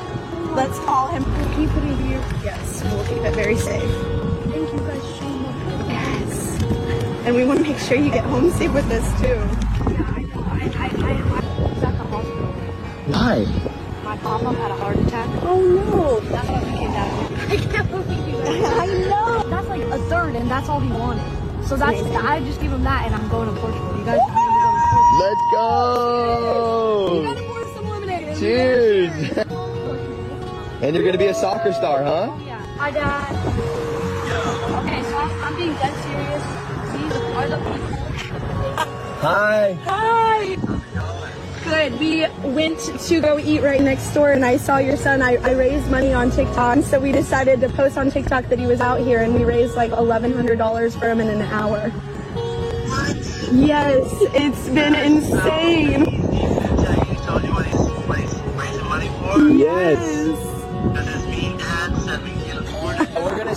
Let's 0.57 0.79
call 0.81 1.09
him. 1.09 1.25
Can 1.25 1.63
you 1.63 1.69
put 1.69 1.85
it 1.85 1.97
here? 1.99 2.25
Yes, 2.43 2.83
we'll 2.85 3.05
keep 3.05 3.19
it 3.19 3.35
very 3.35 3.57
safe. 3.57 3.83
Thank 4.51 4.73
you 4.73 4.79
guys 4.81 5.03
so 5.19 5.29
much. 5.29 5.89
Yes. 5.89 6.63
And 7.25 7.37
we 7.37 7.45
want 7.45 7.61
to 7.61 7.65
make 7.71 7.79
sure 7.79 7.97
you 7.97 8.11
get 8.11 8.25
home 8.25 8.51
safe 8.51 8.73
with 8.73 8.89
this 8.89 9.05
too. 9.21 9.39
Yeah, 9.93 10.13
I 10.17 10.23
know. 10.23 10.43
I, 10.51 10.71
I, 10.77 11.45
I, 11.45 11.48
Why? 13.19 13.43
My 14.05 14.17
papa 14.19 14.53
had 14.53 14.71
a 14.71 14.77
heart 14.77 14.97
attack. 14.97 15.29
Oh 15.43 15.61
no. 15.61 16.21
That's 16.21 16.49
why 16.49 16.63
we 16.63 16.71
came 16.79 16.93
down 16.93 17.11
here. 17.19 17.49
I 17.51 17.57
can't 17.73 17.91
believe 17.91 18.29
you. 18.29 18.37
I 18.47 18.87
know. 18.87 19.49
That's 19.51 19.67
like 19.67 19.83
a 19.83 19.99
third, 20.09 20.37
and 20.37 20.49
that's 20.49 20.69
all 20.69 20.79
he 20.79 20.89
wanted. 20.93 21.25
So 21.67 21.75
that's 21.77 21.99
Amazing. 21.99 22.17
I 22.17 22.39
just 22.45 22.61
give 22.61 22.71
him 22.71 22.85
that, 22.85 23.07
and 23.07 23.15
I'm 23.17 23.29
going 23.29 23.53
to 23.53 23.61
Portugal. 23.61 23.99
You 23.99 24.05
guys 24.05 24.19
want 24.21 24.37
me 24.37 24.43
to 24.47 24.51
go 24.55 24.71
to 24.71 25.19
Let's 25.19 25.43
You 25.43 25.51
gotta 27.27 27.41
go! 27.41 27.47
pour 27.49 27.65
some 27.75 27.89
lemonade. 27.89 28.39
Cheers! 28.39 29.39
And 30.81 30.95
you're 30.95 31.05
gonna 31.05 31.19
be 31.19 31.27
a 31.27 31.35
soccer 31.35 31.73
star, 31.73 32.05
huh? 32.05 32.31
Yeah. 32.47 32.65
Hi, 32.77 32.93
Dad. 32.93 33.35
Okay, 34.79 35.03
so 35.03 35.17
I'm, 35.19 35.43
I'm 35.43 35.57
being 35.57 35.73
dead 35.75 35.93
serious. 36.07 36.45
These 36.95 37.15
are 37.35 37.49
the 37.49 37.57
people. 37.57 37.97
Hi! 39.27 39.77
Hi. 39.83 41.18
Good. 41.69 42.01
We 42.01 42.27
went 42.51 42.79
to 42.79 43.21
go 43.21 43.39
eat 43.39 43.63
right 43.63 43.81
next 43.81 44.13
door 44.13 44.33
and 44.33 44.45
I 44.45 44.57
saw 44.57 44.79
your 44.79 44.97
son. 44.97 45.23
I, 45.23 45.37
I 45.37 45.53
raised 45.53 45.91
money 45.91 46.13
on 46.13 46.31
TikTok. 46.31 46.85
So 46.85 46.99
we 46.99 47.13
decided 47.13 47.61
to 47.61 47.69
post 47.69 47.97
on 47.99 48.11
TikTok 48.11 48.47
that 48.49 48.59
he 48.59 48.67
was 48.67 48.81
out 48.81 49.01
here 49.01 49.21
and 49.21 49.35
we 49.35 49.45
raised 49.45 49.75
like 49.75 49.91
$1,100 49.91 50.99
for 50.99 51.09
him 51.09 51.21
in 51.21 51.29
an 51.29 51.43
hour. 51.43 51.93
Yes, 53.53 54.07
it's 54.35 54.69
been 54.69 54.95
insane. 54.95 56.05
Yes. 59.59 59.99
We're 60.85 60.95
gonna 60.95 61.78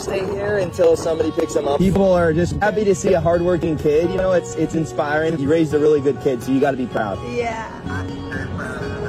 stay 0.02 0.26
here 0.26 0.58
until 0.58 0.98
somebody 0.98 1.32
picks 1.32 1.56
him 1.56 1.68
up. 1.68 1.80
People 1.80 2.12
are 2.14 2.34
just 2.34 2.56
happy 2.58 2.84
to 2.84 2.96
see 2.96 3.14
a 3.14 3.22
hardworking 3.22 3.78
kid. 3.78 4.10
You 4.10 4.18
know, 4.18 4.32
it's 4.34 4.56
it's 4.56 4.76
inspiring. 4.76 5.38
You 5.40 5.50
raised 5.50 5.74
a 5.74 5.80
really 5.80 6.02
good 6.02 6.20
kid, 6.22 6.42
so 6.44 6.52
you 6.52 6.60
got 6.60 6.72
to 6.72 6.78
be 6.78 6.88
proud. 6.88 7.20
Yeah. 7.30 7.70
Cheers, 8.08 8.10
you 8.10 8.30
guys. 8.30 8.62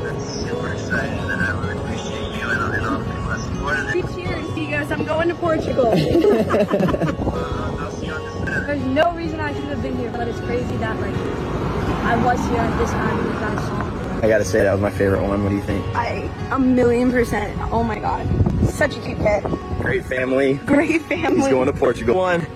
I'm 0.03 0.21
super 0.21 0.73
excited 0.73 1.19
that 1.29 1.39
I 1.39 1.55
would 1.59 1.77
appreciate 1.77 2.37
you 2.37 2.49
and 2.51 2.61
a 2.61 2.69
little 2.71 2.99
bit 2.99 3.19
more 3.23 3.39
support 3.39 3.79
of 3.79 3.95
you. 3.95 4.03
Cheers, 4.55 4.91
I'm 4.91 5.05
going 5.05 5.29
to 5.29 5.35
Portugal. 5.35 5.91
There's 8.67 8.85
no 8.87 9.13
reason 9.13 9.41
I 9.41 9.53
should 9.55 9.65
have 9.65 9.83
been 9.83 9.97
here, 9.97 10.11
but 10.13 10.29
it's 10.29 10.41
crazy 10.41 10.77
that 10.77 10.99
like 11.01 11.15
I 11.15 12.17
was 12.25 12.39
here 12.49 12.59
at 12.59 12.79
this 12.79 12.91
time 12.91 13.19
and 13.19 13.27
you 13.27 13.35
guys 13.41 13.59
saw 13.67 13.85
me. 13.85 14.23
I 14.23 14.29
gotta 14.29 14.45
say 14.45 14.63
that 14.63 14.73
was 14.73 14.81
my 14.81 14.91
favorite 14.91 15.23
one. 15.23 15.43
What 15.43 15.51
do 15.51 15.57
you 15.57 15.63
think? 15.63 15.85
I 15.97 16.31
a 16.53 16.59
million 16.59 17.11
percent. 17.11 17.59
Oh 17.73 17.83
my 17.83 17.99
god. 17.99 18.27
Such 18.69 18.97
a 18.97 19.01
cute 19.01 19.19
kid. 19.19 19.45
Great 19.83 20.05
family. 20.05 20.55
Great 20.65 21.03
family. 21.03 21.41
He's 21.41 21.49
going 21.49 21.67
to 21.67 21.73
Portugal. 21.73 22.17
One. 22.17 22.47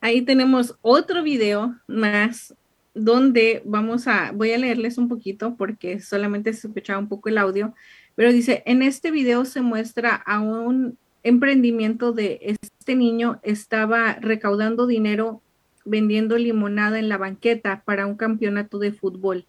Ahí 0.00 0.22
tenemos 0.22 0.74
otro 0.80 1.22
video 1.22 1.76
más 1.86 2.54
donde 2.94 3.60
vamos 3.66 4.08
a, 4.08 4.32
voy 4.32 4.52
a 4.52 4.58
leerles 4.58 4.96
un 4.96 5.08
poquito 5.08 5.54
porque 5.56 6.00
solamente 6.00 6.52
se 6.54 6.68
escuchaba 6.68 6.98
un 6.98 7.08
poco 7.08 7.28
el 7.28 7.36
audio, 7.36 7.74
pero 8.14 8.32
dice, 8.32 8.62
en 8.64 8.80
este 8.82 9.10
video 9.10 9.44
se 9.44 9.60
muestra 9.60 10.14
a 10.14 10.40
un 10.40 10.96
emprendimiento 11.22 12.12
de 12.12 12.40
este 12.42 12.94
niño, 12.94 13.38
estaba 13.42 14.14
recaudando 14.14 14.86
dinero 14.86 15.42
vendiendo 15.84 16.38
limonada 16.38 16.98
en 16.98 17.10
la 17.10 17.18
banqueta 17.18 17.82
para 17.84 18.06
un 18.06 18.16
campeonato 18.16 18.78
de 18.78 18.92
fútbol. 18.92 19.46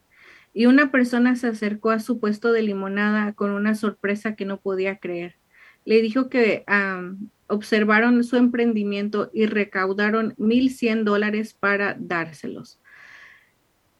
Y 0.54 0.66
una 0.66 0.92
persona 0.92 1.36
se 1.36 1.48
acercó 1.48 1.92
a 1.92 2.00
su 2.00 2.20
puesto 2.20 2.52
de 2.52 2.62
limonada 2.62 3.34
con 3.34 3.52
una 3.52 3.76
sorpresa 3.76 4.36
que 4.36 4.46
no 4.46 4.60
podía 4.60 4.98
creer. 4.98 5.36
Le 5.86 6.02
dijo 6.02 6.30
que 6.30 6.66
observaron 7.48 8.24
su 8.24 8.38
emprendimiento 8.38 9.30
y 9.34 9.46
recaudaron 9.46 10.36
1.100 10.38 11.04
dólares 11.04 11.54
para 11.54 11.96
dárselos. 12.00 12.80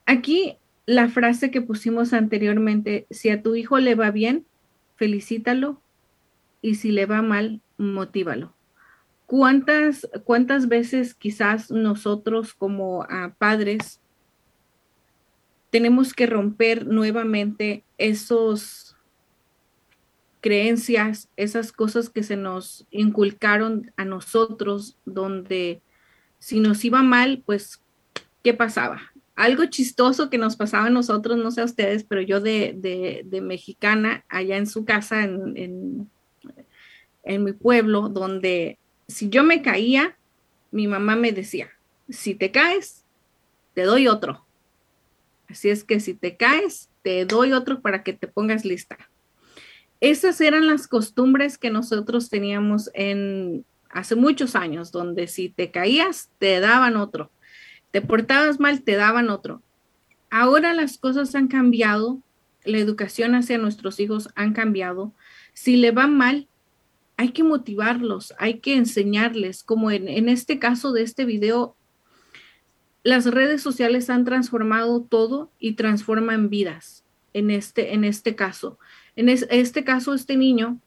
Aquí 0.06 0.58
la 0.86 1.08
frase 1.08 1.52
que 1.52 1.62
pusimos 1.62 2.12
anteriormente, 2.14 3.08
si 3.10 3.30
a 3.30 3.42
tu 3.42 3.56
hijo 3.56 3.80
le 3.80 3.96
va 3.96 4.12
bien, 4.12 4.46
felicítalo 4.96 5.82
y 6.62 6.76
si 6.76 6.92
le 6.92 7.06
va 7.06 7.22
mal, 7.22 7.62
motívalo. 7.78 8.54
¿Cuántas, 9.26 10.10
cuántas 10.26 10.68
veces 10.68 11.14
quizás 11.14 11.72
nosotros 11.72 12.54
como 12.54 13.04
ah, 13.10 13.34
padres 13.38 14.01
tenemos 15.72 16.14
que 16.14 16.28
romper 16.28 16.86
nuevamente 16.86 17.84
esos 17.98 18.96
creencias, 20.42 21.30
esas 21.38 21.72
cosas 21.72 22.10
que 22.10 22.24
se 22.24 22.36
nos 22.36 22.86
inculcaron 22.92 23.92
a 23.96 24.06
nosotros, 24.06 24.98
donde 25.06 25.82
si 26.40 26.60
nos 26.60 26.84
iba 26.84 27.04
mal, 27.04 27.44
pues, 27.46 27.82
¿qué 28.44 28.54
pasaba? 28.54 29.02
Algo 29.36 29.66
chistoso 29.66 30.30
que 30.30 30.38
nos 30.38 30.56
pasaba 30.56 30.88
a 30.88 30.90
nosotros, 30.92 31.38
no 31.38 31.52
sé 31.52 31.62
a 31.62 31.66
ustedes, 31.66 32.04
pero 32.04 32.22
yo 32.22 32.42
de, 32.42 32.74
de- 32.76 33.22
de 33.26 33.42
mexicana, 33.42 34.26
allá 34.30 34.58
en 34.58 34.68
su 34.68 34.84
casa, 34.84 35.24
en, 35.24 35.56
en, 35.56 36.10
en 37.24 37.44
mi 37.44 37.54
pueblo, 37.54 38.10
donde 38.10 38.80
si 39.08 39.30
yo 39.30 39.44
me 39.44 39.62
caía, 39.62 40.18
mi 40.72 40.88
mamá 40.88 41.16
me 41.16 41.32
decía, 41.32 41.70
si 42.10 42.34
te 42.34 42.52
caes, 42.52 43.06
te 43.76 43.84
doy 43.84 44.08
otro. 44.08 44.46
Así 45.52 45.70
es 45.70 45.84
que 45.84 46.00
si 46.00 46.14
te 46.14 46.38
caes, 46.38 46.90
te 47.02 47.26
doy 47.26 47.52
otro 47.52 47.82
para 47.82 48.04
que 48.04 48.14
te 48.14 48.28
pongas 48.28 48.64
lista. 48.64 48.98
Esas 50.00 50.40
eran 50.40 50.66
las 50.66 50.88
costumbres 50.88 51.58
que 51.58 51.70
nosotros 51.70 52.30
teníamos 52.30 52.90
en 52.94 53.66
hace 53.90 54.16
muchos 54.16 54.56
años, 54.56 54.92
donde 54.92 55.28
si 55.28 55.50
te 55.50 55.70
caías, 55.70 56.30
te 56.40 56.60
daban 56.62 56.96
otro. 56.96 57.32
Te 57.92 58.02
portabas 58.02 58.60
mal, 58.60 58.82
te 58.84 58.96
daban 58.96 59.30
otro. 59.30 59.62
Ahora 60.30 60.74
las 60.74 60.98
cosas 60.98 61.36
han 61.36 61.50
cambiado, 61.50 62.22
la 62.64 62.78
educación 62.78 63.36
hacia 63.36 63.58
nuestros 63.58 64.00
hijos 64.00 64.30
han 64.36 64.54
cambiado. 64.54 65.12
Si 65.54 65.76
le 65.76 65.92
va 65.92 66.08
mal, 66.08 66.48
hay 67.18 67.34
que 67.34 67.44
motivarlos, 67.44 68.34
hay 68.40 68.60
que 68.60 68.76
enseñarles, 68.76 69.64
como 69.64 69.92
en, 69.92 70.08
en 70.08 70.30
este 70.30 70.60
caso 70.60 70.94
de 70.94 71.02
este 71.02 71.26
video, 71.26 71.76
las 73.04 73.26
redes 73.26 73.62
sociales 73.62 74.10
han 74.10 74.26
transformado 74.26 75.02
todo 75.02 75.52
y 75.60 75.74
transforman 75.74 76.50
vidas 76.50 77.04
en 77.34 77.50
este, 77.52 77.94
en 77.94 78.04
este 78.04 78.36
caso. 78.36 78.78
En 79.16 79.30
es- 79.30 79.48
este 79.50 79.84
caso, 79.84 80.14
este 80.14 80.36
niño, 80.38 80.80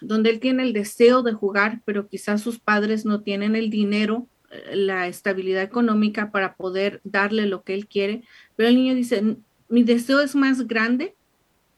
donde 0.00 0.30
él 0.30 0.40
tiene 0.40 0.62
el 0.62 0.72
deseo 0.72 1.22
de 1.22 1.32
jugar, 1.32 1.80
pero 1.84 2.08
quizás 2.08 2.40
sus 2.42 2.58
padres 2.58 3.04
no 3.04 3.20
tienen 3.20 3.56
el 3.56 3.70
dinero, 3.70 4.26
eh, 4.50 4.76
la 4.76 5.06
estabilidad 5.08 5.62
económica 5.62 6.30
para 6.30 6.54
poder 6.54 7.00
darle 7.04 7.46
lo 7.46 7.62
que 7.62 7.74
él 7.74 7.86
quiere, 7.86 8.22
pero 8.56 8.68
el 8.68 8.74
niño 8.76 8.94
dice, 8.94 9.18
"N- 9.18 9.36
mi 9.68 9.82
deseo 9.84 10.20
es 10.20 10.34
más 10.34 10.66
grande 10.66 11.14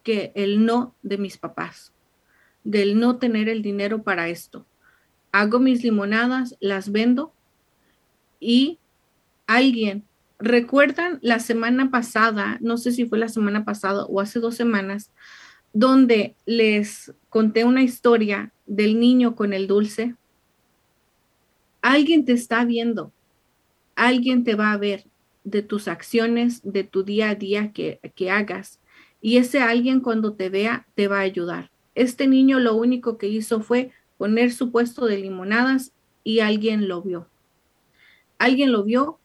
que 0.02 0.32
el 0.34 0.64
no 0.64 0.94
de 1.02 1.18
mis 1.18 1.36
papás, 1.36 1.92
del 2.64 2.98
no 2.98 3.16
tener 3.18 3.48
el 3.48 3.62
dinero 3.62 4.02
para 4.02 4.28
esto. 4.28 4.66
Hago 5.32 5.58
mis 5.60 5.82
limonadas, 5.82 6.56
las 6.60 6.90
vendo 6.90 7.32
y 8.40 8.78
alguien, 9.56 10.04
¿recuerdan 10.38 11.18
la 11.22 11.38
semana 11.38 11.90
pasada? 11.90 12.58
No 12.60 12.76
sé 12.76 12.92
si 12.92 13.06
fue 13.06 13.18
la 13.18 13.28
semana 13.28 13.64
pasada 13.64 14.04
o 14.06 14.20
hace 14.20 14.40
dos 14.40 14.54
semanas, 14.56 15.10
donde 15.72 16.34
les 16.44 17.12
conté 17.28 17.64
una 17.64 17.82
historia 17.82 18.52
del 18.66 18.98
niño 18.98 19.34
con 19.34 19.52
el 19.52 19.66
dulce. 19.66 20.14
Alguien 21.80 22.24
te 22.24 22.32
está 22.32 22.64
viendo, 22.64 23.12
alguien 23.96 24.44
te 24.44 24.54
va 24.54 24.72
a 24.72 24.76
ver 24.76 25.04
de 25.44 25.62
tus 25.62 25.88
acciones, 25.88 26.60
de 26.62 26.84
tu 26.84 27.02
día 27.02 27.30
a 27.30 27.34
día 27.34 27.72
que, 27.72 28.00
que 28.14 28.30
hagas. 28.30 28.80
Y 29.20 29.36
ese 29.36 29.60
alguien 29.60 30.00
cuando 30.00 30.34
te 30.34 30.48
vea 30.48 30.86
te 30.94 31.08
va 31.08 31.18
a 31.18 31.22
ayudar. 31.22 31.70
Este 31.94 32.26
niño 32.26 32.58
lo 32.58 32.74
único 32.74 33.18
que 33.18 33.28
hizo 33.28 33.60
fue 33.60 33.90
poner 34.18 34.52
su 34.52 34.70
puesto 34.70 35.06
de 35.06 35.18
limonadas 35.18 35.92
y 36.24 36.40
alguien 36.40 36.88
lo 36.88 37.02
vio. 37.02 37.28
Alguien 38.38 38.72
lo 38.72 38.84
vio 38.84 39.18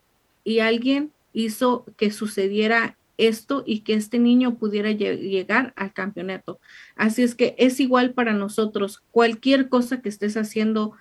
y 0.47 0.59
alguien 0.59 1.11
hizo 1.33 1.83
que 1.97 2.09
sucediera 2.09 2.97
esto 3.17 3.63
y 3.65 3.81
que 3.81 3.95
este 3.95 4.17
niño 4.17 4.57
pudiera 4.57 4.91
lle- 4.91 5.19
llegar 5.19 5.73
al 5.75 5.91
campeonato. 5.91 6.61
Así 6.95 7.21
es 7.21 7.35
que 7.35 7.53
es 7.57 7.81
igual 7.81 8.13
para 8.13 8.31
nosotros. 8.31 9.03
Cualquier 9.11 9.67
cosa 9.67 10.01
que 10.01 10.07
estés 10.07 10.37
haciendo, 10.37 10.93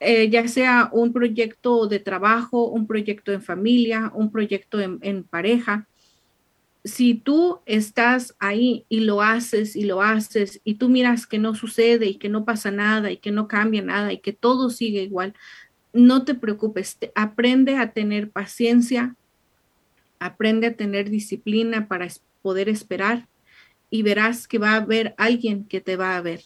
eh, 0.00 0.30
ya 0.30 0.48
sea 0.48 0.88
un 0.90 1.12
proyecto 1.12 1.86
de 1.86 1.98
trabajo, 1.98 2.64
un 2.66 2.86
proyecto 2.86 3.30
en 3.32 3.42
familia, 3.42 4.10
un 4.14 4.32
proyecto 4.32 4.80
en 4.80 5.24
pareja, 5.24 5.86
si 6.84 7.14
tú 7.14 7.60
estás 7.64 8.36
ahí 8.38 8.84
y 8.90 9.00
lo 9.00 9.22
haces 9.22 9.74
y 9.74 9.84
lo 9.84 10.02
haces 10.02 10.60
y 10.64 10.74
tú 10.74 10.90
miras 10.90 11.26
que 11.26 11.38
no 11.38 11.54
sucede 11.54 12.06
y 12.06 12.16
que 12.16 12.28
no 12.28 12.44
pasa 12.44 12.70
nada 12.70 13.10
y 13.10 13.16
que 13.16 13.30
no 13.30 13.48
cambia 13.48 13.80
nada 13.80 14.12
y 14.12 14.18
que 14.18 14.34
todo 14.34 14.68
sigue 14.68 15.02
igual, 15.02 15.34
no 15.94 16.24
te 16.24 16.34
preocupes, 16.34 16.98
aprende 17.14 17.76
a 17.76 17.92
tener 17.92 18.30
paciencia, 18.30 19.16
aprende 20.18 20.66
a 20.66 20.74
tener 20.76 21.08
disciplina 21.08 21.88
para 21.88 22.08
poder 22.42 22.68
esperar 22.68 23.28
y 23.90 24.02
verás 24.02 24.48
que 24.48 24.58
va 24.58 24.72
a 24.72 24.76
haber 24.76 25.14
alguien 25.16 25.64
que 25.64 25.80
te 25.80 25.96
va 25.96 26.16
a 26.16 26.20
ver. 26.20 26.42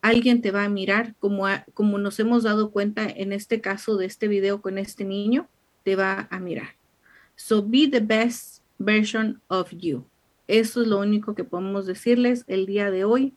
Alguien 0.00 0.40
te 0.42 0.52
va 0.52 0.64
a 0.64 0.68
mirar 0.68 1.16
como, 1.18 1.46
a- 1.46 1.64
como 1.74 1.98
nos 1.98 2.20
hemos 2.20 2.44
dado 2.44 2.70
cuenta 2.70 3.04
en 3.08 3.32
este 3.32 3.60
caso 3.60 3.96
de 3.96 4.06
este 4.06 4.28
video 4.28 4.62
con 4.62 4.78
este 4.78 5.04
niño, 5.04 5.48
te 5.82 5.96
va 5.96 6.28
a 6.30 6.38
mirar. 6.38 6.76
So 7.34 7.62
be 7.62 7.88
the 7.88 8.00
best 8.00 8.62
version 8.78 9.40
of 9.48 9.72
you. 9.72 10.04
Eso 10.46 10.82
es 10.82 10.88
lo 10.88 11.00
único 11.00 11.34
que 11.34 11.44
podemos 11.44 11.84
decirles 11.86 12.44
el 12.46 12.64
día 12.64 12.92
de 12.92 13.04
hoy. 13.04 13.34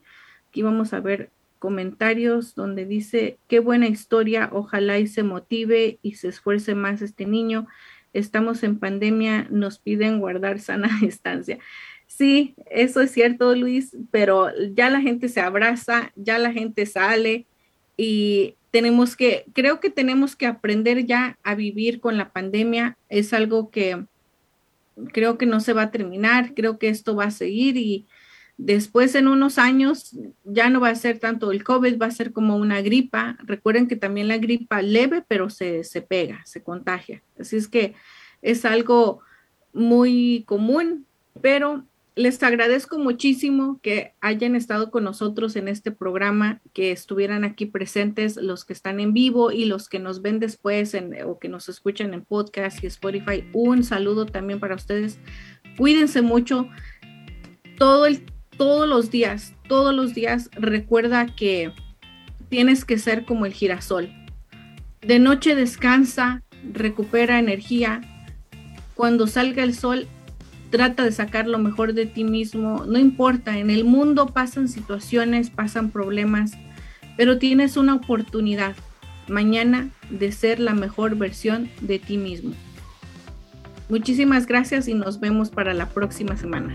Aquí 0.48 0.62
vamos 0.62 0.92
a 0.92 1.00
ver 1.00 1.30
comentarios 1.62 2.56
donde 2.56 2.86
dice, 2.86 3.38
qué 3.46 3.60
buena 3.60 3.86
historia, 3.86 4.50
ojalá 4.52 4.98
y 4.98 5.06
se 5.06 5.22
motive 5.22 6.00
y 6.02 6.16
se 6.16 6.26
esfuerce 6.26 6.74
más 6.74 7.02
este 7.02 7.24
niño. 7.24 7.68
Estamos 8.12 8.64
en 8.64 8.80
pandemia, 8.80 9.46
nos 9.48 9.78
piden 9.78 10.18
guardar 10.18 10.58
sana 10.58 10.90
distancia. 11.00 11.60
Sí, 12.08 12.56
eso 12.68 13.00
es 13.00 13.12
cierto, 13.12 13.54
Luis, 13.54 13.96
pero 14.10 14.48
ya 14.74 14.90
la 14.90 15.00
gente 15.00 15.28
se 15.28 15.40
abraza, 15.40 16.10
ya 16.16 16.36
la 16.40 16.52
gente 16.52 16.84
sale 16.84 17.46
y 17.96 18.56
tenemos 18.72 19.14
que, 19.14 19.44
creo 19.52 19.78
que 19.78 19.90
tenemos 19.90 20.34
que 20.34 20.46
aprender 20.46 21.06
ya 21.06 21.38
a 21.44 21.54
vivir 21.54 22.00
con 22.00 22.18
la 22.18 22.32
pandemia. 22.32 22.96
Es 23.08 23.32
algo 23.32 23.70
que 23.70 24.04
creo 25.12 25.38
que 25.38 25.46
no 25.46 25.60
se 25.60 25.74
va 25.74 25.82
a 25.82 25.90
terminar, 25.92 26.54
creo 26.54 26.80
que 26.80 26.88
esto 26.88 27.14
va 27.14 27.26
a 27.26 27.30
seguir 27.30 27.76
y 27.76 28.04
después 28.64 29.14
en 29.16 29.26
unos 29.26 29.58
años 29.58 30.16
ya 30.44 30.70
no 30.70 30.80
va 30.80 30.90
a 30.90 30.94
ser 30.94 31.18
tanto 31.18 31.50
el 31.50 31.64
COVID, 31.64 32.00
va 32.00 32.06
a 32.06 32.12
ser 32.12 32.32
como 32.32 32.56
una 32.56 32.80
gripa. 32.80 33.36
Recuerden 33.42 33.88
que 33.88 33.96
también 33.96 34.28
la 34.28 34.38
gripa 34.38 34.82
leve, 34.82 35.24
pero 35.26 35.50
se, 35.50 35.84
se 35.84 36.00
pega, 36.00 36.42
se 36.44 36.62
contagia. 36.62 37.22
Así 37.38 37.56
es 37.56 37.68
que 37.68 37.94
es 38.40 38.64
algo 38.64 39.20
muy 39.72 40.44
común, 40.46 41.06
pero 41.40 41.84
les 42.14 42.42
agradezco 42.42 42.98
muchísimo 42.98 43.80
que 43.82 44.12
hayan 44.20 44.54
estado 44.54 44.90
con 44.90 45.04
nosotros 45.04 45.56
en 45.56 45.66
este 45.66 45.90
programa, 45.90 46.60
que 46.72 46.92
estuvieran 46.92 47.42
aquí 47.42 47.66
presentes 47.66 48.36
los 48.36 48.64
que 48.64 48.74
están 48.74 49.00
en 49.00 49.12
vivo 49.12 49.50
y 49.50 49.64
los 49.64 49.88
que 49.88 49.98
nos 49.98 50.22
ven 50.22 50.38
después 50.38 50.94
o 51.26 51.38
que 51.38 51.48
nos 51.48 51.68
escuchan 51.68 52.14
en 52.14 52.22
podcast 52.22 52.84
y 52.84 52.86
Spotify. 52.86 53.44
Un 53.54 53.82
saludo 53.82 54.26
también 54.26 54.60
para 54.60 54.76
ustedes. 54.76 55.18
Cuídense 55.78 56.22
mucho 56.22 56.68
todo 57.78 58.06
el, 58.06 58.22
todos 58.56 58.88
los 58.88 59.10
días, 59.10 59.54
todos 59.68 59.94
los 59.94 60.14
días. 60.14 60.50
Recuerda 60.54 61.26
que 61.26 61.72
tienes 62.48 62.84
que 62.84 62.98
ser 62.98 63.24
como 63.24 63.46
el 63.46 63.52
girasol. 63.52 64.10
De 65.00 65.18
noche 65.18 65.54
descansa, 65.54 66.42
recupera 66.72 67.38
energía. 67.38 68.00
Cuando 68.94 69.26
salga 69.26 69.64
el 69.64 69.74
sol, 69.74 70.06
trata 70.70 71.04
de 71.04 71.12
sacar 71.12 71.46
lo 71.46 71.58
mejor 71.58 71.92
de 71.92 72.06
ti 72.06 72.24
mismo, 72.24 72.84
no 72.86 72.98
importa, 72.98 73.58
en 73.58 73.70
el 73.70 73.84
mundo 73.84 74.26
pasan 74.26 74.68
situaciones, 74.68 75.50
pasan 75.50 75.90
problemas, 75.90 76.52
pero 77.16 77.38
tienes 77.38 77.76
una 77.76 77.94
oportunidad 77.94 78.74
mañana 79.28 79.90
de 80.10 80.32
ser 80.32 80.60
la 80.60 80.74
mejor 80.74 81.16
versión 81.16 81.68
de 81.80 81.98
ti 81.98 82.16
mismo. 82.16 82.54
Muchísimas 83.88 84.46
gracias 84.46 84.88
y 84.88 84.94
nos 84.94 85.20
vemos 85.20 85.50
para 85.50 85.74
la 85.74 85.88
próxima 85.90 86.36
semana. 86.36 86.74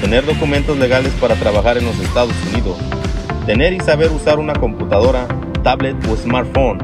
Tener 0.00 0.24
documentos 0.24 0.78
legales 0.78 1.12
para 1.20 1.34
trabajar 1.34 1.76
en 1.76 1.84
los 1.84 1.98
Estados 1.98 2.32
Unidos. 2.52 2.78
Tener 3.46 3.72
y 3.72 3.80
saber 3.80 4.12
usar 4.12 4.38
una 4.38 4.52
computadora, 4.54 5.26
tablet 5.64 5.96
o 6.08 6.14
smartphone. 6.16 6.78